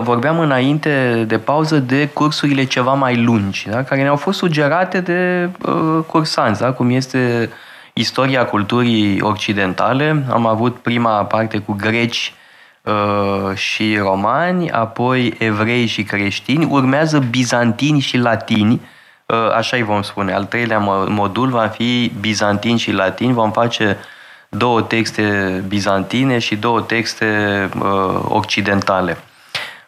vorbeam 0.00 0.38
înainte 0.38 1.24
de 1.26 1.38
pauză 1.38 1.78
de 1.78 2.08
cursurile 2.08 2.64
ceva 2.64 2.92
mai 2.92 3.16
lungi, 3.16 3.68
da? 3.68 3.82
care 3.82 4.02
ne-au 4.02 4.16
fost 4.16 4.38
sugerate 4.38 5.00
de 5.00 5.48
cursanți, 6.06 6.60
da? 6.60 6.72
cum 6.72 6.90
este 6.90 7.50
istoria 7.92 8.44
culturii 8.44 9.20
occidentale. 9.20 10.24
Am 10.30 10.46
avut 10.46 10.76
prima 10.76 11.24
parte 11.24 11.58
cu 11.58 11.72
greci 11.72 12.34
uh, 12.36 12.43
și 13.54 13.96
romani, 13.98 14.70
apoi 14.70 15.34
evrei 15.38 15.86
și 15.86 16.02
creștini, 16.02 16.66
urmează 16.70 17.18
bizantini 17.18 18.00
și 18.00 18.16
latini, 18.16 18.80
uh, 19.26 19.54
așa 19.56 19.76
îi 19.76 19.82
vom 19.82 20.02
spune. 20.02 20.32
Al 20.32 20.44
treilea 20.44 20.78
modul 21.08 21.48
va 21.48 21.66
fi 21.66 22.12
bizantini 22.20 22.78
și 22.78 22.92
latini, 22.92 23.32
vom 23.32 23.52
face 23.52 23.98
două 24.48 24.82
texte 24.82 25.64
bizantine 25.68 26.38
și 26.38 26.56
două 26.56 26.80
texte 26.80 27.68
uh, 27.78 28.20
occidentale. 28.28 29.18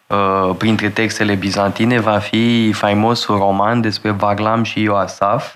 Uh, 0.07 0.55
printre 0.59 0.89
textele 0.89 1.35
bizantine 1.35 2.01
va 2.01 2.19
fi 2.19 2.73
faimosul 2.73 3.37
roman 3.37 3.81
despre 3.81 4.11
Varlam 4.11 4.63
și 4.63 4.81
Ioasaf, 4.83 5.55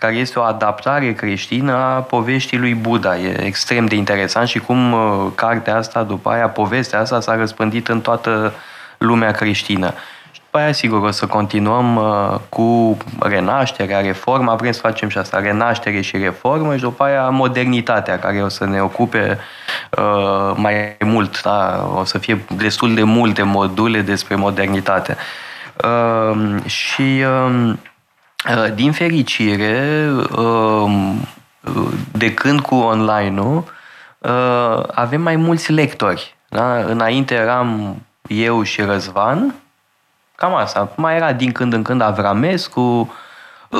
care 0.00 0.14
este 0.14 0.38
o 0.38 0.42
adaptare 0.42 1.12
creștină 1.12 1.72
a 1.72 2.00
poveștii 2.00 2.58
lui 2.58 2.74
Buddha. 2.74 3.16
E 3.16 3.44
extrem 3.44 3.86
de 3.86 3.94
interesant 3.94 4.48
și 4.48 4.58
cum 4.58 4.92
uh, 4.92 5.26
cartea 5.34 5.76
asta, 5.76 6.02
după 6.02 6.30
aia, 6.30 6.48
povestea 6.48 7.00
asta 7.00 7.20
s-a 7.20 7.36
răspândit 7.36 7.88
în 7.88 8.00
toată 8.00 8.52
lumea 8.98 9.30
creștină. 9.30 9.94
Și 10.32 10.40
după 10.44 10.58
aia, 10.58 10.72
sigur, 10.72 11.02
o 11.02 11.10
să 11.10 11.26
continuăm 11.26 11.96
uh, 11.96 12.38
cu 12.48 12.96
renașterea, 13.20 14.00
reforma, 14.00 14.54
vrem 14.54 14.72
să 14.72 14.80
facem 14.80 15.08
și 15.08 15.18
asta, 15.18 15.40
renaștere 15.40 16.00
și 16.00 16.16
reformă 16.16 16.74
și 16.74 16.82
după 16.82 17.04
aia 17.04 17.28
modernitatea, 17.28 18.18
care 18.18 18.42
o 18.42 18.48
să 18.48 18.66
ne 18.66 18.80
ocupe 18.80 19.38
uh, 19.90 20.52
mai 20.56 20.96
mult. 21.04 21.42
Da? 21.42 21.90
O 21.94 22.04
să 22.04 22.18
fie 22.18 22.44
destul 22.56 22.94
de 22.94 23.02
multe 23.02 23.42
module 23.42 24.00
despre 24.00 24.34
modernitate. 24.34 25.16
Uh, 25.84 26.64
și... 26.64 27.24
Uh, 28.46 28.74
din 28.74 28.92
fericire, 28.92 30.08
de 32.12 32.34
când 32.34 32.60
cu 32.60 32.74
online-ul, 32.74 33.64
avem 34.94 35.20
mai 35.20 35.36
mulți 35.36 35.72
lectori. 35.72 36.36
Da? 36.48 36.74
Înainte 36.74 37.34
eram 37.34 37.96
eu 38.28 38.62
și 38.62 38.82
Răzvan, 38.82 39.54
cam 40.34 40.54
asta. 40.54 40.92
Mai 40.96 41.16
era 41.16 41.32
din 41.32 41.52
când 41.52 41.72
în 41.72 41.82
când 41.82 42.00
Avramescu, 42.00 43.14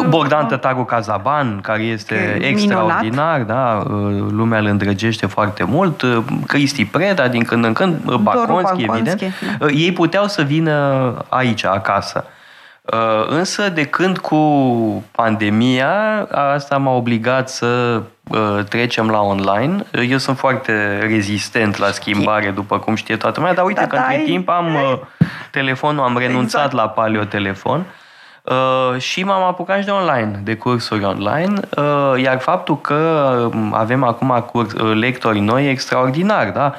Bogdan 0.09 0.47
Tătaru 0.47 0.85
Cazaban, 0.85 1.61
care 1.61 1.83
este 1.83 2.37
Că 2.39 2.45
extraordinar, 2.45 3.41
da? 3.41 3.83
lumea 4.31 4.59
îl 4.59 4.67
îndrăgește 4.67 5.27
foarte 5.27 5.65
mult, 5.65 6.05
Cristi 6.47 6.85
Preda, 6.85 7.29
din 7.29 7.45
când 7.45 7.65
în 7.65 7.73
când, 7.73 8.15
Baconski, 8.15 8.83
evident. 8.83 9.23
Da. 9.59 9.67
Ei 9.67 9.93
puteau 9.93 10.27
să 10.27 10.43
vină 10.43 11.15
aici, 11.29 11.65
acasă. 11.65 12.25
Însă, 13.29 13.69
de 13.69 13.85
când 13.85 14.19
cu 14.19 14.37
pandemia, 15.11 16.29
asta 16.31 16.77
m-a 16.77 16.93
obligat 16.95 17.49
să 17.49 18.03
trecem 18.69 19.11
la 19.11 19.21
online. 19.21 19.85
Eu 20.09 20.19
sunt 20.19 20.39
foarte 20.39 20.99
rezistent 20.99 21.77
la 21.77 21.87
schimbare, 21.87 22.51
după 22.51 22.79
cum 22.79 22.95
știe 22.95 23.17
toată 23.17 23.41
lumea, 23.41 23.55
dar 23.55 23.65
uite 23.65 23.81
Da, 23.81 23.87
că 23.87 23.97
între 23.97 24.17
da, 24.17 24.23
timp 24.25 24.49
am 24.49 24.77
telefonul, 25.51 26.05
am 26.05 26.19
renunțat 26.19 26.65
Exact. 26.65 26.83
la 26.83 26.89
paleotelefon 26.89 27.85
și 28.99 29.25
m-am 29.25 29.43
apucat 29.43 29.79
și 29.79 29.85
de 29.85 29.91
online, 29.91 30.41
de 30.45 30.57
cursuri 30.57 31.05
online, 31.05 31.61
iar 32.23 32.39
faptul 32.39 32.81
că 32.81 33.51
avem 33.73 34.05
acum 34.05 34.45
curs, 34.53 34.73
lectori 34.75 35.41
noi 35.41 35.67
e 35.67 35.71
extraordinar, 35.71 36.51
da? 36.51 36.75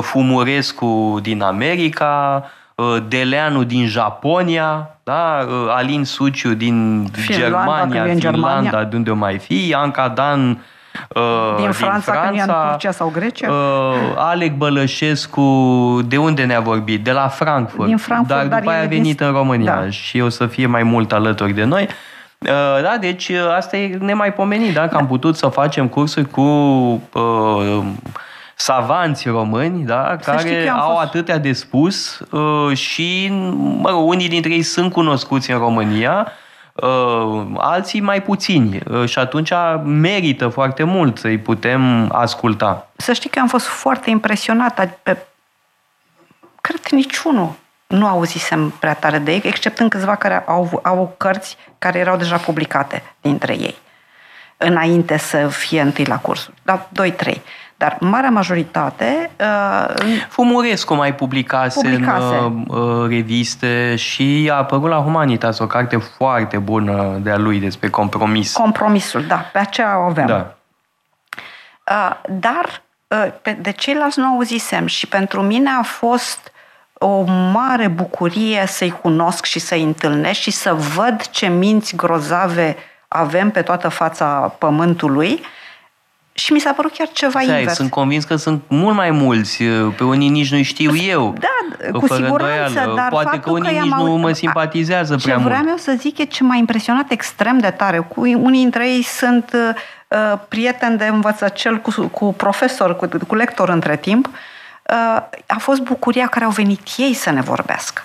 Fumurescu 0.00 1.18
din 1.22 1.42
America, 1.42 2.44
Deleanu 3.08 3.62
din 3.64 3.86
Japonia, 3.86 4.90
da? 5.04 5.46
Alin 5.68 6.04
Suciu 6.04 6.54
din 6.54 7.06
Finlanda, 7.12 7.46
Germania, 7.46 8.02
că 8.02 8.08
e 8.08 8.12
în 8.12 8.18
Finlanda, 8.18 8.60
Germania. 8.62 8.84
de 8.84 8.96
unde 8.96 9.10
o 9.10 9.14
mai 9.14 9.38
fi, 9.38 9.74
Anca 9.76 10.08
Dan 10.08 10.48
uh, 11.14 11.54
Din 11.56 11.70
Franța, 11.72 12.12
din 12.12 12.20
când 12.24 12.36
e 12.38 12.40
în 12.40 12.46
Franța 12.46 12.68
Turcia 12.70 12.90
sau 12.90 13.08
Grecia? 13.14 13.50
Uh, 13.50 13.94
Alec 14.16 14.56
Bălășescu, 14.56 16.00
de 16.06 16.16
unde 16.16 16.44
ne-a 16.44 16.60
vorbit? 16.60 17.04
De 17.04 17.12
la 17.12 17.28
Frankfurt. 17.28 17.86
Din 17.88 17.96
Frankfurt, 17.96 18.38
dar 18.38 18.46
dar 18.48 18.58
după 18.58 18.70
aia 18.70 18.80
a 18.80 18.82
e 18.82 18.86
venit 18.86 19.16
din- 19.16 19.26
în 19.26 19.32
România 19.32 19.74
Da. 19.82 19.90
și 19.90 20.20
o 20.20 20.28
să 20.28 20.46
fie 20.46 20.66
mai 20.66 20.82
mult 20.82 21.12
alături 21.12 21.52
de 21.52 21.64
noi. 21.64 21.82
Uh, 22.38 22.48
Da, 22.82 22.96
deci 23.00 23.28
uh, 23.28 23.36
asta 23.56 23.76
e 23.76 23.96
nemaipomenit, 24.00 24.74
da? 24.74 24.88
Că 24.88 24.96
am 24.96 25.06
putut 25.06 25.36
să 25.36 25.48
facem 25.48 25.88
cursuri 25.88 26.30
cu 26.30 26.40
uh, 26.40 27.82
savanți 28.64 29.28
români, 29.28 29.84
da? 29.84 30.16
Să 30.20 30.36
știi 30.38 30.50
că 30.50 30.54
care 30.54 30.64
eu 30.64 30.72
am 30.72 30.80
au 30.80 30.94
fost- 30.94 31.06
atâtea 31.06 31.38
de 31.38 31.52
spus 31.52 32.18
uh, 32.18 32.76
și, 32.76 33.28
mă 33.80 33.90
rog, 33.90 34.08
unii 34.08 34.28
dintre 34.28 34.52
ei 34.52 34.62
sunt 34.62 34.92
cunoscuți 34.92 35.50
în 35.50 35.58
România, 35.58 36.32
uh, 36.72 37.46
alții 37.56 38.00
mai 38.00 38.22
puțini 38.22 38.80
uh, 38.90 39.08
și 39.08 39.18
atunci 39.18 39.50
merită 39.84 40.48
foarte 40.48 40.82
mult 40.82 41.18
să-i 41.18 41.38
putem 41.38 42.12
asculta. 42.12 42.88
Să 42.96 43.12
știi 43.12 43.30
că 43.30 43.38
am 43.38 43.48
fost 43.48 43.66
foarte 43.66 44.10
impresionată 44.10 44.98
pe 45.02 45.16
cred 46.60 46.80
că 46.80 46.94
niciunul 46.94 47.52
nu 47.86 48.06
auzisem 48.06 48.70
prea 48.70 48.94
tare 48.94 49.18
de 49.18 49.32
ei, 49.32 49.42
exceptând 49.44 49.90
câțiva 49.90 50.14
care 50.14 50.44
au, 50.46 50.80
au 50.82 51.14
cărți 51.16 51.56
care 51.78 51.98
erau 51.98 52.16
deja 52.16 52.36
publicate 52.36 53.02
dintre 53.20 53.52
ei, 53.52 53.76
înainte 54.56 55.16
să 55.16 55.48
fie 55.48 55.80
întâi 55.80 56.04
la 56.04 56.18
cursuri. 56.18 56.56
Da, 56.62 56.88
doi, 56.92 57.12
trei. 57.12 57.42
Dar 57.76 57.96
marea 58.00 58.30
majoritate... 58.30 59.30
Uh, 59.40 59.94
Fumurescu 60.28 60.94
mai 60.94 61.14
publicase, 61.14 61.80
publicase. 61.80 62.36
în 62.36 62.64
uh, 62.68 63.08
reviste 63.08 63.96
și 63.96 64.48
a 64.52 64.56
apărut 64.56 64.88
la 64.88 64.96
Humanitas 64.96 65.58
o 65.58 65.66
carte 65.66 65.96
foarte 65.96 66.58
bună 66.58 67.18
de-a 67.22 67.36
lui 67.36 67.60
despre 67.60 67.90
compromis. 67.90 68.52
Compromisul, 68.52 69.24
da, 69.26 69.36
pe 69.52 69.58
aceea 69.58 69.98
o 69.98 70.02
avem. 70.02 70.26
Da. 70.26 70.54
Uh, 71.90 72.16
dar 72.28 72.82
uh, 73.06 73.54
de 73.60 73.70
ceilalți 73.70 74.18
nu 74.18 74.26
auzisem 74.26 74.86
și 74.86 75.06
pentru 75.06 75.42
mine 75.42 75.70
a 75.78 75.82
fost 75.82 76.52
o 76.92 77.22
mare 77.52 77.88
bucurie 77.88 78.64
să-i 78.66 78.90
cunosc 79.02 79.44
și 79.44 79.58
să-i 79.58 79.82
întâlnesc 79.82 80.40
și 80.40 80.50
să 80.50 80.74
văd 80.74 81.28
ce 81.30 81.46
minți 81.46 81.96
grozave 81.96 82.76
avem 83.08 83.50
pe 83.50 83.62
toată 83.62 83.88
fața 83.88 84.54
pământului 84.58 85.40
și 86.36 86.52
mi 86.52 86.58
s-a 86.58 86.72
părut 86.72 86.92
chiar 86.92 87.08
ceva 87.12 87.40
Stai, 87.40 87.58
invers. 87.58 87.76
Sunt 87.76 87.90
convins 87.90 88.24
că 88.24 88.36
sunt 88.36 88.62
mult 88.68 88.94
mai 88.94 89.10
mulți, 89.10 89.62
pe 89.96 90.04
unii 90.04 90.28
nici 90.28 90.52
nu 90.52 90.62
știu 90.62 90.96
eu. 90.96 91.34
Da, 91.38 91.88
cu 91.92 92.06
siguranță, 92.06 92.66
îndoială. 92.66 92.94
dar 92.94 93.08
Poate 93.08 93.40
că 93.40 93.50
unii 93.50 93.76
că 93.76 93.82
nici 93.82 93.92
nu 93.92 94.16
mă 94.16 94.32
simpatizează 94.32 95.16
ce 95.16 95.24
prea 95.24 95.36
mult. 95.36 95.48
Ce 95.48 95.54
vreau 95.54 95.70
eu 95.70 95.76
să 95.76 95.94
zic 95.98 96.18
e 96.18 96.24
ce 96.24 96.42
m-a 96.42 96.54
impresionat 96.54 97.10
extrem 97.10 97.58
de 97.58 97.70
tare. 97.70 97.98
Cu, 97.98 98.20
unii 98.20 98.60
dintre 98.60 98.88
ei 98.88 99.02
sunt 99.02 99.56
uh, 100.08 100.38
prieteni 100.48 100.98
de 100.98 101.06
învățăcel 101.06 101.78
cu, 101.80 102.06
cu 102.06 102.32
profesor, 102.32 102.96
cu, 102.96 103.08
cu 103.26 103.34
lector 103.34 103.68
între 103.68 103.96
timp. 103.96 104.26
Uh, 104.26 105.22
a 105.46 105.58
fost 105.58 105.80
bucuria 105.80 106.26
care 106.26 106.44
au 106.44 106.50
venit 106.50 106.80
ei 106.96 107.14
să 107.14 107.30
ne 107.30 107.40
vorbească. 107.40 108.02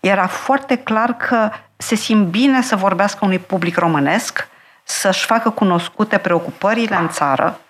Era 0.00 0.26
foarte 0.26 0.76
clar 0.76 1.16
că 1.16 1.50
se 1.76 1.94
simt 1.94 2.26
bine 2.26 2.62
să 2.62 2.76
vorbească 2.76 3.24
unui 3.24 3.38
public 3.38 3.76
românesc, 3.76 4.48
să-și 4.82 5.24
facă 5.24 5.50
cunoscute 5.50 6.18
preocupările 6.18 6.96
în 6.96 7.08
țară, 7.08 7.60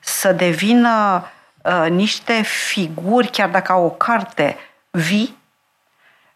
să 0.00 0.32
devină 0.32 1.24
uh, 1.62 1.90
niște 1.90 2.42
figuri, 2.42 3.28
chiar 3.28 3.48
dacă 3.48 3.72
au 3.72 3.84
o 3.84 3.90
carte, 3.90 4.56
vii. 4.90 5.38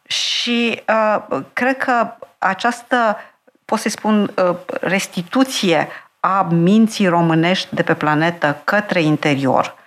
Și 0.06 0.82
uh, 0.88 1.40
cred 1.52 1.76
că 1.76 2.14
această, 2.38 3.16
pot 3.64 3.78
să 3.78 3.88
spun, 3.88 4.32
uh, 4.36 4.56
restituție 4.80 5.88
a 6.20 6.42
minții 6.42 7.06
românești 7.06 7.74
de 7.74 7.82
pe 7.82 7.94
planetă 7.94 8.60
către 8.64 9.02
interior, 9.02 9.74
Uh, 9.76 9.83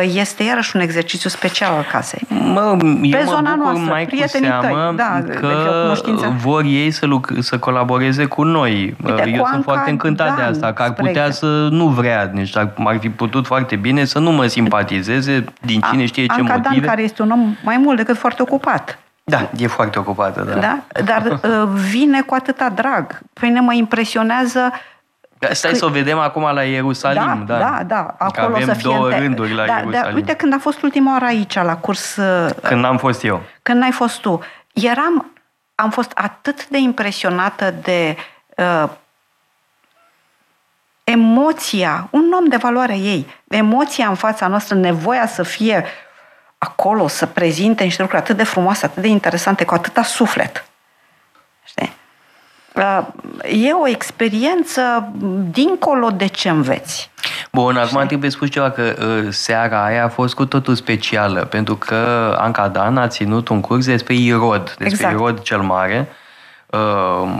este 0.00 0.42
iarăși 0.42 0.76
un 0.76 0.82
exercițiu 0.82 1.30
special 1.30 1.74
al 1.74 1.86
casei. 1.92 2.26
Mă, 2.28 2.76
eu 3.02 3.18
Pe 3.18 3.24
zona 3.24 3.54
mă 3.54 3.62
noastră, 3.62 3.90
mai 3.90 4.06
cu 4.06 4.26
seamă 4.26 4.60
tăi, 4.60 4.96
da, 4.96 5.22
că 5.40 6.32
vor 6.36 6.62
ei 6.64 6.90
să, 6.90 7.06
luc- 7.06 7.32
să 7.38 7.58
colaboreze 7.58 8.24
cu 8.24 8.42
noi. 8.42 8.96
Uite, 9.04 9.22
eu 9.28 9.42
cu 9.42 9.46
sunt 9.46 9.46
Anca, 9.46 9.62
foarte 9.62 9.90
încântat 9.90 10.26
Dan, 10.26 10.36
de 10.36 10.42
asta, 10.42 10.72
că 10.72 10.82
ar 10.82 10.92
putea 10.92 11.26
exemplu. 11.26 11.48
să 11.48 11.68
nu 11.70 11.86
vrea, 11.86 12.26
deci 12.26 12.56
ar 12.56 12.98
fi 13.00 13.10
putut 13.10 13.46
foarte 13.46 13.76
bine 13.76 14.04
să 14.04 14.18
nu 14.18 14.30
mă 14.30 14.46
simpatizeze 14.46 15.44
din 15.60 15.80
cine 15.90 16.06
știe 16.06 16.26
ce 16.26 16.32
Anca 16.38 16.54
motive. 16.54 16.74
Dan, 16.80 16.88
care 16.88 17.02
este 17.02 17.22
un 17.22 17.30
om 17.30 17.56
mai 17.64 17.76
mult 17.76 17.96
decât 17.96 18.16
foarte 18.16 18.42
ocupat. 18.42 18.98
Da, 19.24 19.50
e 19.56 19.66
foarte 19.66 19.98
ocupată, 19.98 20.42
da. 20.42 20.60
da? 20.60 20.78
Dar 21.04 21.22
uh, 21.62 21.68
vine 21.90 22.20
cu 22.20 22.34
atâta 22.34 22.68
drag. 22.68 23.18
Pe 23.32 23.46
mine 23.46 23.60
mă 23.60 23.72
impresionează 23.72 24.70
uh, 24.72 24.78
Stai 25.50 25.74
să 25.74 25.84
o 25.84 25.88
vedem 25.88 26.18
acum 26.18 26.42
la 26.42 26.62
Ierusalim. 26.62 27.44
Da, 27.46 27.54
da, 27.54 27.64
da. 27.64 27.82
da. 27.82 28.14
Acolo 28.18 28.46
avem 28.46 28.66
să 28.66 28.74
fie 28.74 28.90
două 28.90 29.10
rânduri 29.10 29.54
la 29.54 29.66
da, 29.66 29.72
Ierusalim. 29.72 30.10
Da, 30.10 30.14
uite, 30.14 30.34
când 30.34 30.54
a 30.54 30.58
fost 30.58 30.82
ultima 30.82 31.12
oară 31.12 31.24
aici, 31.24 31.54
la 31.54 31.76
curs... 31.76 32.16
Uh, 32.16 32.50
când 32.62 32.80
n-am 32.80 32.98
fost 32.98 33.24
eu. 33.24 33.42
Când 33.62 33.80
n-ai 33.80 33.90
fost 33.90 34.20
tu. 34.20 34.40
Eram, 34.72 35.32
am 35.74 35.90
fost 35.90 36.12
atât 36.14 36.68
de 36.68 36.78
impresionată 36.78 37.74
de 37.82 38.16
uh, 38.56 38.88
emoția, 41.04 42.08
un 42.10 42.32
om 42.40 42.48
de 42.48 42.56
valoare 42.56 42.96
ei, 42.96 43.26
emoția 43.48 44.08
în 44.08 44.14
fața 44.14 44.46
noastră, 44.46 44.76
nevoia 44.76 45.26
să 45.26 45.42
fie 45.42 45.84
acolo, 46.58 47.08
să 47.08 47.26
prezinte 47.26 47.84
niște 47.84 48.02
lucruri 48.02 48.22
atât 48.22 48.36
de 48.36 48.44
frumoase, 48.44 48.84
atât 48.84 49.02
de 49.02 49.08
interesante, 49.08 49.64
cu 49.64 49.74
atâta 49.74 50.02
suflet. 50.02 50.64
Știi? 51.64 51.92
Uh, 52.74 53.06
e 53.42 53.72
o 53.72 53.88
experiență 53.88 55.12
dincolo 55.50 56.10
de 56.10 56.26
ce 56.26 56.48
înveți. 56.48 57.10
Bun, 57.52 57.76
acum 57.76 58.06
trebuie 58.06 58.30
spus 58.30 58.50
ceva, 58.50 58.70
că 58.70 58.82
uh, 58.82 59.26
seara 59.30 59.84
aia 59.84 60.04
a 60.04 60.08
fost 60.08 60.34
cu 60.34 60.46
totul 60.46 60.74
specială, 60.74 61.40
pentru 61.40 61.76
că 61.76 62.34
Anca 62.38 62.68
Dan 62.68 62.96
a 62.96 63.08
ținut 63.08 63.48
un 63.48 63.60
curs 63.60 63.86
despre 63.86 64.14
Irod, 64.14 64.62
despre 64.62 64.86
exact. 64.86 65.14
Irod 65.14 65.40
cel 65.40 65.60
Mare, 65.60 66.08
uh, 66.66 67.30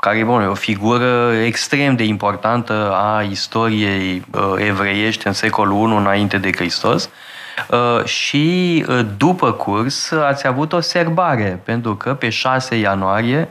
care 0.00 0.24
bun, 0.24 0.42
e 0.42 0.46
o 0.46 0.54
figură 0.54 1.32
extrem 1.44 1.96
de 1.96 2.04
importantă 2.04 2.92
a 2.94 3.22
istoriei 3.22 4.24
uh, 4.30 4.54
evreiești 4.56 5.26
în 5.26 5.32
secolul 5.32 5.90
I 5.90 5.96
înainte 5.96 6.38
de 6.38 6.52
Hristos. 6.52 7.10
Uh, 7.68 8.04
și 8.04 8.84
uh, 8.88 9.00
după 9.16 9.52
curs 9.52 10.10
ați 10.10 10.46
avut 10.46 10.72
o 10.72 10.80
serbare, 10.80 11.60
pentru 11.64 11.96
că 11.96 12.14
pe 12.14 12.28
6 12.28 12.76
ianuarie 12.76 13.48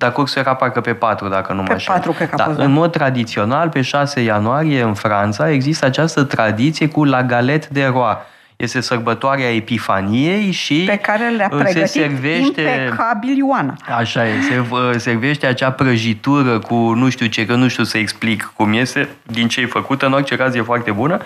dar 0.00 0.12
cursul 0.12 0.40
era 0.40 0.54
parcă 0.54 0.80
pe 0.80 0.94
4, 0.94 1.28
dacă 1.28 1.52
nu 1.52 1.62
mă 1.62 1.72
așa. 1.72 1.92
Pe 1.92 1.98
4, 1.98 2.12
cred 2.12 2.28
că 2.28 2.36
da, 2.36 2.44
a 2.44 2.46
fost, 2.46 2.58
În 2.58 2.72
mod 2.72 2.92
tradițional, 2.92 3.68
pe 3.68 3.80
6 3.80 4.20
ianuarie, 4.20 4.82
în 4.82 4.94
Franța, 4.94 5.50
există 5.50 5.84
această 5.84 6.22
tradiție 6.22 6.88
cu 6.88 7.04
la 7.04 7.22
galet 7.22 7.68
de 7.68 7.84
roa. 7.84 8.26
Este 8.56 8.80
sărbătoarea 8.80 9.54
Epifaniei 9.54 10.50
și 10.50 10.84
pe 10.86 10.96
care 10.96 11.28
le-a 11.28 11.48
pregătit 11.48 11.88
se 11.88 11.98
servește, 11.98 12.60
impecabil 12.60 13.36
Ioana. 13.36 13.76
Așa 13.96 14.26
e, 14.26 14.32
se 14.40 14.98
servește 14.98 15.46
acea 15.46 15.70
prăjitură 15.70 16.58
cu 16.58 16.74
nu 16.74 17.08
știu 17.08 17.26
ce, 17.26 17.46
că 17.46 17.54
nu 17.54 17.68
știu 17.68 17.84
să 17.84 17.98
explic 17.98 18.52
cum 18.56 18.72
este, 18.72 19.08
din 19.22 19.48
ce 19.48 19.60
e 19.60 19.66
făcută, 19.66 20.06
în 20.06 20.12
orice 20.12 20.36
caz 20.36 20.54
e 20.54 20.62
foarte 20.62 20.90
bună. 20.90 21.20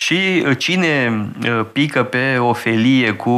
Și 0.00 0.44
uh, 0.46 0.58
cine 0.58 1.12
uh, 1.44 1.60
pică 1.72 2.02
pe 2.02 2.36
o 2.38 2.52
felie 2.52 3.12
cu 3.12 3.30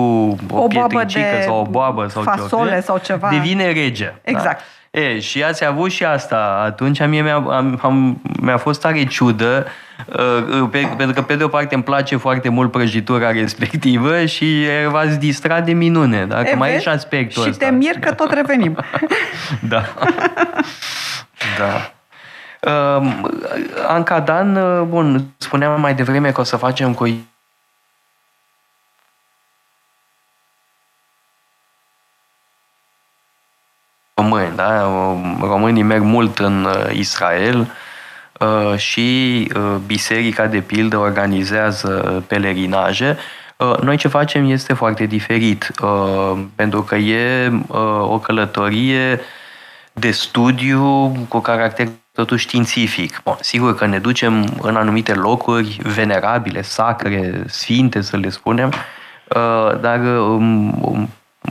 o, 0.51 0.63
o 0.63 0.67
pietricică 0.67 1.43
sau 1.45 1.61
o 1.61 1.71
boabă 1.71 2.07
sau 2.09 2.23
fasole 2.23 2.75
ce 2.75 2.81
sau 2.81 2.99
ceva, 2.99 3.29
devine 3.31 3.73
rege. 3.73 4.05
Da? 4.05 4.31
Exact. 4.31 4.61
Da? 4.91 5.01
E, 5.01 5.21
și 5.21 5.43
ați 5.43 5.65
avut 5.65 5.91
și 5.91 6.05
asta. 6.05 6.63
Atunci 6.65 7.07
mie 7.07 7.23
mi-a, 7.23 7.35
am, 7.35 7.79
am, 7.83 8.21
mi-a 8.41 8.57
fost 8.57 8.81
tare 8.81 9.05
ciudă, 9.05 9.67
uh, 10.07 10.69
pe, 10.71 10.89
pentru 10.97 11.15
că 11.15 11.23
pe 11.23 11.37
de 11.37 11.45
o 11.45 11.49
parte 11.49 11.75
îmi 11.75 11.85
place 11.85 12.17
foarte 12.17 12.49
mult 12.49 12.71
prăjitura 12.71 13.31
respectivă 13.31 14.25
și 14.25 14.67
v-ați 14.91 15.19
distrat 15.19 15.65
de 15.65 15.73
minune. 15.73 16.27
Dacă 16.27 16.49
e, 16.49 16.55
mai 16.55 16.75
e 16.75 16.81
și 16.81 16.89
aspectul 16.89 17.43
și 17.43 17.49
ăsta. 17.49 17.65
Și 17.65 17.71
te 17.71 17.77
mir 17.77 17.95
că 18.01 18.13
tot 18.13 18.33
revenim. 18.33 18.77
da. 19.73 19.85
da. 21.59 21.93
Uh, 22.61 23.21
Anca 23.87 24.21
Dan, 24.21 24.57
uh, 24.57 24.87
bun, 24.87 25.25
spuneam 25.37 25.81
mai 25.81 25.95
devreme 25.95 26.33
că 26.33 26.41
o 26.41 26.45
să 26.45 26.57
facem 26.57 26.95
cu 26.95 27.05
români, 34.15 34.57
da? 34.57 34.83
Românii 35.41 35.83
merg 35.83 36.03
mult 36.03 36.39
în 36.39 36.65
uh, 36.65 36.93
Israel 36.93 37.71
uh, 38.41 38.77
și 38.77 39.53
biserica, 39.87 40.47
de 40.47 40.61
pildă, 40.61 40.97
organizează 40.97 42.25
pelerinaje. 42.27 43.19
Noi 43.81 43.97
ce 43.97 44.09
facem 44.09 44.51
este 44.51 44.73
foarte 44.73 45.07
diferit, 45.07 45.71
pentru 46.55 46.83
că 46.83 46.95
e 46.95 47.53
o 48.01 48.19
călătorie 48.19 49.21
de 49.93 50.11
studiu 50.11 51.13
cu 51.29 51.39
caracter 51.39 51.89
totuși 52.13 52.47
științific. 52.47 53.21
Bun, 53.25 53.37
sigur 53.41 53.75
că 53.75 53.87
ne 53.87 53.99
ducem 53.99 54.59
în 54.63 54.77
anumite 54.77 55.15
locuri 55.15 55.81
venerabile, 55.83 56.63
sacre, 56.63 57.43
sfinte, 57.47 58.01
să 58.01 58.17
le 58.17 58.29
spunem, 58.29 58.73
uh, 59.29 59.81
dar 59.81 60.01
um, 60.01 60.83
um, 60.83 61.09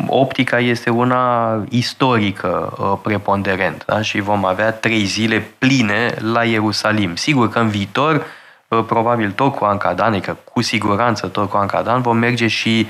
optica 0.08 0.60
este 0.60 0.89
una 0.89 1.54
istorică 1.69 2.74
uh, 2.80 3.00
preponderent 3.04 3.84
da? 3.86 4.02
și 4.02 4.19
vom 4.19 4.45
avea 4.45 4.72
trei 4.72 5.04
zile 5.04 5.48
pline 5.58 6.13
la 6.32 6.43
Ierusalim. 6.43 7.15
Sigur 7.15 7.50
că 7.50 7.60
în 7.60 7.69
viitor, 7.69 8.26
uh, 8.67 8.84
probabil 8.88 9.32
tot 9.32 9.56
cu 9.56 9.65
Ancadan, 9.65 10.12
adică 10.12 10.38
cu 10.54 10.62
siguranță 10.62 11.28
tot 11.28 11.50
cu 11.50 11.58
Ancadan, 11.58 12.02
vom 12.02 12.17
merge 12.17 12.48
și 12.48 12.88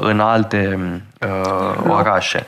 în 0.00 0.20
alte 0.20 0.78
orașe. 1.88 2.46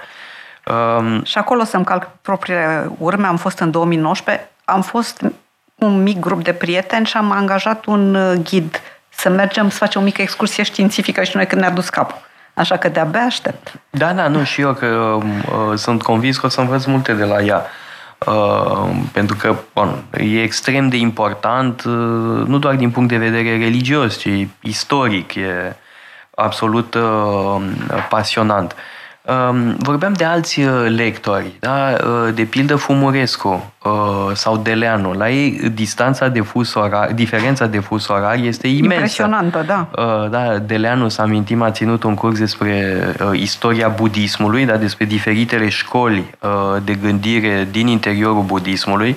Um, 0.67 1.25
și 1.25 1.39
acolo 1.39 1.65
să-mi 1.65 1.85
calc 1.85 2.09
propriile 2.23 2.91
urme. 2.99 3.27
Am 3.27 3.37
fost 3.37 3.59
în 3.59 3.71
2019, 3.71 4.49
am 4.65 4.83
fost 4.83 5.23
un 5.75 6.03
mic 6.03 6.21
grup 6.21 6.43
de 6.43 6.53
prieteni 6.53 7.07
și 7.07 7.17
am 7.17 7.31
angajat 7.31 7.85
un 7.85 8.15
uh, 8.15 8.33
ghid 8.43 8.81
să 9.09 9.29
mergem 9.29 9.69
să 9.69 9.77
facem 9.77 10.01
o 10.01 10.05
mică 10.05 10.23
excursie 10.23 10.63
științifică 10.63 11.23
și 11.23 11.37
noi 11.37 11.47
când 11.47 11.61
ne-a 11.61 11.71
dus 11.71 11.89
capul. 11.89 12.21
Așa 12.55 12.77
că 12.77 12.89
de-abia 12.89 13.21
aștept. 13.21 13.73
Da, 13.91 14.13
da, 14.13 14.29
nu, 14.29 14.45
și 14.45 14.61
eu 14.61 14.73
că 14.73 14.87
uh, 14.87 15.23
sunt 15.75 16.03
convins 16.03 16.39
că 16.39 16.47
o 16.47 16.49
să 16.49 16.61
învăț 16.61 16.85
multe 16.85 17.13
de 17.13 17.25
la 17.25 17.41
ea. 17.41 17.67
Uh, 18.27 18.91
pentru 19.13 19.37
că, 19.37 19.55
bun, 19.75 20.05
e 20.17 20.43
extrem 20.43 20.89
de 20.89 20.97
important, 20.97 21.83
uh, 21.85 22.47
nu 22.47 22.59
doar 22.59 22.75
din 22.75 22.91
punct 22.91 23.09
de 23.09 23.17
vedere 23.17 23.57
religios, 23.57 24.19
ci 24.19 24.29
istoric, 24.61 25.35
e 25.35 25.77
absolut 26.35 26.95
uh, 26.95 27.63
pasionant. 28.09 28.73
Um, 28.73 28.79
vorbeam 29.79 30.13
de 30.13 30.25
alți 30.25 30.61
uh, 30.61 30.87
lectori, 30.89 31.57
da? 31.61 31.97
Uh, 32.05 32.35
de 32.35 32.43
pildă 32.43 32.77
Fumurescu 32.77 33.73
uh, 33.85 34.31
sau 34.35 34.57
Deleanu. 34.57 35.13
La 35.13 35.31
ei 35.31 35.71
distanța 35.75 36.29
de 36.29 36.41
fus 36.41 36.75
orar, 36.75 37.13
diferența 37.13 37.67
de 37.67 37.79
fus 37.79 38.09
orar 38.09 38.37
este 38.39 38.67
imensă. 38.67 38.95
Impresionantă, 38.95 39.65
da. 39.67 39.89
Da, 40.31 40.59
Deleanu, 40.59 41.09
să 41.09 41.23
amintim, 41.23 41.63
a 41.63 41.71
ținut 41.71 42.03
un 42.03 42.15
curs 42.15 42.39
despre 42.39 42.97
istoria 43.33 43.89
budismului, 43.89 44.65
da? 44.65 44.77
despre 44.77 45.05
diferitele 45.05 45.69
școli 45.69 46.35
de 46.85 46.95
gândire 46.95 47.69
din 47.71 47.87
interiorul 47.87 48.43
budismului. 48.43 49.17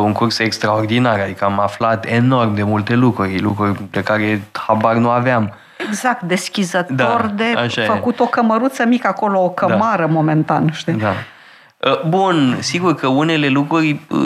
Un 0.00 0.12
curs 0.12 0.38
extraordinar, 0.38 1.20
adică 1.20 1.44
am 1.44 1.60
aflat 1.60 2.06
enorm 2.08 2.54
de 2.54 2.62
multe 2.62 2.94
lucruri, 2.94 3.40
lucruri 3.40 3.80
de 3.90 4.02
care 4.02 4.42
habar 4.52 4.94
nu 4.94 5.08
aveam. 5.08 5.54
Exact, 5.76 6.22
deschizător 6.22 7.32
da, 7.34 7.66
de 7.66 7.82
făcut 7.86 8.18
e. 8.18 8.22
o 8.22 8.26
cămăruță 8.26 8.86
mică 8.86 9.06
acolo, 9.06 9.42
o 9.42 9.50
cămară 9.50 10.06
da. 10.06 10.12
momentan, 10.12 10.70
știi? 10.72 10.92
Da. 10.92 11.14
Ă, 11.84 12.02
bun, 12.08 12.56
sigur 12.60 12.94
că 12.94 13.06
unele 13.06 13.48
lucruri 13.48 14.00
ă, 14.10 14.16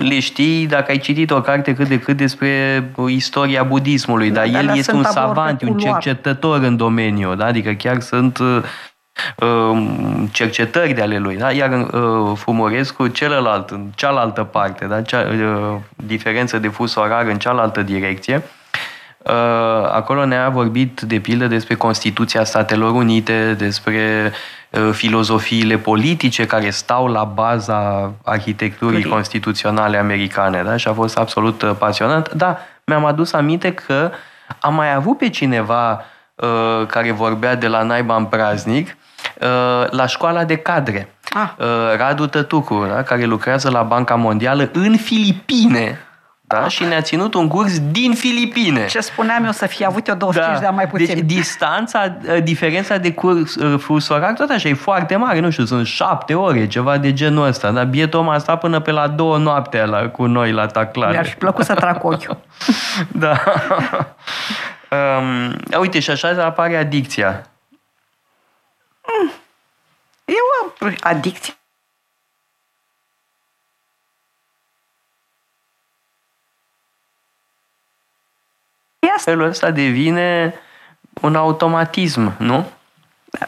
le 0.00 0.20
știi 0.20 0.66
dacă 0.66 0.90
ai 0.90 0.98
citit 0.98 1.30
o 1.30 1.40
carte 1.40 1.74
cât 1.74 1.88
de 1.88 1.98
cât 1.98 2.16
despre 2.16 2.84
istoria 3.08 3.62
budismului, 3.62 4.30
dar 4.30 4.44
el 4.44 4.76
este 4.76 4.94
un 4.94 5.04
savant, 5.04 5.62
un 5.62 5.78
cercetător 5.78 6.62
în 6.62 6.76
domeniu, 6.76 7.34
da? 7.34 7.44
adică 7.44 7.72
chiar 7.72 8.00
sunt 8.00 8.38
uh, 8.38 8.62
cercetări 10.32 10.92
de 10.92 11.02
ale 11.02 11.18
lui, 11.18 11.36
da? 11.36 11.52
iar 11.52 11.88
uh, 11.92 12.36
Fumorescu 12.36 13.06
celălalt, 13.06 13.70
în 13.70 13.86
cealaltă 13.94 14.44
parte, 14.44 14.84
da? 14.84 15.02
Cea, 15.02 15.26
uh, 15.30 15.76
diferență 15.96 16.58
de 16.58 16.68
fus 16.68 16.94
orar 16.94 17.26
în 17.26 17.38
cealaltă 17.38 17.82
direcție, 17.82 18.34
Uh, 18.34 18.57
acolo 19.92 20.24
ne-a 20.24 20.48
vorbit, 20.48 21.00
de 21.00 21.18
pildă, 21.18 21.46
despre 21.46 21.74
Constituția 21.74 22.44
Statelor 22.44 22.92
Unite, 22.92 23.54
despre 23.58 24.32
uh, 24.70 24.90
filozofiile 24.92 25.76
politice 25.76 26.46
care 26.46 26.70
stau 26.70 27.06
la 27.06 27.24
baza 27.24 28.12
arhitecturii 28.24 28.96
Cării. 28.96 29.12
constituționale 29.12 29.96
americane. 29.96 30.62
Da? 30.62 30.76
Și 30.76 30.88
a 30.88 30.92
fost 30.92 31.18
absolut 31.18 31.62
uh, 31.62 31.70
pasionant. 31.78 32.32
Da, 32.32 32.58
mi-am 32.84 33.04
adus 33.04 33.32
aminte 33.32 33.72
că 33.72 34.10
am 34.60 34.74
mai 34.74 34.94
avut 34.94 35.18
pe 35.18 35.28
cineva 35.28 36.04
uh, 36.34 36.86
care 36.86 37.10
vorbea 37.12 37.54
de 37.54 37.66
la 37.68 37.82
naiba 37.82 38.16
în 38.16 38.24
praznic 38.24 38.96
uh, 39.40 39.90
la 39.90 40.06
școala 40.06 40.44
de 40.44 40.56
cadre. 40.56 41.12
Ah. 41.30 41.48
Uh, 41.58 41.66
Radu 41.96 42.26
Tătucu, 42.26 42.86
da? 42.88 43.02
care 43.02 43.24
lucrează 43.24 43.70
la 43.70 43.82
Banca 43.82 44.14
Mondială 44.14 44.70
în 44.72 44.96
Filipine 44.96 45.98
da? 46.48 46.68
și 46.68 46.84
ne-a 46.84 47.00
ținut 47.00 47.34
un 47.34 47.48
curs 47.48 47.80
din 47.80 48.14
Filipine. 48.14 48.86
Ce 48.86 49.00
spuneam 49.00 49.44
eu 49.44 49.52
să 49.52 49.66
fie 49.66 49.86
avut 49.86 50.08
eu 50.08 50.14
25 50.14 50.54
da. 50.54 50.60
de 50.60 50.66
ani 50.66 50.76
mai 50.76 50.88
puțin. 50.88 51.14
Deci 51.14 51.24
distanța, 51.24 52.16
ă, 52.28 52.40
diferența 52.40 52.96
de 52.96 53.12
curs 53.12 53.56
ă, 53.56 53.76
fus 53.76 54.08
orar 54.08 54.32
tot 54.32 54.50
așa 54.50 54.68
e 54.68 54.74
foarte 54.74 55.16
mare, 55.16 55.40
nu 55.40 55.50
știu, 55.50 55.64
sunt 55.64 55.86
șapte 55.86 56.34
ore, 56.34 56.66
ceva 56.66 56.98
de 56.98 57.12
genul 57.12 57.46
ăsta, 57.46 57.70
dar 57.70 57.84
bietul 57.84 58.20
om 58.20 58.28
a 58.28 58.38
stat 58.38 58.60
până 58.60 58.80
pe 58.80 58.90
la 58.90 59.08
două 59.08 59.38
noaptea 59.38 59.84
la, 59.84 60.08
cu 60.08 60.26
noi 60.26 60.52
la 60.52 60.66
taclare. 60.66 61.12
Mi-ar 61.12 61.26
fi 61.26 61.34
plăcut 61.34 61.64
să 61.64 61.74
trag 61.74 62.04
ochiul. 62.04 62.38
da. 63.24 63.42
um, 64.90 65.80
uite, 65.80 66.00
și 66.00 66.10
așa 66.10 66.44
apare 66.44 66.76
adicția. 66.76 67.46
Mm. 69.22 69.32
Eu 70.24 70.94
adicție 71.00 71.54
felul 79.16 79.46
ăsta 79.46 79.70
devine 79.70 80.54
un 81.20 81.34
automatism, 81.34 82.34
nu? 82.36 82.66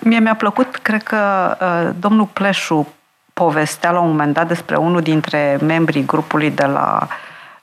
Mie 0.01 0.18
mi-a 0.18 0.35
plăcut, 0.35 0.77
cred 0.77 1.03
că 1.03 1.57
uh, 1.61 1.94
domnul 1.99 2.27
Pleșu 2.27 2.88
povestea 3.33 3.90
la 3.90 4.01
un 4.01 4.09
moment 4.09 4.35
dat 4.35 4.49
despre 4.49 4.77
unul 4.77 5.01
dintre 5.01 5.59
membrii 5.61 6.05
grupului 6.05 6.51
de 6.51 6.64
la 6.64 7.09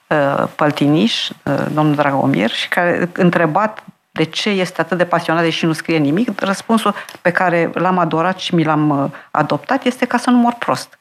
uh, 0.07 0.43
Păltiniș, 0.55 1.29
uh, 1.29 1.65
domnul 1.73 1.95
Dragomir, 1.95 2.49
și 2.49 2.69
care 2.69 3.10
întrebat 3.13 3.83
de 4.12 4.23
ce 4.23 4.49
este 4.49 4.81
atât 4.81 4.97
de 4.97 5.05
pasionat 5.05 5.43
deși 5.43 5.65
nu 5.65 5.73
scrie 5.73 5.97
nimic, 5.97 6.39
răspunsul 6.39 6.95
pe 7.21 7.31
care 7.31 7.69
l-am 7.73 7.97
adorat 7.97 8.39
și 8.39 8.55
mi 8.55 8.63
l-am 8.63 9.13
adoptat 9.31 9.83
este 9.83 10.05
ca 10.05 10.17
să 10.17 10.29
nu 10.29 10.38
mor 10.38 10.55
prost. 10.60 10.97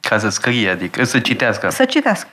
Ca 0.00 0.18
să 0.18 0.28
scrie, 0.28 0.70
adică 0.70 1.04
să 1.04 1.18
citească. 1.18 1.70
Să 1.70 1.84
citească. 1.84 2.28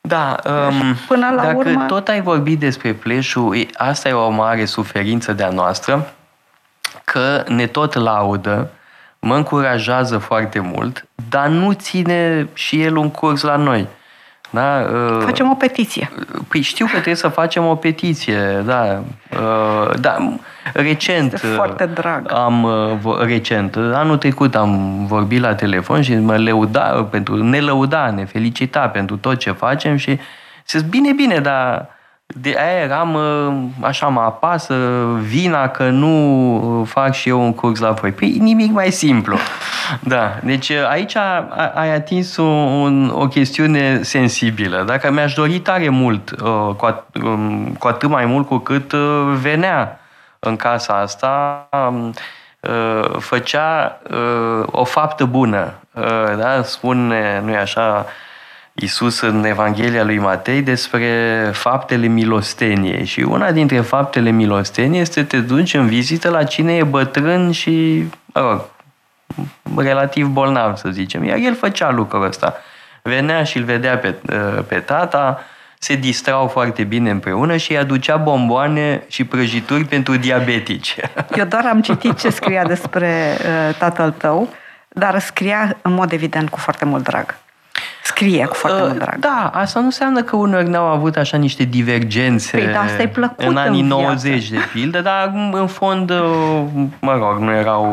Da, 0.00 0.36
um, 0.46 0.94
Până 1.06 1.30
la 1.36 1.42
dacă 1.42 1.56
urmă... 1.56 1.84
tot 1.86 2.08
ai 2.08 2.20
vorbit 2.20 2.58
despre 2.58 2.92
pleșul, 2.92 3.66
asta 3.74 4.08
e 4.08 4.12
o 4.12 4.30
mare 4.30 4.64
suferință 4.64 5.32
de-a 5.32 5.48
noastră, 5.48 6.12
că 7.04 7.44
ne 7.46 7.66
tot 7.66 7.94
laudă, 7.94 8.70
mă 9.18 9.36
încurajează 9.36 10.18
foarte 10.18 10.58
mult, 10.58 11.06
dar 11.28 11.48
nu 11.48 11.72
ține 11.72 12.48
și 12.52 12.82
el 12.82 12.96
un 12.96 13.10
curs 13.10 13.42
la 13.42 13.56
noi. 13.56 13.88
Da? 14.50 14.86
Uh, 14.92 15.22
facem 15.24 15.50
o 15.50 15.54
petiție. 15.54 16.10
Păi 16.48 16.60
știu 16.60 16.84
că 16.84 16.92
trebuie 16.92 17.14
să 17.14 17.28
facem 17.28 17.66
o 17.66 17.74
petiție, 17.74 18.62
da. 18.64 19.02
Uh, 19.30 19.98
da. 20.00 20.16
Recent 20.72 21.32
este 21.32 21.46
foarte 21.46 21.86
drag. 21.86 22.32
am 22.32 22.62
uh, 22.62 23.18
recent, 23.18 23.76
anul 23.76 24.16
trecut 24.16 24.54
am 24.54 25.04
vorbit 25.06 25.40
la 25.40 25.54
telefon 25.54 26.02
și 26.02 26.14
mă 26.14 26.36
leuda 26.36 27.08
pentru 27.10 27.42
ne 27.42 27.60
lăuda, 27.60 28.10
ne 28.10 28.24
felicita 28.24 28.88
pentru 28.88 29.16
tot 29.16 29.38
ce 29.38 29.50
facem 29.50 29.96
și 29.96 30.18
zis 30.66 30.82
bine, 30.82 31.12
bine, 31.12 31.38
dar 31.38 31.88
de 32.34 32.56
aia 32.58 32.82
eram, 32.82 33.18
așa 33.80 34.06
mă 34.06 34.20
apasă 34.20 34.74
vina 35.20 35.68
că 35.68 35.88
nu 35.88 36.84
fac 36.88 37.12
și 37.12 37.28
eu 37.28 37.40
un 37.40 37.54
curs 37.54 37.80
la 37.80 37.90
voi. 37.90 38.12
Păi 38.12 38.36
nimic 38.40 38.72
mai 38.72 38.90
simplu. 38.90 39.36
Da, 40.00 40.38
deci 40.42 40.70
aici 40.70 41.16
ai 41.74 41.94
atins 41.94 42.36
un, 42.36 43.12
o 43.14 43.28
chestiune 43.28 44.02
sensibilă. 44.02 44.82
Dacă 44.86 45.10
mi-aș 45.10 45.34
dori 45.34 45.58
tare 45.58 45.88
mult, 45.88 46.30
uh, 46.30 46.74
cu, 46.76 46.86
at, 46.86 47.04
um, 47.22 47.76
cu 47.78 47.86
atât 47.86 48.08
mai 48.08 48.24
mult 48.24 48.46
cu 48.46 48.58
cât 48.58 48.92
uh, 48.92 49.32
venea 49.40 50.00
în 50.38 50.56
casa 50.56 50.94
asta, 50.94 51.68
um, 51.88 52.12
uh, 52.60 53.10
făcea 53.18 54.00
o 54.66 54.84
faptă 54.84 55.24
bună. 55.24 55.72
Da? 56.38 56.62
Spune, 56.62 57.42
nu-i 57.44 57.56
așa, 57.56 58.06
Isus 58.82 59.20
în 59.20 59.44
Evanghelia 59.44 60.04
lui 60.04 60.18
Matei 60.18 60.62
despre 60.62 61.10
faptele 61.52 62.06
milosteniei 62.06 63.04
și 63.04 63.20
una 63.20 63.52
dintre 63.52 63.80
faptele 63.80 64.30
milosteniei 64.30 65.00
este 65.00 65.20
să 65.20 65.26
te 65.26 65.40
duci 65.40 65.74
în 65.74 65.86
vizită 65.86 66.28
la 66.28 66.44
cine 66.44 66.76
e 66.76 66.82
bătrân 66.82 67.50
și, 67.50 68.04
mă 68.26 68.40
rog, 68.40 68.64
relativ 69.76 70.26
bolnav, 70.26 70.76
să 70.76 70.88
zicem. 70.90 71.24
Iar 71.24 71.38
el 71.38 71.54
făcea 71.54 71.90
lucrul 71.90 72.24
ăsta. 72.24 72.56
Venea 73.02 73.44
și 73.44 73.56
îl 73.56 73.64
vedea 73.64 73.98
pe, 73.98 74.14
pe 74.68 74.78
tata, 74.78 75.40
se 75.78 75.94
distrau 75.94 76.46
foarte 76.46 76.84
bine 76.84 77.10
împreună 77.10 77.56
și 77.56 77.72
îi 77.72 77.78
aducea 77.78 78.16
bomboane 78.16 79.02
și 79.08 79.24
prăjituri 79.24 79.84
pentru 79.84 80.16
diabetici. 80.16 80.96
Eu 81.38 81.44
doar 81.44 81.66
am 81.66 81.80
citit 81.80 82.18
ce 82.18 82.30
scria 82.30 82.64
despre 82.64 83.36
uh, 83.38 83.74
tatăl 83.78 84.10
tău, 84.10 84.48
dar 84.88 85.18
scria 85.18 85.76
în 85.82 85.92
mod 85.92 86.12
evident 86.12 86.48
cu 86.48 86.58
foarte 86.58 86.84
mult 86.84 87.02
drag 87.02 87.38
scrie 88.10 88.44
cu 88.44 88.54
foarte 88.54 88.82
mult 88.82 88.98
drag. 88.98 89.18
Da, 89.18 89.50
asta 89.54 89.78
nu 89.78 89.84
înseamnă 89.84 90.22
că 90.22 90.36
uneori 90.36 90.68
n-au 90.68 90.86
avut 90.86 91.16
așa 91.16 91.36
niște 91.36 91.64
divergențe 91.64 92.56
păi, 92.56 92.72
da, 92.72 92.80
asta 92.80 93.08
plăcut 93.12 93.46
în 93.46 93.56
anii 93.56 93.80
în 93.80 93.86
90 93.86 94.50
de 94.50 94.58
pildă, 94.72 95.00
dar 95.00 95.32
în 95.52 95.66
fond, 95.66 96.10
uh, 96.10 96.62
mă 97.00 97.12
rog, 97.12 97.38
nu 97.38 97.52
erau 97.52 97.84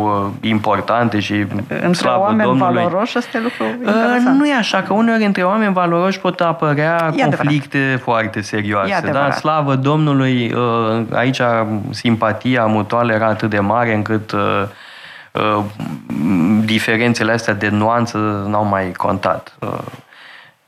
uh, 0.41 0.49
importante 0.49 1.19
și 1.19 1.33
Între 1.67 1.93
slavă 1.93 2.19
oameni 2.19 2.49
Domnului. 2.49 2.73
valoroși, 2.73 3.17
asta 3.17 3.37
e 3.37 3.41
lucru 3.41 3.63
uh, 3.63 3.71
interesant. 3.85 4.37
Nu 4.37 4.47
e 4.47 4.53
așa, 4.53 4.81
că 4.81 4.93
uneori 4.93 5.25
între 5.25 5.43
oameni 5.43 5.73
valoroși 5.73 6.19
pot 6.19 6.39
apărea 6.39 7.11
e 7.15 7.21
conflicte 7.21 7.77
adevărat. 7.77 8.01
foarte 8.01 8.41
serioase. 8.41 9.09
Da? 9.11 9.31
Slavă 9.31 9.75
Domnului, 9.75 10.55
aici 11.13 11.41
simpatia 11.89 12.65
mutuală 12.65 13.13
era 13.13 13.27
atât 13.27 13.49
de 13.49 13.59
mare 13.59 13.93
încât 13.93 14.33
diferențele 16.65 17.31
astea 17.31 17.53
de 17.53 17.69
nuanță 17.69 18.17
n-au 18.49 18.65
mai 18.65 18.91
contat. 18.91 19.57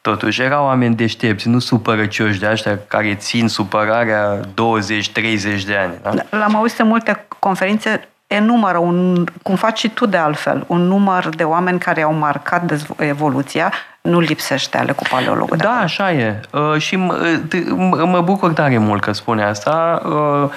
Totuși, 0.02 0.42
erau 0.42 0.66
oameni 0.66 0.96
deștepți, 0.96 1.48
nu 1.48 1.60
supărăcioși 1.60 2.40
de 2.40 2.50
ăștia 2.52 2.80
care 2.88 3.16
țin 3.16 3.48
supărarea 3.48 4.40
20-30 4.40 4.44
de 5.66 5.76
ani. 5.78 5.94
Da? 6.02 6.38
L-am 6.38 6.56
auzit 6.56 6.80
în 6.80 6.88
multe 6.88 7.26
conferințe, 7.40 8.08
enumără, 8.28 8.78
un, 8.78 9.26
cum 9.44 9.56
faci 9.56 9.80
și 9.80 9.90
tu 9.90 10.06
de 10.06 10.18
altfel, 10.18 10.64
un 10.68 10.82
număr 10.82 11.30
de 11.36 11.44
oameni 11.44 11.80
care 11.80 12.02
au 12.02 12.14
marcat 12.14 12.86
evoluția, 12.98 13.74
nu 14.02 14.20
lipsește 14.20 14.78
ale 14.78 14.92
cu 14.92 15.04
paleologul. 15.10 15.58
Da, 15.58 15.80
așa 15.82 16.12
e. 16.12 16.40
Uh, 16.52 16.78
și 16.78 16.96
mă, 16.96 18.06
mă 18.06 18.22
bucur 18.22 18.54
tare 18.54 18.78
mult 18.78 19.02
că 19.02 19.12
spune 19.12 19.44
asta. 19.44 20.02
Uh, 20.06 20.50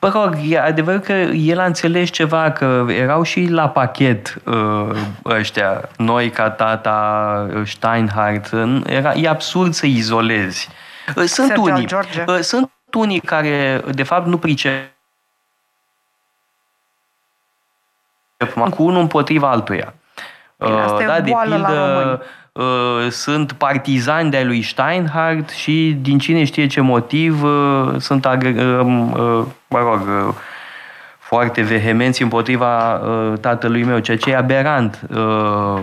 Mă 0.00 0.08
rog, 0.08 0.36
e 0.42 0.60
adevărat 0.60 1.04
că 1.04 1.12
el 1.12 1.58
a 1.58 1.64
înțeles 1.64 2.10
ceva, 2.10 2.50
că 2.50 2.86
erau 2.88 3.22
și 3.22 3.46
la 3.46 3.68
pachet 3.68 4.42
uh, 4.44 4.96
ăștia, 5.24 5.88
noi 5.96 6.30
ca 6.30 6.50
tata, 6.50 7.46
Steinhardt, 7.64 8.52
era, 8.86 9.14
e 9.14 9.28
absurd 9.28 9.72
să 9.72 9.86
izolezi. 9.86 10.68
Uh, 11.08 11.14
sunt 11.14 11.28
Sergio 11.48 11.60
unii, 11.60 11.86
George. 11.86 12.24
Uh, 12.26 12.38
sunt 12.38 12.70
unii 12.92 13.20
care, 13.20 13.82
de 13.90 14.02
fapt, 14.02 14.26
nu 14.26 14.38
pricep 14.38 14.90
cu 18.70 18.82
unul 18.82 19.00
împotriva 19.00 19.50
altuia. 19.50 19.94
Bine, 20.64 20.80
asta 20.80 21.02
e 21.02 21.06
da, 21.06 21.16
o 21.18 21.20
de 21.20 21.30
boală 21.30 21.56
la 21.56 21.68
români. 21.68 22.18
pildă, 22.18 22.20
uh, 22.52 23.10
sunt 23.10 23.52
partizani 23.52 24.30
de-ai 24.30 24.44
lui 24.44 24.62
Steinhardt 24.62 25.48
și 25.48 25.98
din 26.00 26.18
cine 26.18 26.44
știe 26.44 26.66
ce 26.66 26.80
motiv 26.80 27.42
uh, 27.42 27.94
sunt, 27.98 28.26
agre- 28.26 28.64
uh, 28.64 28.86
uh, 29.14 29.44
mă 29.68 29.78
rog, 29.78 30.00
uh, 30.28 30.34
foarte 31.18 31.62
vehemenți 31.62 32.22
împotriva 32.22 32.94
uh, 32.94 33.38
tatălui 33.40 33.84
meu, 33.84 33.98
ceea 33.98 34.16
ce 34.16 34.30
e 34.30 34.36
aberant. 34.36 35.00
Uh, 35.14 35.80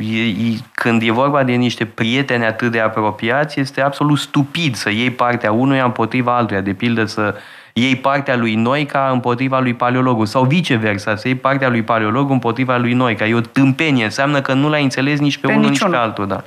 e, 0.00 0.22
e, 0.22 0.56
când 0.72 1.02
e 1.02 1.10
vorba 1.10 1.42
de 1.42 1.52
niște 1.52 1.84
prieteni 1.84 2.44
atât 2.44 2.70
de 2.70 2.80
apropiați, 2.80 3.60
este 3.60 3.80
absolut 3.80 4.18
stupid 4.18 4.74
să 4.74 4.90
iei 4.90 5.10
partea 5.10 5.52
unuia 5.52 5.84
împotriva 5.84 6.36
altuia. 6.36 6.60
De 6.60 6.72
pildă 6.72 7.04
să 7.04 7.34
iei 7.76 7.96
partea 7.96 8.36
lui 8.36 8.54
Noica 8.54 9.08
împotriva 9.12 9.60
lui 9.60 9.74
Paleologu 9.74 10.24
sau 10.24 10.44
viceversa, 10.44 11.16
să 11.16 11.28
iei 11.28 11.36
partea 11.36 11.68
lui 11.68 11.82
Paleologu 11.82 12.32
împotriva 12.32 12.76
lui 12.76 12.92
Noica. 12.92 13.26
E 13.26 13.34
o 13.34 13.40
tâmpenie, 13.40 14.04
înseamnă 14.04 14.40
că 14.40 14.52
nu 14.52 14.68
l-ai 14.68 14.82
înțeles 14.82 15.20
nici 15.20 15.38
pe, 15.38 15.46
Pe 15.46 15.52
unul, 15.52 15.68
niciunul. 15.68 15.92
nici 15.92 16.00
pe 16.02 16.06
altul. 16.06 16.26
Da. 16.26 16.42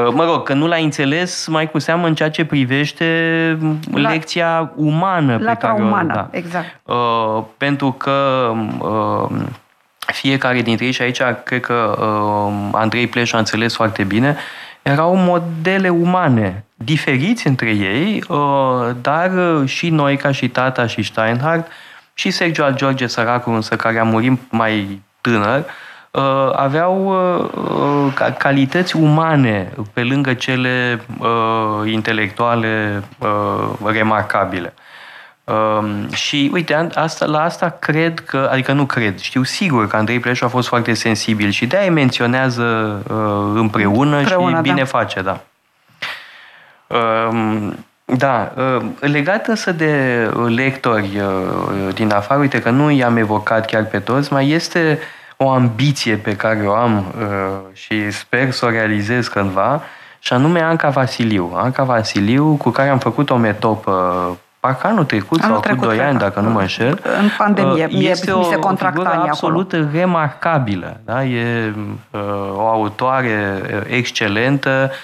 Uh, 0.00 0.12
Mă 0.14 0.24
rog, 0.24 0.42
că 0.42 0.52
nu 0.54 0.66
l-ai 0.66 0.84
înțeles 0.84 1.46
mai 1.46 1.70
cu 1.70 1.78
seamă 1.78 2.06
în 2.06 2.14
ceea 2.14 2.30
ce 2.30 2.44
privește 2.44 3.58
La- 3.92 4.10
lecția 4.10 4.72
umană 4.76 5.32
Latura 5.32 5.52
pe 5.52 5.58
care 5.66 5.82
o- 5.82 5.84
umană, 5.86 6.12
da. 6.14 6.28
exact. 6.30 6.80
Uh, 6.82 7.42
pentru 7.56 7.92
că 7.92 8.52
uh, 8.78 9.36
fiecare 10.12 10.62
dintre 10.62 10.84
ei, 10.84 10.92
și 10.92 11.02
aici 11.02 11.20
cred 11.44 11.60
că 11.60 11.96
uh, 12.00 12.68
Andrei 12.72 13.06
Pleș 13.06 13.32
a 13.32 13.38
înțeles 13.38 13.74
foarte 13.74 14.02
bine, 14.04 14.36
erau 14.82 15.16
modele 15.16 15.88
umane, 15.88 16.64
diferiți 16.76 17.46
între 17.46 17.70
ei, 17.70 18.24
uh, 18.28 18.90
dar 19.00 19.30
uh, 19.32 19.68
și 19.68 19.88
noi, 19.90 20.16
ca 20.16 20.32
și 20.32 20.48
tata 20.48 20.86
și 20.86 21.02
Steinhardt, 21.02 21.70
și 22.14 22.30
Sergio 22.30 22.64
al 22.64 22.74
George 22.74 23.06
Săracu, 23.06 23.50
însă 23.50 23.76
care 23.76 23.98
a 23.98 24.04
murit 24.04 24.40
mai 24.50 25.00
tânăr, 25.20 25.64
uh, 26.10 26.22
aveau 26.56 27.06
uh, 27.06 28.12
ca- 28.14 28.32
calități 28.32 28.96
umane 28.96 29.72
pe 29.92 30.02
lângă 30.02 30.34
cele 30.34 31.00
uh, 31.18 31.92
intelectuale 31.92 33.02
uh, 33.18 33.68
remarcabile. 33.84 34.74
Um, 35.44 36.10
și 36.12 36.50
uite, 36.52 36.74
an- 36.74 36.90
asta, 36.94 37.26
la 37.26 37.42
asta 37.42 37.76
cred 37.78 38.20
că, 38.20 38.48
adică 38.52 38.72
nu 38.72 38.84
cred, 38.84 39.18
știu 39.18 39.42
sigur 39.42 39.88
că 39.88 39.96
Andrei 39.96 40.20
Pleșu 40.20 40.44
a 40.44 40.48
fost 40.48 40.68
foarte 40.68 40.94
sensibil 40.94 41.50
și 41.50 41.66
de-aia 41.66 41.86
îi 41.86 41.92
menționează 41.94 42.62
uh, 43.08 43.60
împreună, 43.60 44.16
Împreună, 44.16 44.56
și 44.56 44.62
bine 44.62 44.74
da. 44.76 44.84
face, 44.84 45.20
da. 45.22 45.40
Um, 46.86 47.76
da, 48.04 48.52
uh, 48.56 48.84
legat 49.00 49.46
însă 49.46 49.72
de 49.72 50.30
lectori 50.46 51.10
uh, 51.20 51.94
din 51.94 52.12
afară, 52.12 52.40
uite 52.40 52.60
că 52.60 52.70
nu 52.70 52.90
i-am 52.90 53.16
evocat 53.16 53.66
chiar 53.66 53.84
pe 53.84 53.98
toți, 53.98 54.32
mai 54.32 54.48
este 54.50 54.98
o 55.36 55.50
ambiție 55.50 56.14
pe 56.14 56.36
care 56.36 56.62
o 56.66 56.74
am 56.74 57.04
uh, 57.18 57.26
și 57.72 58.10
sper 58.10 58.50
să 58.50 58.66
o 58.66 58.70
realizez 58.70 59.28
cândva, 59.28 59.82
și 60.18 60.32
anume 60.32 60.60
Anca 60.60 60.88
Vasiliu. 60.88 61.52
Anca 61.54 61.82
Vasiliu, 61.82 62.54
cu 62.54 62.70
care 62.70 62.88
am 62.88 62.98
făcut 62.98 63.30
o 63.30 63.36
metopă 63.36 64.38
parcă 64.60 64.86
anul 64.86 65.04
trecut 65.04 65.42
Anul 65.42 65.52
sau 65.54 65.62
trecut, 65.62 65.80
cu 65.80 65.86
2 65.86 65.96
cred 65.96 66.08
ani, 66.08 66.18
că. 66.18 66.24
dacă 66.24 66.40
nu 66.40 66.50
mă 66.50 66.60
înșel. 66.60 67.00
În 67.20 67.28
pandemie. 67.38 67.84
Uh, 67.84 67.90
Mie- 67.92 68.08
Este 68.10 68.32
mi 68.34 68.44
se 68.44 68.56
o 68.56 68.58
contracta 68.58 68.98
figură 68.98 69.14
anii 69.16 69.28
absolut 69.28 69.74
remarcabilă. 69.92 71.00
Da? 71.04 71.24
E 71.24 71.74
uh, 72.10 72.20
o 72.56 72.66
autoare 72.68 73.62
uh, 73.62 73.80
excelentă, 73.86 74.90
uh, 74.90 74.96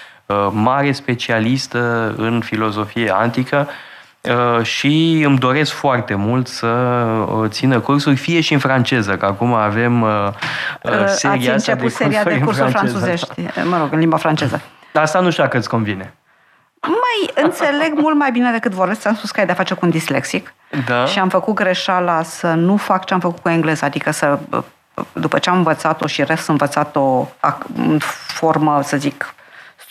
mare 0.51 0.91
specialistă 0.91 2.13
în 2.17 2.41
filozofie 2.45 3.13
antică 3.15 3.67
uh, 4.21 4.65
și 4.65 5.23
îmi 5.25 5.37
doresc 5.37 5.71
foarte 5.71 6.15
mult 6.15 6.47
să 6.47 6.67
uh, 6.67 7.49
țină 7.49 7.79
cursuri, 7.79 8.15
fie 8.15 8.41
și 8.41 8.53
în 8.53 8.59
franceză, 8.59 9.17
că 9.17 9.25
acum 9.25 9.53
avem 9.53 10.01
uh, 10.01 10.09
uh, 10.81 10.91
Ați 10.91 11.19
seria 11.19 11.53
asta 11.53 11.71
început 11.71 11.81
de 11.81 12.03
seria 12.03 12.23
de 12.23 12.29
cursuri 12.29 12.45
cursuri 12.45 12.65
în 12.65 12.71
franceză. 12.71 12.97
franțuzești, 12.97 13.67
mă 13.69 13.77
rog, 13.77 13.93
în 13.93 13.99
limba 13.99 14.17
franceză. 14.17 14.61
Dar 14.91 15.03
asta 15.03 15.19
nu 15.19 15.29
știu 15.29 15.43
dacă 15.43 15.57
îți 15.57 15.69
convine. 15.69 16.13
Mai 16.81 17.43
înțeleg 17.43 17.93
mult 17.95 18.15
mai 18.15 18.31
bine 18.31 18.51
decât 18.51 18.71
vorbesc. 18.71 18.99
Ți-am 18.99 19.15
spus 19.15 19.31
că 19.31 19.39
ai 19.39 19.45
de-a 19.45 19.55
face 19.55 19.73
cu 19.73 19.85
un 19.85 19.91
dislexic. 19.91 20.53
Da. 20.85 21.05
Și 21.05 21.19
am 21.19 21.29
făcut 21.29 21.53
greșeala 21.53 22.23
să 22.23 22.47
nu 22.47 22.77
fac 22.77 23.05
ce 23.05 23.13
am 23.13 23.19
făcut 23.19 23.41
cu 23.41 23.49
engleza, 23.49 23.85
adică 23.85 24.11
să, 24.11 24.39
după 25.13 25.39
ce 25.39 25.49
am 25.49 25.57
învățat-o 25.57 26.07
și 26.07 26.23
rest 26.23 26.47
învățat-o 26.47 27.25
ac- 27.25 27.75
în 27.77 27.99
formă, 28.27 28.79
să 28.83 28.97
zic, 28.97 29.33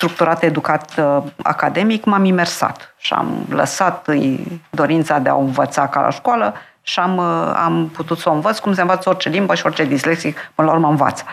structurată, 0.02 0.46
educat 0.46 0.90
uh, 0.98 1.22
academic, 1.42 2.04
m-am 2.04 2.24
imersat 2.24 2.94
și 2.98 3.12
am 3.12 3.46
lăsat 3.50 4.06
uh, 4.08 4.38
dorința 4.70 5.18
de 5.18 5.28
a 5.28 5.34
o 5.34 5.38
învăța 5.40 5.88
ca 5.88 6.00
la 6.00 6.10
școală 6.10 6.54
și 6.82 6.98
am, 6.98 7.16
uh, 7.16 7.52
am 7.64 7.88
putut 7.88 8.18
să 8.18 8.28
o 8.28 8.32
învăț 8.32 8.58
cum 8.58 8.74
se 8.74 8.80
învață 8.80 9.08
orice 9.08 9.28
limbă 9.28 9.54
și 9.54 9.66
orice 9.66 9.84
dislexic, 9.84 10.50
până 10.54 10.68
la 10.68 10.74
urmă 10.74 10.88
învață. 10.88 11.24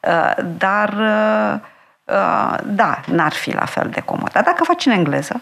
Uh, 0.00 0.44
Dar, 0.58 0.88
uh, 0.88 1.58
uh, 2.04 2.54
da, 2.64 3.00
n-ar 3.06 3.32
fi 3.32 3.54
la 3.54 3.64
fel 3.64 3.88
de 3.92 4.00
comod. 4.00 4.30
Dar 4.32 4.42
dacă 4.42 4.64
faci 4.64 4.86
în 4.86 4.92
engleză, 4.92 5.40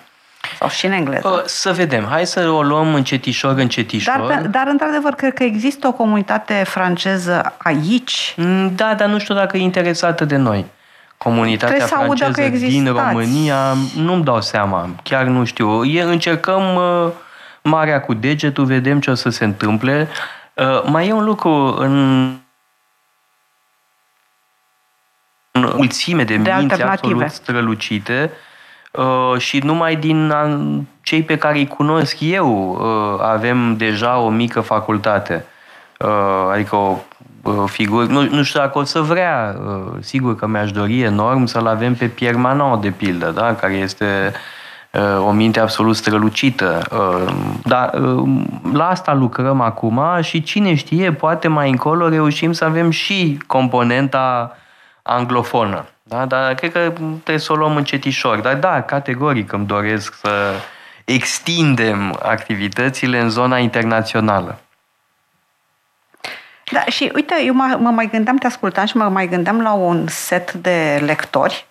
sau 0.58 0.68
și 0.68 0.86
în 0.86 0.92
engleză, 0.92 1.28
Uh, 1.28 1.42
Să 1.44 1.72
vedem. 1.72 2.06
Hai 2.10 2.26
să 2.26 2.48
o 2.48 2.62
luăm 2.62 2.94
încetișor, 2.94 3.58
încetișor. 3.58 4.24
dar, 4.28 4.40
pe- 4.40 4.48
dar, 4.48 4.66
într-adevăr, 4.66 5.14
cred 5.14 5.34
că 5.34 5.42
există 5.42 5.86
o 5.86 5.92
comunitate 5.92 6.62
franceză 6.66 7.52
aici. 7.58 8.34
Mm, 8.36 8.74
Da, 8.74 8.94
dar 8.94 9.08
nu 9.08 9.18
știu 9.18 9.34
dacă 9.34 9.56
e 9.56 9.60
interesată 9.60 10.24
de 10.24 10.36
noi. 10.36 10.66
Comunitatea 11.24 11.66
Trebuie 11.66 11.88
să 11.88 11.94
audă 11.94 12.32
franceză 12.32 12.50
că 12.50 12.56
din 12.56 12.86
existați. 12.86 13.12
România, 13.12 13.74
nu-mi 13.96 14.24
dau 14.24 14.40
seama, 14.40 14.88
chiar 15.02 15.24
nu 15.24 15.44
știu. 15.44 15.84
E, 15.84 16.02
încercăm 16.02 16.74
uh, 16.74 17.10
marea 17.62 18.00
cu 18.00 18.14
degetul, 18.14 18.64
vedem 18.64 19.00
ce 19.00 19.10
o 19.10 19.14
să 19.14 19.28
se 19.28 19.44
întâmple. 19.44 20.08
Uh, 20.54 20.82
mai 20.86 21.08
e 21.08 21.12
un 21.12 21.24
lucru 21.24 21.50
în 21.78 22.32
în 25.50 25.72
mulțime 25.76 26.24
de, 26.24 26.36
De 26.36 26.38
minți 26.38 26.52
alternative. 26.72 27.12
absolut 27.12 27.30
strălucite 27.30 28.30
uh, 28.92 29.38
și 29.38 29.58
numai 29.58 29.96
din 29.96 30.30
an- 30.30 30.80
cei 31.02 31.22
pe 31.22 31.36
care 31.36 31.58
îi 31.58 31.66
cunosc 31.66 32.16
eu 32.20 32.70
uh, 32.70 33.20
avem 33.24 33.76
deja 33.76 34.18
o 34.18 34.28
mică 34.28 34.60
facultate. 34.60 35.44
Uh, 35.98 36.48
adică 36.52 36.76
o 36.76 36.98
uh, 37.44 37.64
figură, 37.66 38.04
nu, 38.04 38.22
nu 38.22 38.42
știu 38.42 38.60
dacă 38.60 38.78
o 38.78 38.84
să 38.84 39.00
vrea, 39.00 39.56
uh, 39.66 39.92
sigur 40.00 40.36
că 40.36 40.46
mi-aș 40.46 40.72
dori 40.72 41.00
enorm 41.00 41.44
să-l 41.44 41.66
avem 41.66 41.94
pe 41.94 42.06
Pierre 42.06 42.36
Manon, 42.36 42.80
de 42.80 42.90
pildă, 42.90 43.30
da? 43.30 43.54
care 43.54 43.72
este 43.72 44.32
uh, 44.90 45.26
o 45.26 45.30
minte 45.30 45.60
absolut 45.60 45.96
strălucită. 45.96 46.82
Uh, 46.92 47.34
Dar 47.64 47.94
uh, 47.94 48.28
la 48.72 48.88
asta 48.88 49.14
lucrăm 49.14 49.60
acum 49.60 50.00
și 50.20 50.42
cine 50.42 50.74
știe, 50.74 51.12
poate 51.12 51.48
mai 51.48 51.70
încolo 51.70 52.08
reușim 52.08 52.52
să 52.52 52.64
avem 52.64 52.90
și 52.90 53.38
componenta 53.46 54.56
anglofonă. 55.02 55.84
Da? 56.02 56.26
Dar 56.26 56.54
cred 56.54 56.72
că 56.72 56.92
trebuie 57.22 57.38
să 57.38 57.52
o 57.52 57.56
luăm 57.56 57.76
încetișor. 57.76 58.38
Dar 58.38 58.56
da, 58.56 58.82
categoric 58.82 59.52
îmi 59.52 59.66
doresc 59.66 60.14
să 60.14 60.30
extindem 61.04 62.18
activitățile 62.22 63.20
în 63.20 63.30
zona 63.30 63.58
internațională. 63.58 64.58
Da, 66.74 66.84
și 66.84 67.10
uite, 67.14 67.34
eu 67.44 67.54
mă, 67.54 67.76
mă 67.80 67.90
mai 67.90 68.08
gândeam, 68.12 68.36
te 68.36 68.46
ascultam 68.46 68.84
și 68.84 68.96
mă 68.96 69.08
mai 69.08 69.28
gândeam 69.28 69.60
la 69.60 69.72
un 69.72 70.06
set 70.06 70.52
de 70.52 71.02
lectori 71.04 71.66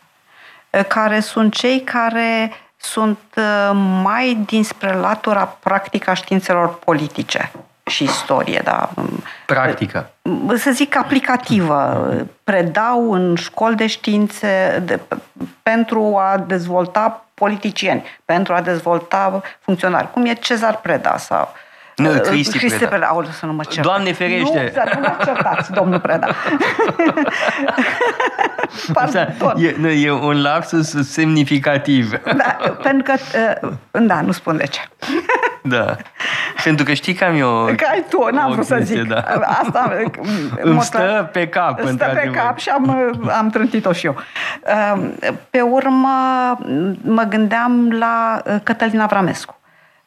eh, 0.69 0.85
care 0.87 1.19
sunt 1.19 1.53
cei 1.53 1.81
care 1.81 2.51
sunt 2.77 3.19
eh, 3.35 3.71
mai 4.03 4.43
dinspre 4.45 4.93
latura 4.93 5.45
practică 5.45 6.09
a 6.09 6.13
științelor 6.13 6.79
politice 6.79 7.51
și 7.85 8.03
istorie, 8.03 8.61
da. 8.63 8.89
Practică. 9.45 10.09
Să 10.55 10.71
zic 10.71 10.97
aplicativă. 10.97 12.07
Predau 12.43 13.11
în 13.11 13.35
școli 13.35 13.75
de 13.75 13.87
științe 13.87 14.83
de, 14.85 14.99
pentru 15.63 16.17
a 16.17 16.37
dezvolta 16.37 17.25
politicieni, 17.33 18.03
pentru 18.25 18.53
a 18.53 18.61
dezvolta 18.61 19.41
funcționari. 19.59 20.11
Cum 20.11 20.25
e 20.25 20.33
Cezar 20.33 20.77
Preda 20.77 21.17
sau 21.17 21.53
Nu, 21.95 22.09
Uh, 22.09 22.19
Cristi 22.21 22.57
Preda. 22.57 22.87
Preda. 22.87 23.05
Aoleu, 23.05 23.29
să 23.31 23.45
nu 23.45 23.53
mă 23.53 23.63
cer. 23.63 23.83
Doamne 23.83 24.11
ferește! 24.13 24.71
Nu, 24.75 24.81
să 24.81 24.91
nu 24.95 24.99
mă 24.99 25.15
certați, 25.25 25.71
domnul 25.71 25.99
Preda. 25.99 26.27
Pardon. 28.93 29.33
E, 29.57 29.75
nu, 29.77 29.89
e 29.89 30.11
un 30.11 30.41
lapsus 30.41 31.09
semnificativ. 31.09 32.11
Da, 32.23 32.57
pentru 32.83 33.13
că, 33.13 33.13
uh, 33.63 33.71
da, 33.91 34.21
nu 34.21 34.31
spun 34.31 34.57
de 34.57 34.65
ce. 34.67 34.79
Da. 35.63 35.95
Pentru 36.63 36.85
că 36.85 36.93
știi 36.93 37.13
că 37.13 37.23
am 37.23 37.35
eu... 37.35 37.65
Că 37.65 37.85
ai 37.91 38.05
tu, 38.09 38.27
n-am 38.31 38.49
o 38.49 38.53
vrut 38.53 38.65
să 38.65 38.75
chestie, 38.75 38.99
zic. 39.01 39.07
Da. 39.09 39.19
Asta 39.61 39.91
Îmi 40.61 40.81
stă 40.81 41.29
pe 41.31 41.47
cap, 41.47 41.71
Stă 41.73 41.83
pe 41.83 41.89
într-adevăr. 41.89 42.35
cap 42.35 42.57
și 42.57 42.69
am, 42.69 43.13
am 43.37 43.49
trântit-o 43.49 43.91
și 43.91 44.05
eu. 44.05 44.15
Um, 44.95 45.13
Pe 45.49 45.61
urmă, 45.61 46.09
mă 47.01 47.23
gândeam 47.29 47.91
la 47.99 48.41
uh, 48.45 48.55
Cătălin 48.63 48.99
Avramescu, 48.99 49.59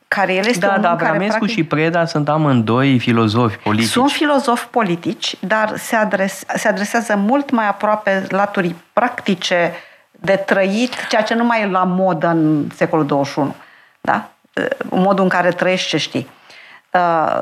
care 0.09 0.35
el 0.35 0.47
este 0.47 0.67
Da, 0.67 0.73
un 0.75 0.81
da, 0.81 0.91
om 0.91 0.97
care 0.97 1.09
Avramescu 1.09 1.37
practic... 1.39 1.57
și 1.57 1.65
Preda 1.65 2.05
sunt 2.05 2.29
amândoi 2.29 2.99
filozofi 2.99 3.57
politici. 3.57 3.91
Sunt 3.91 4.11
filozofi 4.11 4.67
politici, 4.71 5.37
dar 5.41 5.73
se, 5.77 5.97
adres, 5.97 6.43
se 6.57 6.69
adresează 6.69 7.17
mult 7.17 7.51
mai 7.51 7.69
aproape 7.69 8.27
laturii 8.29 8.77
practice 8.93 9.73
de 10.11 10.37
trăit, 10.47 11.07
ceea 11.09 11.23
ce 11.23 11.35
nu 11.35 11.45
mai 11.45 11.63
e 11.63 11.67
la 11.67 11.85
modă 11.85 12.27
în 12.27 12.69
secolul 12.75 13.07
21. 13.07 13.55
Da? 14.01 14.31
Modul 14.89 15.23
în 15.23 15.29
care 15.31 15.51
trăiești 15.51 15.89
ce 15.89 15.97
știi. 15.97 16.29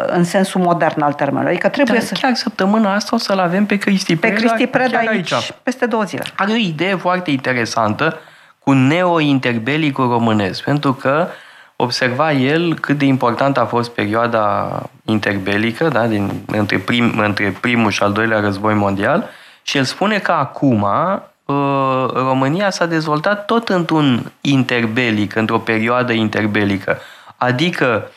în 0.06 0.24
sensul 0.24 0.60
modern 0.60 1.00
al 1.02 1.12
termenului. 1.12 1.50
Adică 1.52 1.68
trebuie 1.68 1.98
Dar 1.98 2.06
să... 2.06 2.14
chiar 2.20 2.34
săptămâna 2.34 2.94
asta 2.94 3.14
o 3.14 3.18
să-l 3.18 3.38
avem 3.38 3.66
pe 3.66 3.76
Cristi 3.76 4.16
Pe 4.16 4.28
Preda, 4.28 4.36
Cristi 4.36 4.66
Preda 4.66 4.98
chiar 4.98 5.06
aici, 5.06 5.32
aici, 5.32 5.52
peste 5.62 5.86
două 5.86 6.02
zile. 6.02 6.22
Are 6.36 6.52
o 6.52 6.56
idee 6.56 6.94
foarte 6.94 7.30
interesantă 7.30 8.18
cu 8.58 8.72
neo-interbelicul 8.72 10.08
românesc, 10.08 10.62
pentru 10.62 10.92
că 10.92 11.28
observa 11.76 12.32
el 12.32 12.78
cât 12.78 12.98
de 12.98 13.04
important 13.04 13.58
a 13.58 13.64
fost 13.64 13.90
perioada 13.90 14.70
interbelică, 15.04 15.88
da, 15.88 16.06
din, 16.06 16.42
între, 16.46 16.78
prim, 16.78 17.18
între 17.18 17.56
primul 17.60 17.90
și 17.90 18.02
al 18.02 18.12
doilea 18.12 18.40
război 18.40 18.74
mondial, 18.74 19.28
și 19.62 19.76
el 19.76 19.84
spune 19.84 20.18
că 20.18 20.32
acum 20.32 20.82
uh, 20.82 22.06
România 22.12 22.70
s-a 22.70 22.86
dezvoltat 22.86 23.44
tot 23.44 23.68
într-un 23.68 24.32
interbelic, 24.40 25.34
într-o 25.34 25.58
perioadă 25.58 26.12
interbelică. 26.12 26.98
Adică 27.36 28.10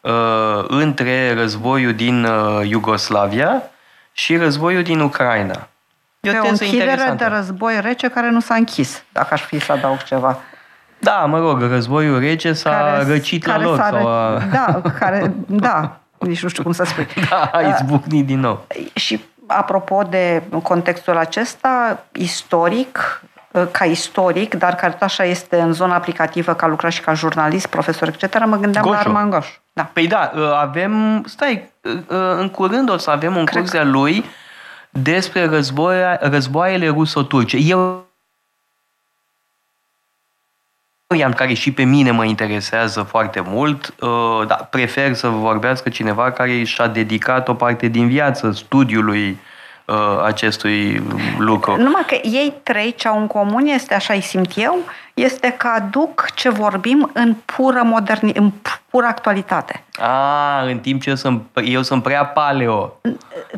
uh, 0.00 0.64
între 0.68 1.34
războiul 1.34 1.94
din 1.94 2.24
uh, 2.24 2.68
Iugoslavia 2.68 3.62
și 4.12 4.36
războiul 4.36 4.82
din 4.82 5.00
Ucraina. 5.00 5.68
E 6.20 6.38
o 6.38 6.48
închidere 6.48 7.14
de 7.16 7.24
război 7.24 7.80
rece 7.80 8.08
care 8.08 8.30
nu 8.30 8.40
s-a 8.40 8.54
închis, 8.54 9.02
dacă 9.12 9.34
aș 9.34 9.42
fi 9.42 9.58
să 9.58 9.72
adaug 9.72 10.02
ceva. 10.02 10.40
Da, 11.02 11.24
mă 11.24 11.38
rog, 11.38 11.60
războiul 11.60 12.18
rece 12.18 12.52
s-a 12.52 12.70
care, 12.70 13.04
răcit 13.04 13.44
care 13.44 13.64
la 13.64 13.70
loc. 13.70 13.76
Sau 13.76 14.08
a... 14.08 14.38
Da, 14.52 14.80
care, 14.98 15.32
da, 15.46 16.00
nici 16.18 16.42
nu 16.42 16.48
știu 16.48 16.62
cum 16.62 16.72
să 16.72 16.84
spui. 16.84 17.06
Da, 17.30 17.50
a 17.52 17.60
izbucnit 17.60 18.26
din 18.26 18.40
nou. 18.40 18.66
Și 18.94 19.24
apropo 19.46 20.02
de 20.10 20.42
contextul 20.62 21.16
acesta, 21.16 22.04
istoric, 22.12 23.22
ca 23.70 23.84
istoric, 23.84 24.54
dar 24.54 24.74
care 24.74 24.92
tot 24.92 25.02
așa 25.02 25.24
este 25.24 25.60
în 25.60 25.72
zona 25.72 25.94
aplicativă, 25.94 26.54
ca 26.54 26.66
lucra 26.66 26.88
și 26.88 27.00
ca 27.00 27.14
jurnalist, 27.14 27.66
profesor, 27.66 28.08
etc., 28.08 28.44
mă 28.44 28.56
gândeam 28.56 28.84
Goșo. 28.84 28.94
la 28.94 29.00
Arman 29.00 29.30
Goș. 29.30 29.48
Da. 29.72 29.90
Păi 29.92 30.06
da, 30.06 30.32
avem, 30.60 31.22
stai, 31.26 31.70
în 32.38 32.48
curând 32.48 32.90
o 32.90 32.96
să 32.96 33.10
avem 33.10 33.36
un 33.36 33.46
curs 33.46 33.70
de 33.70 33.82
lui 33.82 34.24
despre 34.90 35.46
războia, 35.46 36.18
războaiele 36.20 36.88
ruso-turce. 36.88 37.56
Eu 37.56 38.01
iam 41.14 41.32
care 41.32 41.52
și 41.52 41.72
pe 41.72 41.82
mine 41.82 42.10
mă 42.10 42.24
interesează 42.24 43.02
foarte 43.02 43.42
mult, 43.46 43.94
uh, 44.00 44.46
dar 44.46 44.66
prefer 44.70 45.14
să 45.14 45.28
vorbească 45.28 45.88
cineva 45.88 46.30
care 46.30 46.62
și-a 46.62 46.86
dedicat 46.86 47.48
o 47.48 47.54
parte 47.54 47.86
din 47.86 48.08
viață 48.08 48.50
studiului 48.50 49.38
uh, 49.84 50.22
acestui 50.24 51.02
lucru. 51.38 51.76
Numai 51.76 52.02
că 52.06 52.14
ei 52.22 52.54
trei 52.62 52.94
ce 52.94 53.08
au 53.08 53.20
în 53.20 53.26
comun 53.26 53.66
este, 53.66 53.94
așa 53.94 54.14
îi 54.14 54.20
simt 54.20 54.50
eu, 54.56 54.78
este 55.14 55.54
că 55.58 55.68
aduc 55.76 56.28
ce 56.34 56.48
vorbim 56.48 57.10
în 57.12 57.34
pură 57.44 57.82
moderni, 57.84 58.32
în 58.34 58.52
pură 58.90 59.06
actualitate. 59.06 59.84
A, 59.98 60.62
în 60.62 60.78
timp 60.78 61.02
ce 61.02 61.08
eu 61.08 61.14
sunt, 61.14 61.42
eu 61.64 61.82
sunt 61.82 62.02
prea 62.02 62.24
paleo. 62.24 63.00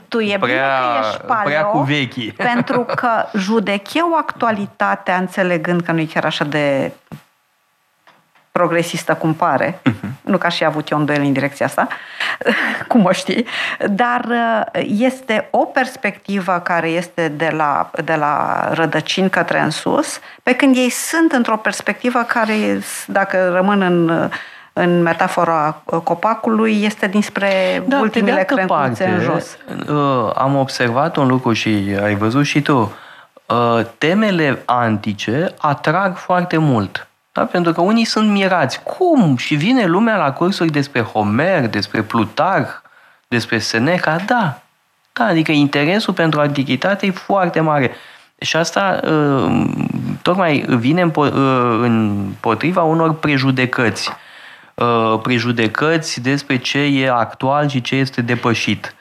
Tu 0.09 0.21
e 0.21 0.37
prea, 0.39 0.39
bine 0.39 0.59
că 0.59 1.07
ești 1.07 1.21
paleo, 1.27 1.45
prea 1.45 1.63
cu 1.63 1.79
vechii. 1.79 2.33
pentru 2.33 2.87
că 2.95 3.09
judec 3.39 3.95
eu 3.95 4.15
actualitatea 4.17 5.17
înțelegând 5.17 5.81
că 5.81 5.93
nu 5.93 6.01
e 6.01 6.05
chiar 6.05 6.25
așa 6.25 6.45
de 6.45 6.93
progresistă 8.59 9.15
cum 9.15 9.35
pare, 9.35 9.81
uh-huh. 9.81 10.09
nu 10.23 10.39
că 10.39 10.47
aș 10.47 10.57
fi 10.57 10.65
avut 10.65 10.89
eu 10.89 10.99
îndoieli 10.99 11.27
în 11.27 11.33
direcția 11.33 11.67
asta, 11.67 11.89
cum 12.89 13.05
o 13.05 13.13
știi, 13.13 13.47
dar 13.91 14.25
uh, 14.29 14.83
este 14.99 15.49
o 15.51 15.59
perspectivă 15.59 16.61
care 16.65 16.89
este 16.89 17.29
de 17.29 17.51
la, 17.57 17.91
de 18.05 18.15
la 18.15 18.69
rădăcini 18.73 19.31
către 19.31 19.61
în 19.61 19.71
sus, 19.71 20.21
pe 20.43 20.55
când 20.55 20.77
ei 20.77 20.91
sunt 20.91 21.33
într-o 21.33 21.57
perspectivă 21.57 22.19
care, 22.23 22.81
dacă 23.07 23.49
rămân 23.53 23.81
în 23.81 24.29
în 24.77 25.03
metafora 25.03 25.83
copacului, 26.05 26.83
este 26.83 27.07
dinspre 27.07 27.83
da, 27.87 27.99
ultimele 27.99 28.43
crencuțe 28.43 29.05
în 29.05 29.21
jos. 29.21 29.57
Uh, 29.89 30.33
am 30.35 30.57
observat 30.57 31.17
un 31.17 31.27
lucru 31.27 31.53
și 31.53 31.97
ai 32.03 32.15
văzut 32.15 32.45
și 32.45 32.63
tu. 32.63 32.93
Uh, 33.47 33.85
temele 33.99 34.63
antice 34.65 35.55
atrag 35.59 36.17
foarte 36.17 36.57
mult. 36.57 37.09
Da? 37.35 37.45
Pentru 37.45 37.73
că 37.73 37.81
unii 37.81 38.05
sunt 38.05 38.31
mirați. 38.31 38.83
Cum? 38.83 39.37
Și 39.37 39.55
vine 39.55 39.87
lumea 39.87 40.17
la 40.17 40.33
cursuri 40.33 40.71
despre 40.71 41.01
Homer, 41.01 41.67
despre 41.67 42.03
Plutarh, 42.03 42.69
despre 43.29 43.59
Seneca? 43.59 44.17
Da. 44.27 44.59
Da, 45.13 45.25
adică 45.25 45.53
interesul 45.53 46.15
pentru 46.15 46.41
antichitate 46.41 47.07
e 47.07 47.11
foarte 47.11 47.61
mare. 47.61 47.95
Și 48.39 48.57
asta 48.57 49.01
uh, 49.05 49.65
tocmai 50.23 50.65
vine 50.69 51.11
uh, 51.15 51.31
împotriva 51.81 52.83
unor 52.83 53.15
prejudecăți. 53.15 54.11
Uh, 54.75 55.19
prejudecăți 55.23 56.21
despre 56.21 56.57
ce 56.57 56.79
e 56.79 57.11
actual 57.11 57.69
și 57.69 57.81
ce 57.81 57.95
este 57.95 58.21
depășit. 58.21 58.95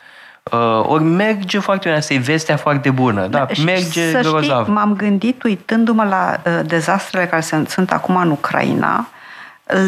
Uh, 0.52 0.84
ori 0.88 1.04
merge 1.04 1.60
foarte 1.60 1.84
bine, 1.84 1.98
asta 1.98 2.14
e 2.14 2.18
vestea 2.18 2.58
foarte 2.58 2.89
bună, 2.89 3.28
da, 3.28 3.38
da 3.38 3.64
merge 3.64 4.12
să 4.12 4.20
grozav. 4.20 4.62
Știi, 4.62 4.74
m-am 4.74 4.96
gândit 4.96 5.44
uitându-mă 5.44 6.04
la 6.04 6.41
uh, 6.46 6.60
dezastrele 6.66 7.26
care 7.26 7.41
sunt, 7.41 7.70
sunt 7.70 7.91
acum 7.91 8.16
în 8.16 8.32
Ucraina, 8.32 9.08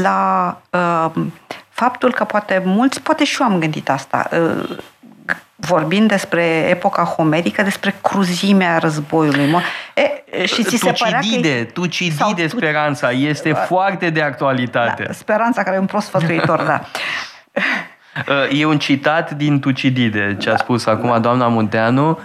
la 0.01 0.57
uh, 0.69 1.23
faptul 1.69 2.13
că 2.13 2.23
poate 2.23 2.61
mulți, 2.65 3.01
poate 3.01 3.23
și 3.23 3.37
eu 3.41 3.47
am 3.47 3.59
gândit 3.59 3.89
asta, 3.89 4.29
uh, 4.31 4.77
vorbind 5.55 6.07
despre 6.07 6.43
epoca 6.69 7.03
homerică, 7.03 7.61
despre 7.61 7.95
cruzimea 8.01 8.77
războiului. 8.77 9.55
E, 9.93 10.45
și 10.45 10.63
ți 10.63 10.77
se 10.77 10.91
părea 10.97 11.19
că... 11.19 11.63
Tucidide, 11.73 12.47
tu... 12.47 12.57
speranța, 12.57 13.11
este 13.11 13.51
uh, 13.51 13.57
foarte 13.67 14.09
de 14.09 14.21
actualitate. 14.21 15.03
Da, 15.03 15.13
speranța 15.13 15.63
care 15.63 15.75
e 15.75 15.79
un 15.79 15.85
prost 15.85 16.07
sfătuitor, 16.07 16.61
da. 16.61 16.81
E 18.51 18.65
un 18.65 18.77
citat 18.77 19.31
din 19.31 19.59
Tucidide, 19.59 20.35
ce 20.39 20.49
a 20.49 20.55
spus 20.55 20.85
acum 20.85 21.21
doamna 21.21 21.47
Munteanu. 21.47 22.19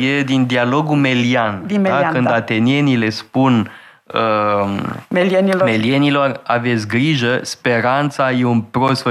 E 0.00 0.22
din 0.22 0.46
dialogul 0.46 0.96
Melian. 0.96 1.62
Din 1.66 1.80
Melian, 1.80 2.02
da? 2.02 2.08
Când 2.08 2.26
da. 2.26 2.34
atenienii 2.34 2.96
le 2.96 3.10
spun 3.10 3.70
uh, 4.14 4.80
melienilor. 5.08 5.64
melienilor, 5.64 6.40
aveți 6.44 6.88
grijă, 6.88 7.38
speranța 7.42 8.32
e 8.32 8.44
un 8.44 8.60
prost 8.60 9.06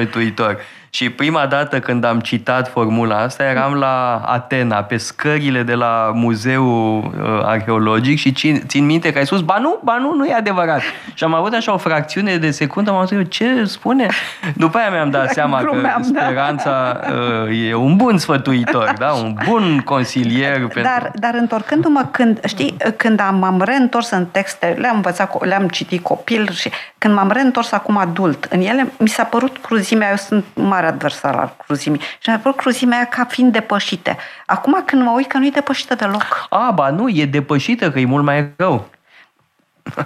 și 0.89 1.09
prima 1.09 1.45
dată 1.45 1.79
când 1.79 2.03
am 2.03 2.19
citat 2.19 2.69
formula 2.69 3.17
asta, 3.17 3.43
eram 3.43 3.73
la 3.73 4.21
Atena, 4.25 4.75
pe 4.75 4.97
scările 4.97 5.63
de 5.63 5.73
la 5.73 6.11
Muzeul 6.13 6.97
uh, 6.97 7.41
Arheologic 7.43 8.17
și 8.17 8.31
țin, 8.31 8.63
țin 8.67 8.85
minte 8.85 9.11
că 9.11 9.17
ai 9.17 9.25
spus, 9.25 9.41
ba 9.41 9.57
nu, 9.57 9.79
ba 9.83 9.97
nu, 9.97 10.13
nu 10.13 10.25
e 10.25 10.33
adevărat. 10.33 10.81
Și 11.13 11.23
am 11.23 11.33
avut 11.33 11.53
așa 11.53 11.73
o 11.73 11.77
fracțiune 11.77 12.37
de 12.37 12.51
secundă, 12.51 12.91
m-am 12.91 13.05
zis, 13.05 13.17
ce 13.29 13.63
spune? 13.63 14.07
După 14.55 14.77
aia 14.77 14.89
mi-am 14.89 15.09
dat 15.09 15.31
seama 15.31 15.61
Glumeam, 15.61 16.01
că 16.01 16.09
da. 16.11 16.21
speranța 16.21 16.99
da. 17.01 17.13
uh, 17.47 17.69
e 17.69 17.73
un 17.73 17.95
bun 17.95 18.17
sfătuitor, 18.17 18.93
da? 18.97 19.11
un 19.11 19.35
bun 19.45 19.81
consilier. 19.85 20.57
Dar, 20.59 20.69
pentru... 20.71 21.11
dar 21.13 21.33
întorcându-mă, 21.33 22.07
când, 22.11 22.39
știi, 22.45 22.77
când 22.95 23.19
am, 23.19 23.35
m-am 23.35 23.61
reîntors 23.61 24.09
în 24.09 24.25
texte, 24.25 24.75
le-am 24.79 24.95
învățat, 24.95 25.45
le-am 25.45 25.67
citit 25.67 26.03
copil 26.03 26.49
și 26.51 26.71
când 26.97 27.13
m-am 27.13 27.31
reîntors 27.31 27.71
acum 27.71 27.97
adult 27.97 28.47
în 28.49 28.61
ele, 28.61 28.91
mi 28.97 29.07
s-a 29.07 29.23
părut 29.23 29.57
cruzimea, 29.57 30.09
eu 30.09 30.15
sunt 30.15 30.45
mare 30.53 30.78
adversar 30.83 31.35
al 31.35 31.55
cruzimii. 31.65 31.99
Și 31.99 32.29
mi-a 32.29 32.39
părut 32.39 32.57
cruzimea 32.57 32.97
aia 32.97 33.07
ca 33.07 33.25
fiind 33.25 33.51
depășite. 33.51 34.17
Acum 34.45 34.83
când 34.85 35.01
mă 35.01 35.11
uit 35.11 35.27
că 35.27 35.37
nu 35.37 35.45
e 35.45 35.49
depășită 35.49 35.95
deloc. 35.95 36.47
A, 36.49 36.71
ba 36.71 36.89
nu, 36.89 37.09
e 37.09 37.25
depășită, 37.25 37.91
că 37.91 37.99
e 37.99 38.05
mult 38.05 38.23
mai 38.23 38.51
rău. 38.57 38.89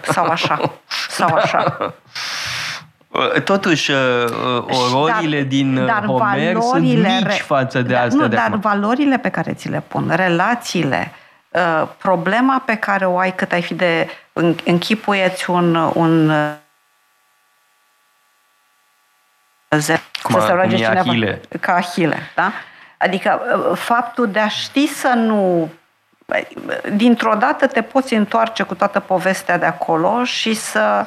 Sau 0.01 0.25
așa. 0.25 0.71
Sau 1.09 1.33
așa. 1.33 1.63
Totuși, 3.43 3.91
uh, 3.91 3.97
uh, 4.57 4.65
ororile 4.91 5.37
dar, 5.37 5.47
din 5.47 5.77
uh, 5.77 5.85
dar 5.85 6.05
Homer 6.05 6.59
sunt 6.59 6.83
mici 6.83 7.39
față 7.39 7.81
de 7.81 7.93
dar, 7.93 8.05
astea 8.05 8.21
nu, 8.21 8.27
de 8.27 8.35
Dar 8.35 8.45
acum. 8.45 8.59
valorile 8.59 9.17
pe 9.17 9.29
care 9.29 9.53
ți 9.53 9.69
le 9.69 9.83
pun, 9.87 10.11
relațiile, 10.15 11.11
problema 11.97 12.61
pe 12.65 12.75
care 12.75 13.05
o 13.05 13.17
ai 13.17 13.35
cât 13.35 13.51
ai 13.51 13.61
fi 13.61 13.73
de 13.73 14.09
închipuieți 14.63 15.49
un, 15.49 15.75
un 15.75 16.31
cum, 20.33 20.41
să 20.41 20.45
se 20.47 20.53
roage 20.53 20.75
cineva 20.75 20.99
Ahile. 20.99 21.41
ca 21.59 21.73
Ahile. 21.73 22.17
Da? 22.35 22.51
Adică 22.97 23.41
uh, 23.69 23.77
faptul 23.77 24.27
de 24.31 24.39
a 24.39 24.47
ști 24.47 24.87
să 24.87 25.13
nu 25.15 25.69
dintr-o 26.95 27.35
dată 27.39 27.67
te 27.67 27.81
poți 27.81 28.13
întoarce 28.13 28.63
cu 28.63 28.75
toată 28.75 28.99
povestea 28.99 29.57
de 29.57 29.65
acolo 29.65 30.23
și 30.23 30.53
să... 30.53 31.03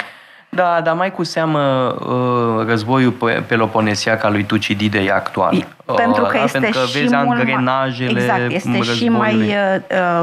Da, 0.49 0.81
dar 0.81 0.95
mai 0.95 1.13
cu 1.13 1.23
seamă 1.23 1.95
uh, 1.99 2.67
războiul 2.67 3.43
peloponesiac 3.47 4.25
al 4.25 4.33
lui 4.33 4.45
Tucidide 4.45 4.99
e 4.99 5.13
actual. 5.13 5.67
Pentru 5.85 6.23
că 6.23 6.37
da? 6.37 6.43
este 6.43 6.59
Pentru 6.59 6.81
că 6.81 6.87
și 6.87 6.99
vezi 6.99 7.15
mult 7.15 7.39
angrenajele 7.39 8.13
mai, 8.13 8.23
Exact, 8.23 8.51
este 8.51 8.83
și 8.83 9.09
mai 9.09 9.57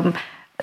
uh, 0.03 0.13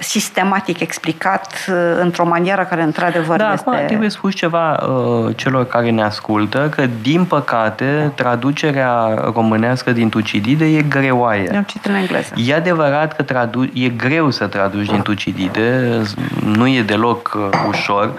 sistematic 0.00 0.80
explicat 0.80 1.66
uh, 1.68 1.74
într-o 2.00 2.26
manieră 2.26 2.64
care 2.64 2.82
într-adevăr 2.82 3.36
da, 3.36 3.52
este... 3.52 3.70
Da, 3.70 3.76
trebuie 3.76 4.08
spus 4.08 4.34
ceva 4.34 4.72
uh, 4.72 5.36
celor 5.36 5.66
care 5.66 5.90
ne 5.90 6.02
ascultă, 6.02 6.68
că 6.74 6.86
din 7.02 7.24
păcate 7.24 8.12
traducerea 8.14 9.14
românească 9.34 9.92
din 9.92 10.08
Tucidide 10.08 10.64
e 10.64 10.82
greoaie. 10.82 11.56
Am 11.56 11.62
citit 11.62 11.86
în 11.86 11.94
engleză. 11.94 12.32
E 12.36 12.54
adevărat 12.54 13.16
că 13.16 13.22
tradu- 13.22 13.70
e 13.72 13.88
greu 13.88 14.30
să 14.30 14.46
traduci 14.46 14.86
din 14.86 15.02
Tucidide, 15.02 16.00
nu 16.44 16.68
e 16.68 16.82
deloc 16.82 17.32
uh, 17.34 17.64
ușor, 17.68 18.12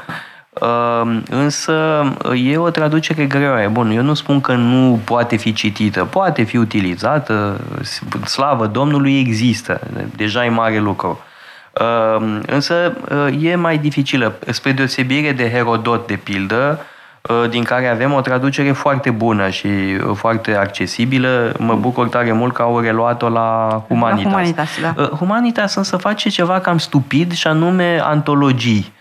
Uh, 0.59 1.21
însă 1.29 2.03
e 2.45 2.57
o 2.57 2.69
traducere 2.69 3.25
greoaie. 3.25 3.67
Bun, 3.67 3.91
eu 3.91 4.01
nu 4.01 4.13
spun 4.13 4.41
că 4.41 4.53
nu 4.53 4.99
poate 5.03 5.36
fi 5.36 5.53
citită, 5.53 6.05
poate 6.05 6.43
fi 6.43 6.57
utilizată, 6.57 7.61
slavă 8.25 8.67
Domnului 8.67 9.19
există, 9.19 9.79
deja 10.15 10.45
e 10.45 10.49
mare 10.49 10.79
lucru. 10.79 11.19
Uh, 11.80 12.39
însă 12.45 12.93
uh, 13.11 13.43
e 13.43 13.55
mai 13.55 13.78
dificilă, 13.78 14.34
spre 14.47 14.72
deosebire 14.72 15.32
de 15.32 15.51
Herodot, 15.51 16.07
de 16.07 16.15
pildă, 16.15 16.80
din 17.49 17.63
care 17.63 17.88
avem 17.88 18.13
o 18.13 18.22
traducere 18.22 18.72
foarte 18.72 19.09
bună 19.09 19.49
și 19.49 19.69
foarte 20.13 20.55
accesibilă. 20.55 21.53
Mă 21.57 21.76
bucur 21.76 22.07
tare 22.07 22.32
mult 22.32 22.53
că 22.53 22.61
au 22.61 22.80
reluat-o 22.80 23.30
la 23.30 23.84
Humanitas. 23.88 24.24
La 24.24 24.30
Humanitas, 24.30 24.69
da. 24.82 25.03
Humanitas 25.03 25.76
însă 25.76 25.97
face 25.97 26.30
ceva 26.30 26.59
cam 26.59 26.78
stupid 26.78 27.34
și 27.34 27.47
anume 27.47 27.99
antologii. 28.03 28.93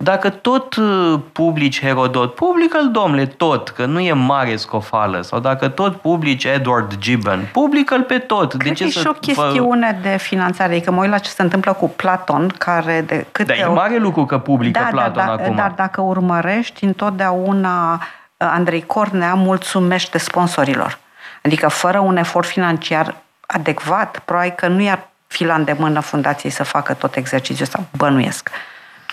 Dacă 0.00 0.30
tot 0.30 0.76
uh, 0.76 1.20
publici 1.32 1.80
Herodot, 1.80 2.34
publică-l, 2.34 2.90
domnule, 2.90 3.26
tot, 3.26 3.68
că 3.68 3.84
nu 3.84 4.00
e 4.00 4.12
mare 4.12 4.56
scofală. 4.56 5.20
Sau 5.20 5.38
dacă 5.38 5.68
tot 5.68 5.96
publici 5.96 6.44
Edward 6.44 6.96
Gibbon, 6.98 7.48
publică-l 7.52 8.02
pe 8.02 8.18
tot. 8.18 8.54
Cred 8.54 8.72
de 8.72 8.74
ce 8.74 8.82
că 8.82 8.88
e 8.88 9.00
și 9.00 9.06
o 9.06 9.12
chestiune 9.12 9.98
fă... 10.02 10.08
de 10.08 10.16
finanțare. 10.16 10.72
Adică 10.72 10.90
mă 10.90 11.00
uit 11.00 11.10
la 11.10 11.18
ce 11.18 11.30
se 11.30 11.42
întâmplă 11.42 11.72
cu 11.72 11.88
Platon, 11.88 12.54
care 12.58 13.04
de 13.06 13.26
câte... 13.32 13.54
Da, 13.58 13.70
e 13.70 13.72
mare 13.72 13.96
lucru 13.96 14.24
că 14.24 14.38
publică 14.38 14.80
da, 14.82 14.88
Platon 14.90 15.12
da, 15.12 15.24
da, 15.24 15.32
acum. 15.32 15.56
Dar 15.56 15.72
dacă 15.76 16.00
urmărești, 16.00 16.84
întotdeauna 16.84 17.92
uh, 17.92 18.00
Andrei 18.36 18.86
Cornea 18.86 19.34
mulțumește 19.34 20.18
sponsorilor. 20.18 20.98
Adică 21.42 21.68
fără 21.68 21.98
un 21.98 22.16
efort 22.16 22.46
financiar 22.46 23.14
adecvat, 23.46 24.18
probabil 24.24 24.52
că 24.56 24.66
nu 24.66 24.82
i-ar 24.82 25.08
fi 25.26 25.44
la 25.44 25.54
îndemână 25.54 26.00
fundației 26.00 26.52
să 26.52 26.64
facă 26.64 26.94
tot 26.94 27.16
exercițiul 27.16 27.62
ăsta. 27.62 27.82
Bănuiesc. 27.96 28.50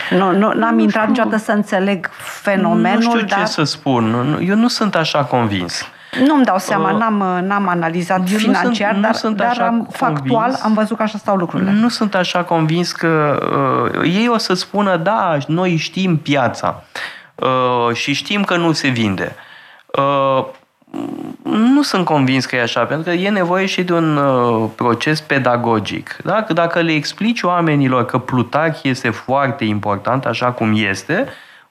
Nu, 0.10 0.32
nu 0.32 0.52
n-am 0.54 0.76
nu 0.76 0.82
intrat 0.82 1.08
niciodată 1.08 1.38
să 1.38 1.52
înțeleg 1.52 2.10
fenomenul, 2.18 3.04
Nu 3.04 3.10
știu 3.10 3.26
dar... 3.28 3.40
ce 3.40 3.46
să 3.46 3.64
spun. 3.64 4.38
Eu 4.48 4.56
nu 4.56 4.68
sunt 4.68 4.96
așa 4.96 5.24
convins. 5.24 5.86
Nu-mi 6.28 6.46
dau 6.46 6.58
seama, 6.58 6.92
uh, 6.92 6.98
n-am, 6.98 7.46
n-am 7.46 7.68
analizat 7.68 8.20
Eu 8.32 8.38
financiar, 8.38 8.94
nu 8.94 9.02
sunt, 9.02 9.02
dar, 9.02 9.10
nu 9.10 9.18
sunt 9.18 9.38
dar 9.58 9.68
am, 9.68 9.88
factual 9.92 10.60
am 10.64 10.74
văzut 10.74 10.98
că 10.98 11.04
așa 11.04 11.18
stau 11.18 11.36
lucrurile. 11.36 11.72
Nu 11.72 11.90
sunt 11.90 12.16
așa 12.16 12.44
convins 12.44 12.92
că 12.92 13.40
uh, 13.94 14.02
ei 14.04 14.28
o 14.28 14.38
să 14.38 14.54
spună, 14.54 14.98
da, 14.98 15.38
noi 15.48 15.76
știm 15.76 16.18
piața 16.18 16.84
uh, 17.36 17.96
și 17.96 18.14
știm 18.14 18.44
că 18.44 18.58
nu 18.58 18.72
se 18.72 18.88
vinde. 18.88 19.36
Uh, 19.86 20.46
nu 21.44 21.82
sunt 21.82 22.06
convins 22.06 22.46
că 22.46 22.56
e 22.56 22.62
așa, 22.62 22.84
pentru 22.84 23.12
că 23.12 23.18
e 23.18 23.30
nevoie 23.30 23.66
și 23.66 23.84
de 23.84 23.94
un 23.94 24.18
uh, 24.18 24.70
proces 24.76 25.22
pedagogic. 25.22 26.18
Dacă, 26.24 26.54
dacă 26.54 26.82
le 26.82 26.92
explici 26.92 27.42
oamenilor 27.42 28.06
că 28.06 28.18
Plutarh 28.18 28.80
este 28.84 29.10
foarte 29.10 29.64
important, 29.64 30.26
așa 30.26 30.52
cum 30.52 30.74
este, 30.76 31.28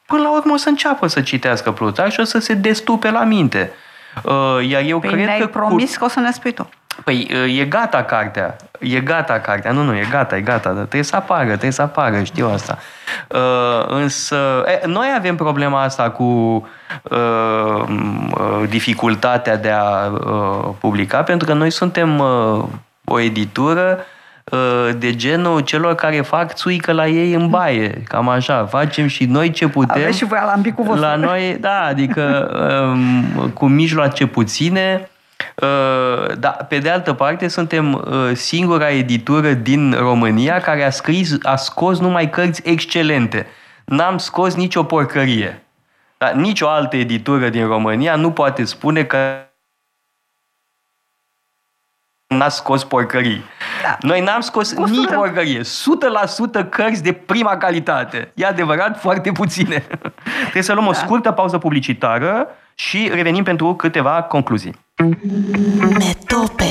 până 0.06 0.22
la 0.22 0.32
urmă 0.32 0.52
o 0.52 0.56
să 0.56 0.68
înceapă 0.68 1.06
să 1.06 1.20
citească 1.20 1.72
Plutarh 1.72 2.12
și 2.12 2.20
o 2.20 2.24
să 2.24 2.38
se 2.38 2.54
destupe 2.54 3.10
la 3.10 3.24
minte. 3.24 3.72
Uh, 4.22 4.68
iar 4.68 4.82
eu 4.82 4.98
păi 4.98 5.10
cred 5.10 5.24
ne-ai 5.24 5.38
că... 5.38 5.46
promis 5.46 5.96
că 5.96 6.04
o 6.04 6.08
să 6.08 6.20
ne 6.20 6.30
spui 6.30 6.52
tu. 6.52 6.68
Păi 7.04 7.30
e 7.58 7.64
gata 7.64 8.02
cartea, 8.02 8.56
e 8.78 9.00
gata 9.00 9.38
cartea, 9.38 9.72
nu, 9.72 9.82
nu, 9.82 9.96
e 9.96 10.06
gata, 10.10 10.36
e 10.36 10.40
gata, 10.40 10.68
dar 10.68 10.82
trebuie 10.82 11.02
să 11.02 11.16
apară, 11.16 11.44
trebuie 11.44 11.70
să 11.70 11.82
apară, 11.82 12.22
știu 12.22 12.48
asta. 12.48 12.78
Uh, 13.28 13.84
însă, 13.86 14.36
e, 14.66 14.86
noi 14.86 15.06
avem 15.16 15.36
problema 15.36 15.82
asta 15.82 16.10
cu 16.10 16.22
uh, 17.02 17.84
dificultatea 18.68 19.56
de 19.56 19.70
a 19.70 20.06
uh, 20.06 20.68
publica, 20.80 21.22
pentru 21.22 21.46
că 21.46 21.52
noi 21.52 21.70
suntem 21.70 22.18
uh, 22.18 22.64
o 23.04 23.20
editură 23.20 23.98
uh, 24.44 24.88
de 24.98 25.14
genul 25.14 25.60
celor 25.60 25.94
care 25.94 26.20
fac 26.20 26.52
țuică 26.52 26.92
la 26.92 27.06
ei 27.06 27.32
în 27.32 27.48
baie, 27.48 28.02
cam 28.08 28.28
așa, 28.28 28.66
facem 28.66 29.06
și 29.06 29.24
noi 29.24 29.50
ce 29.50 29.68
putem. 29.68 30.02
Aveți 30.02 30.18
și 30.18 30.24
voi 30.24 30.38
alambicul 30.38 30.84
vostru. 30.84 31.04
La 31.04 31.14
noi, 31.16 31.56
da, 31.60 31.84
adică 31.88 32.50
um, 32.92 33.48
cu 33.48 33.66
mijloace 33.66 34.26
puține, 34.26 35.08
Uh, 35.54 36.36
da, 36.38 36.48
pe 36.48 36.78
de 36.78 36.90
altă 36.90 37.12
parte, 37.12 37.48
suntem 37.48 37.92
uh, 37.92 38.30
singura 38.32 38.90
editură 38.90 39.52
din 39.52 39.94
România 39.98 40.60
care 40.60 40.84
a 40.84 40.90
scris, 40.90 41.36
a 41.42 41.56
scos 41.56 41.98
numai 41.98 42.30
cărți 42.30 42.62
excelente. 42.64 43.46
N-am 43.84 44.18
scos 44.18 44.54
nicio 44.54 44.82
porcărie. 44.82 45.62
Da, 46.18 46.30
nicio 46.30 46.68
altă 46.68 46.96
editură 46.96 47.48
din 47.48 47.66
România 47.66 48.16
nu 48.16 48.30
poate 48.30 48.64
spune 48.64 49.04
că 49.04 49.18
n-a 52.26 52.48
scos 52.48 52.84
porcării. 52.84 53.44
Da. 53.82 53.96
Noi 54.00 54.20
n-am 54.20 54.40
scos 54.40 54.72
Costură. 54.72 55.00
nici 55.00 55.14
porcărie. 55.14 55.60
100% 55.60 56.68
cărți 56.70 57.02
de 57.02 57.12
prima 57.12 57.56
calitate. 57.56 58.32
E 58.34 58.46
adevărat, 58.46 59.00
foarte 59.00 59.32
puține. 59.32 59.84
Trebuie 60.40 60.62
să 60.62 60.72
luăm 60.72 60.84
da. 60.84 60.90
o 60.90 60.92
scurtă 60.92 61.30
pauză 61.30 61.58
publicitară 61.58 62.48
și 62.74 63.10
revenim 63.12 63.42
pentru 63.42 63.74
câteva 63.74 64.22
concluzii. 64.22 64.74
Metope 65.98 66.64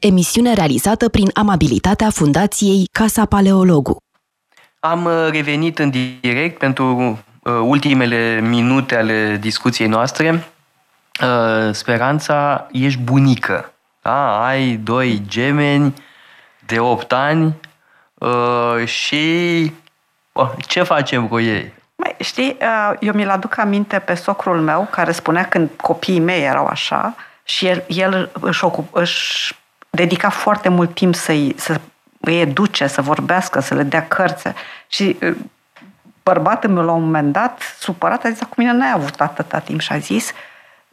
Emisiune 0.00 0.54
realizată 0.54 1.08
prin 1.08 1.30
amabilitatea 1.32 2.10
Fundației 2.10 2.88
Casa 2.92 3.24
Paleologu. 3.24 3.96
Am 4.80 5.04
uh, 5.04 5.28
revenit 5.30 5.78
în 5.78 5.90
direct 6.20 6.58
pentru 6.58 6.96
uh, 7.42 7.52
ultimele 7.62 8.40
minute 8.40 8.96
ale 8.96 9.36
discuției 9.40 9.88
noastre. 9.88 10.48
Uh, 11.22 11.74
speranța, 11.74 12.66
ești 12.72 13.00
bunică. 13.00 13.72
Da? 14.02 14.46
Ai 14.46 14.76
doi 14.76 15.22
gemeni 15.28 15.94
de 16.66 16.78
8 16.78 17.12
ani 17.12 17.54
și 18.84 19.72
ce 20.66 20.82
facem 20.82 21.28
cu 21.28 21.40
ei? 21.40 21.72
Mai, 22.02 22.14
știi, 22.18 22.56
uh, 22.60 22.96
eu 23.00 23.12
mi-l 23.12 23.30
aduc 23.30 23.58
aminte 23.58 23.98
pe 23.98 24.14
socrul 24.14 24.60
meu, 24.60 24.88
care 24.90 25.12
spunea 25.12 25.44
când 25.44 25.70
copiii 25.76 26.20
mei 26.20 26.44
erau 26.44 26.66
așa 26.66 27.14
și 27.44 27.66
el, 27.66 27.84
el 27.86 28.30
își, 28.40 28.64
ocup, 28.64 28.96
își 28.96 29.54
dedica 29.90 30.28
foarte 30.28 30.68
mult 30.68 30.94
timp 30.94 31.14
să-i, 31.14 31.54
să 31.56 31.80
îi 32.20 32.40
educe, 32.40 32.86
să 32.86 33.02
vorbească, 33.02 33.60
să 33.60 33.74
le 33.74 33.82
dea 33.82 34.06
cărți. 34.06 34.48
Și 34.86 35.18
uh, 35.22 35.36
bărbatul 36.22 36.70
meu 36.70 36.84
la 36.84 36.92
un 36.92 37.02
moment 37.02 37.32
dat, 37.32 37.76
supărat, 37.78 38.24
a 38.24 38.30
zis, 38.30 38.38
cu 38.38 38.54
mine 38.56 38.72
n-ai 38.72 38.92
avut 38.92 39.20
atâta 39.20 39.58
timp 39.58 39.80
și 39.80 39.92
a 39.92 39.98
zis, 39.98 40.32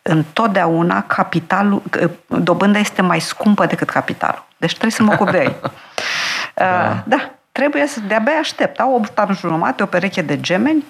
întotdeauna 0.01 1.03
capitalul, 1.03 1.81
uh, 2.01 2.09
dobânda 2.27 2.79
este 2.79 3.01
mai 3.01 3.19
scumpă 3.19 3.65
decât 3.65 3.89
capitalul. 3.89 4.45
Deci 4.57 4.71
trebuie 4.71 4.91
să 4.91 5.03
mă 5.03 5.13
ocup 5.13 5.31
de 5.31 5.37
ei. 5.37 5.55
da. 6.55 7.03
da, 7.05 7.34
trebuie 7.57 7.87
să, 7.87 7.99
de-abia 8.07 8.33
aștept. 8.39 8.79
Au 8.79 8.95
8 8.95 9.19
ani 9.19 9.35
jumătate, 9.35 9.83
o 9.83 9.85
pereche 9.85 10.21
de 10.21 10.39
gemeni, 10.39 10.83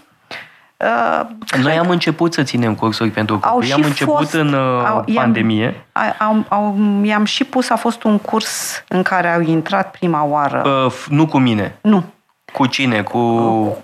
Uh, 0.78 1.22
Noi 1.61 1.78
am 1.78 1.89
început 1.89 2.34
să 2.34 2.43
ținem 2.43 2.76
cursuri 2.76 3.09
pentru 3.09 3.39
copii, 3.39 3.74
am 3.74 3.82
început 3.84 4.16
fost, 4.16 4.34
în 4.34 4.53
uh, 4.53 4.86
au, 4.88 5.05
pandemie. 5.13 5.86
Am, 6.20 6.45
au, 6.49 6.78
i-am 7.03 7.26
și 7.26 7.43
pus, 7.43 7.70
a 7.70 7.76
fost 7.76 8.03
un 8.03 8.18
curs 8.18 8.84
în 8.88 9.03
care 9.03 9.34
au 9.34 9.41
intrat 9.41 9.91
prima 9.91 10.24
oară. 10.24 10.86
Uh, 10.86 11.05
nu 11.09 11.28
cu 11.28 11.38
mine. 11.38 11.78
Nu. 11.82 12.03
Cu 12.53 12.66
cine? 12.66 13.01
Cu, 13.01 13.20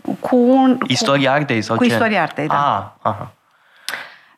cu, 0.02 0.18
cu 0.20 0.36
un, 0.36 0.78
istoria 0.88 1.32
artei 1.32 1.62
sau 1.62 1.76
cu 1.76 1.84
ce? 1.84 1.90
Cu 1.90 1.96
istoria 1.96 2.22
artei, 2.22 2.48
da. 2.48 2.56
Ah, 2.56 3.12
aha. 3.12 3.32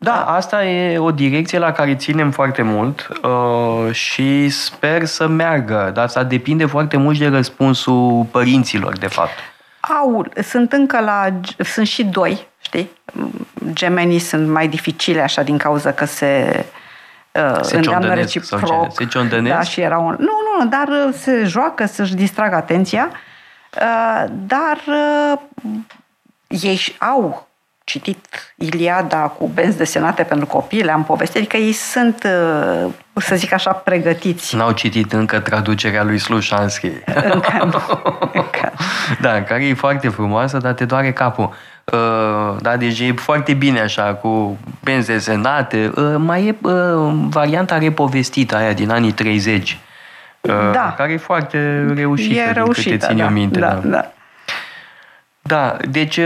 Da, 0.03 0.23
asta 0.23 0.65
e 0.65 0.97
o 0.97 1.11
direcție 1.11 1.57
la 1.57 1.71
care 1.71 1.95
ținem 1.95 2.31
foarte 2.31 2.61
mult 2.61 3.07
uh, 3.23 3.93
și 3.93 4.49
sper 4.49 5.05
să 5.05 5.27
meargă, 5.27 5.91
dar 5.93 6.03
asta 6.03 6.23
depinde 6.23 6.65
foarte 6.65 6.97
mult 6.97 7.17
de 7.19 7.27
răspunsul 7.27 8.27
părinților, 8.31 8.97
de 8.97 9.07
fapt. 9.07 9.31
Au, 9.79 10.25
sunt 10.43 10.71
încă 10.71 10.99
la, 10.99 11.27
sunt 11.63 11.87
și 11.87 12.03
doi, 12.03 12.47
știi? 12.61 12.89
Gemenii 13.73 14.19
sunt 14.19 14.47
mai 14.47 14.67
dificile 14.67 15.21
așa 15.21 15.41
din 15.41 15.57
cauza 15.57 15.91
că 15.91 16.05
se, 16.05 16.65
uh, 17.31 17.57
se 17.61 17.75
îndeamnă 17.75 18.13
reciproc. 18.13 18.93
Se 18.93 19.05
ciondănesc? 19.05 19.55
Da, 19.55 19.61
și 19.61 19.81
era 19.81 19.97
un... 19.97 20.15
Nu, 20.19 20.31
nu, 20.59 20.67
dar 20.67 20.87
uh, 20.87 21.13
se 21.17 21.43
joacă 21.45 21.85
să-și 21.85 22.15
distragă 22.15 22.55
atenția, 22.55 23.09
uh, 23.81 24.25
dar 24.47 24.77
uh, 24.87 25.39
ei 26.47 26.95
au 26.99 27.47
citit 27.83 28.53
Iliada 28.55 29.17
cu 29.17 29.47
benzi 29.53 29.77
desenate 29.77 30.23
pentru 30.23 30.45
copii, 30.45 30.83
le-am 30.83 31.03
povestit, 31.03 31.37
adică 31.37 31.57
ei 31.57 31.71
sunt, 31.71 32.23
uh, 32.85 32.91
să 33.13 33.35
zic 33.35 33.53
așa, 33.53 33.71
pregătiți. 33.71 34.55
N-au 34.55 34.71
citit 34.71 35.13
încă 35.13 35.39
traducerea 35.39 36.03
lui 36.03 36.17
Slușanski. 36.17 36.91
Încă 37.05 37.69
nu. 37.71 37.81
Încă. 38.33 38.71
Da, 39.21 39.43
care 39.43 39.65
e 39.65 39.73
foarte 39.73 40.07
frumoasă, 40.09 40.57
dar 40.57 40.73
te 40.73 40.85
doare 40.85 41.11
capul. 41.11 41.53
Uh, 41.83 42.55
da, 42.61 42.77
deci 42.77 42.99
e 42.99 43.11
foarte 43.11 43.53
bine 43.53 43.79
așa, 43.79 44.13
cu 44.13 44.57
benzi 44.83 45.07
desenate. 45.07 45.91
Uh, 45.95 46.15
mai 46.17 46.45
e 46.45 46.55
varianta 47.29 47.77
repovestită 47.77 48.55
aia 48.55 48.73
din 48.73 48.89
anii 48.89 49.11
30. 49.11 49.77
Da. 50.71 50.93
Care 50.97 51.11
e 51.11 51.17
foarte 51.17 51.85
reușită, 51.95 52.33
e 52.33 52.51
reușită 52.51 52.89
din 52.89 52.97
câte 52.97 53.07
țin 53.07 53.17
da, 53.17 53.23
eu 53.23 53.29
minte. 53.29 53.59
Da, 53.59 53.67
da. 53.67 53.89
da. 53.89 54.12
Da, 55.45 55.77
deci 55.89 56.19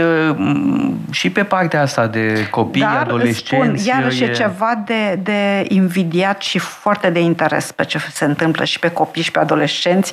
și 1.10 1.30
pe 1.30 1.44
partea 1.44 1.80
asta 1.80 2.06
de 2.06 2.48
copii, 2.50 2.80
Dar 2.80 2.96
adolescenți... 2.96 3.82
Spun, 3.82 3.94
iarăși 3.94 4.24
e 4.24 4.30
ceva 4.30 4.82
de, 4.84 5.14
de 5.22 5.64
invidiat 5.68 6.40
și 6.40 6.58
foarte 6.58 7.10
de 7.10 7.20
interes 7.20 7.72
pe 7.72 7.84
ce 7.84 7.98
se 7.98 8.24
întâmplă 8.24 8.64
și 8.64 8.78
pe 8.78 8.90
copii 8.90 9.22
și 9.22 9.30
pe 9.30 9.38
adolescenți. 9.38 10.12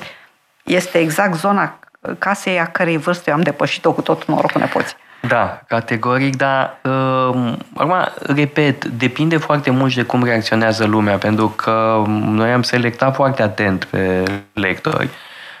Este 0.64 0.98
exact 0.98 1.34
zona 1.34 1.78
casei 2.18 2.60
a 2.60 2.66
cărei 2.66 2.96
vârstă 2.96 3.30
eu 3.30 3.36
am 3.36 3.42
depășit-o 3.42 3.92
cu 3.92 4.00
tot 4.00 4.26
norocul 4.26 4.60
nepoții. 4.60 4.96
Da, 5.20 5.60
categoric, 5.68 6.36
dar 6.36 6.78
uh, 6.82 7.52
acum, 7.74 7.94
repet, 8.20 8.84
depinde 8.84 9.36
foarte 9.36 9.70
mult 9.70 9.94
de 9.94 10.02
cum 10.02 10.24
reacționează 10.24 10.84
lumea, 10.84 11.16
pentru 11.16 11.48
că 11.48 12.02
noi 12.06 12.52
am 12.52 12.62
selectat 12.62 13.14
foarte 13.14 13.42
atent 13.42 13.84
pe 13.84 14.22
lectori. 14.52 15.08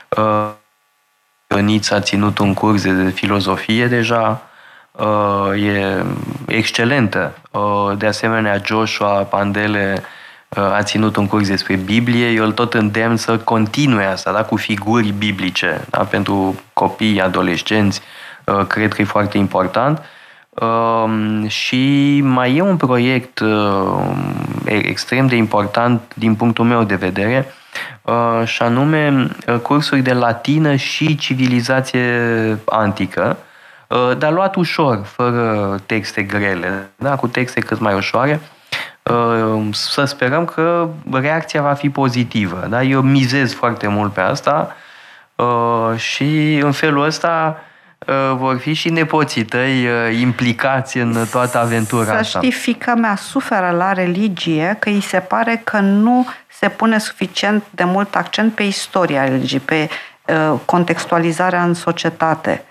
Uh, 0.08 0.48
Ioniț 1.48 1.90
a 1.90 2.00
ținut 2.00 2.38
un 2.38 2.54
curs 2.54 2.82
de 2.82 3.10
filozofie 3.10 3.86
deja, 3.86 4.42
uh, 4.92 5.62
e 5.62 6.04
excelentă. 6.46 7.38
Uh, 7.50 7.98
de 7.98 8.06
asemenea, 8.06 8.60
Joshua 8.64 9.22
Pandele 9.22 10.02
uh, 10.48 10.62
a 10.62 10.82
ținut 10.82 11.16
un 11.16 11.26
curs 11.26 11.48
despre 11.48 11.76
Biblie. 11.76 12.28
Eu 12.28 12.44
îl 12.44 12.52
tot 12.52 12.74
îndemn 12.74 13.16
să 13.16 13.38
continue 13.38 14.04
asta, 14.04 14.32
da, 14.32 14.44
cu 14.44 14.56
figuri 14.56 15.08
biblice, 15.08 15.84
da, 15.90 15.98
pentru 15.98 16.54
copii, 16.72 17.20
adolescenți. 17.20 18.00
Uh, 18.44 18.66
cred 18.66 18.92
că 18.92 19.02
e 19.02 19.04
foarte 19.04 19.38
important. 19.38 20.02
Uh, 20.50 21.48
și 21.48 22.20
mai 22.24 22.56
e 22.56 22.60
un 22.60 22.76
proiect 22.76 23.38
uh, 23.38 23.88
extrem 24.64 25.26
de 25.26 25.36
important 25.36 26.00
din 26.14 26.34
punctul 26.34 26.64
meu 26.64 26.82
de 26.84 26.94
vedere, 26.94 27.46
Uh, 27.46 27.65
și 28.44 28.62
anume 28.62 29.28
uh, 29.46 29.58
cursuri 29.58 30.00
de 30.00 30.12
latină 30.12 30.74
și 30.74 31.16
civilizație 31.16 32.58
antică, 32.64 33.36
uh, 33.86 34.16
dar 34.18 34.32
luat 34.32 34.54
ușor, 34.54 35.04
fără 35.04 35.76
texte 35.86 36.22
grele, 36.22 36.90
da? 36.96 37.16
cu 37.16 37.28
texte 37.28 37.60
cât 37.60 37.78
mai 37.78 37.94
ușoare. 37.94 38.40
Să 39.70 40.04
sperăm 40.04 40.44
că 40.44 40.88
reacția 41.12 41.62
va 41.62 41.72
fi 41.72 41.90
pozitivă. 41.90 42.66
Da? 42.68 42.82
Eu 42.82 43.00
mizez 43.00 43.52
foarte 43.52 43.86
mult 43.86 44.12
pe 44.12 44.20
asta 44.20 44.76
și 45.96 46.60
în 46.62 46.72
felul 46.72 47.04
ăsta 47.04 47.60
vor 48.36 48.58
fi 48.58 48.72
și 48.72 48.90
nepoții 48.90 49.44
tăi 49.44 49.86
implicați 50.20 50.98
în 50.98 51.26
toată 51.30 51.58
aventura 51.58 52.04
Să 52.04 52.12
asta. 52.12 52.38
știi, 52.38 52.52
fica 52.52 52.94
mea 52.94 53.16
suferă 53.16 53.70
la 53.70 53.92
religie 53.92 54.76
că 54.78 54.88
îi 54.88 55.00
se 55.00 55.18
pare 55.18 55.60
că 55.64 55.78
nu 55.78 56.26
se 56.58 56.68
pune 56.68 56.98
suficient 56.98 57.64
de 57.70 57.84
mult 57.84 58.14
accent 58.14 58.54
pe 58.54 58.62
istoria 58.62 59.24
religiei, 59.24 59.60
pe 59.60 59.88
uh, 60.26 60.60
contextualizarea 60.64 61.62
în 61.62 61.74
societate. 61.74 62.64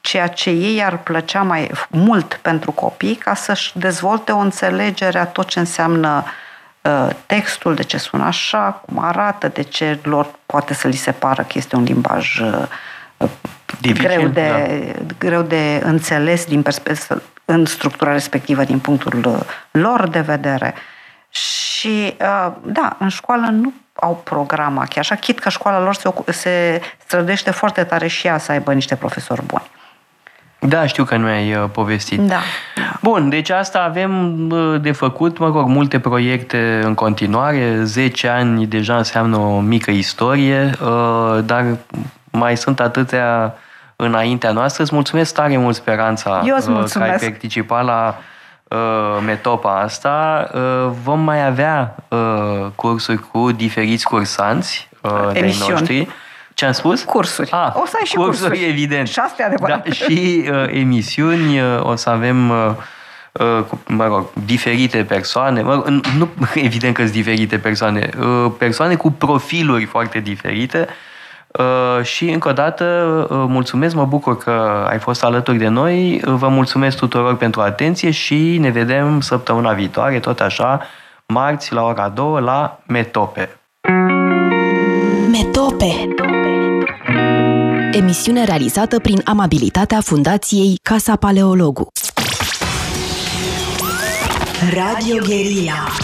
Ceea 0.00 0.26
ce 0.26 0.50
ei 0.50 0.84
ar 0.84 0.96
plăcea 0.98 1.42
mai 1.42 1.70
mult 1.88 2.38
pentru 2.42 2.70
copii 2.70 3.14
ca 3.14 3.34
să-și 3.34 3.78
dezvolte 3.78 4.32
o 4.32 4.38
înțelegere 4.38 5.18
a 5.18 5.26
tot 5.26 5.46
ce 5.46 5.58
înseamnă 5.58 6.24
uh, 6.80 7.08
textul, 7.26 7.74
de 7.74 7.82
ce 7.82 7.96
sună 7.96 8.24
așa, 8.24 8.82
cum 8.86 8.98
arată, 9.04 9.48
de 9.48 9.62
ce 9.62 9.98
lor 10.02 10.30
poate 10.46 10.74
să 10.74 10.88
li 10.88 10.96
se 10.96 11.12
pară 11.12 11.42
că 11.42 11.52
este 11.54 11.76
un 11.76 11.82
limbaj 11.82 12.38
uh, 12.38 13.28
Dificil, 13.80 14.08
greu, 14.08 14.28
de, 14.28 14.94
da. 15.06 15.14
greu 15.18 15.42
de 15.42 15.80
înțeles 15.84 16.44
din 16.44 16.62
în 17.44 17.64
structura 17.64 18.12
respectivă 18.12 18.64
din 18.64 18.78
punctul 18.78 19.44
lor 19.70 20.08
de 20.08 20.20
vedere. 20.20 20.74
Și, 21.28 22.16
uh, 22.20 22.52
da, 22.64 22.96
în 22.98 23.08
școală 23.08 23.46
nu 23.50 23.72
au 23.94 24.20
programa 24.24 24.84
chiar 24.84 24.98
așa, 24.98 25.14
chit 25.14 25.38
că 25.38 25.48
școala 25.48 25.80
lor 25.80 25.94
se, 25.94 26.32
se 26.32 26.80
străduiește 27.04 27.50
foarte 27.50 27.84
tare 27.84 28.06
și 28.06 28.26
ea 28.26 28.38
să 28.38 28.52
aibă 28.52 28.72
niște 28.72 28.94
profesori 28.94 29.42
buni. 29.46 29.70
Da, 30.58 30.86
știu 30.86 31.04
că 31.04 31.16
nu 31.16 31.26
ai 31.26 31.54
uh, 31.54 31.64
povestit. 31.72 32.20
Da. 32.20 32.40
Bun, 33.02 33.28
deci 33.28 33.50
asta 33.50 33.82
avem 33.82 34.40
uh, 34.50 34.80
de 34.80 34.92
făcut, 34.92 35.38
mă 35.38 35.46
rog, 35.46 35.66
multe 35.66 35.98
proiecte 36.00 36.80
în 36.84 36.94
continuare. 36.94 37.82
10 37.82 38.28
ani 38.28 38.66
deja 38.66 38.96
înseamnă 38.96 39.36
o 39.36 39.60
mică 39.60 39.90
istorie, 39.90 40.70
dar 41.44 41.64
mai 42.30 42.56
sunt 42.56 42.80
atâtea 42.80 43.54
înaintea 44.04 44.52
noastră. 44.52 44.82
Îți 44.82 44.94
mulțumesc 44.94 45.34
tare 45.34 45.56
mult, 45.56 45.74
Speranța, 45.74 46.42
Eu 46.46 46.56
mulțumesc. 46.66 47.18
că 47.18 47.24
ai 47.24 47.30
participat 47.30 47.84
la 47.84 48.18
uh, 48.68 49.22
metopa 49.24 49.80
asta. 49.80 50.48
Uh, 50.54 50.90
vom 51.02 51.20
mai 51.20 51.46
avea 51.46 51.94
uh, 52.08 52.66
cursuri 52.74 53.18
cu 53.18 53.52
diferiți 53.52 54.04
cursanți 54.04 54.88
uh, 55.00 55.32
de 55.32 55.54
noștri. 55.68 56.08
Ce 56.54 56.64
am 56.64 56.72
spus? 56.72 57.02
Cursuri. 57.02 57.50
Ah, 57.50 57.72
o 57.74 57.86
să 57.86 57.96
ai 57.98 58.04
și 58.04 58.14
cursuri. 58.14 58.48
cursuri, 58.48 58.68
evident. 58.68 59.08
Și 59.08 59.18
astea 59.18 59.46
adevărat. 59.46 59.84
Da, 59.84 59.92
și 59.92 60.44
uh, 60.50 60.64
emisiuni. 60.70 61.60
Uh, 61.60 61.66
o 61.82 61.96
să 61.96 62.10
avem... 62.10 62.50
Uh, 62.50 62.74
cu, 63.68 63.80
mă 63.86 64.06
rog, 64.06 64.26
diferite 64.44 65.04
persoane, 65.04 65.62
mă 65.62 65.74
rog, 65.74 65.86
nu, 66.16 66.28
evident 66.54 66.94
că 66.94 67.02
sunt 67.02 67.14
diferite 67.14 67.58
persoane, 67.58 68.08
persoane 68.58 68.94
cu 68.94 69.10
profiluri 69.10 69.84
foarte 69.84 70.18
diferite, 70.18 70.86
Uh, 70.88 70.94
și 72.02 72.30
încă 72.30 72.48
o 72.48 72.52
dată 72.52 72.84
uh, 73.30 73.44
mulțumesc, 73.48 73.94
mă 73.94 74.04
bucur 74.04 74.38
că 74.38 74.86
ai 74.88 74.98
fost 74.98 75.24
alături 75.24 75.58
de 75.58 75.68
noi, 75.68 76.14
uh, 76.14 76.34
vă 76.36 76.48
mulțumesc 76.48 76.96
tuturor 76.96 77.36
pentru 77.36 77.60
atenție 77.60 78.10
și 78.10 78.58
ne 78.58 78.70
vedem 78.70 79.20
săptămâna 79.20 79.72
viitoare, 79.72 80.18
tot 80.18 80.40
așa, 80.40 80.80
marți 81.26 81.72
la 81.72 81.82
ora 81.82 82.08
2 82.08 82.40
la 82.40 82.78
Metope. 82.86 83.56
Metope 85.30 86.14
Emisiune 87.92 88.44
realizată 88.44 88.98
prin 88.98 89.20
amabilitatea 89.24 90.00
Fundației 90.00 90.78
Casa 90.82 91.16
Paleologu. 91.16 91.86
Radio 94.74 95.16
Guerilla 95.26 95.92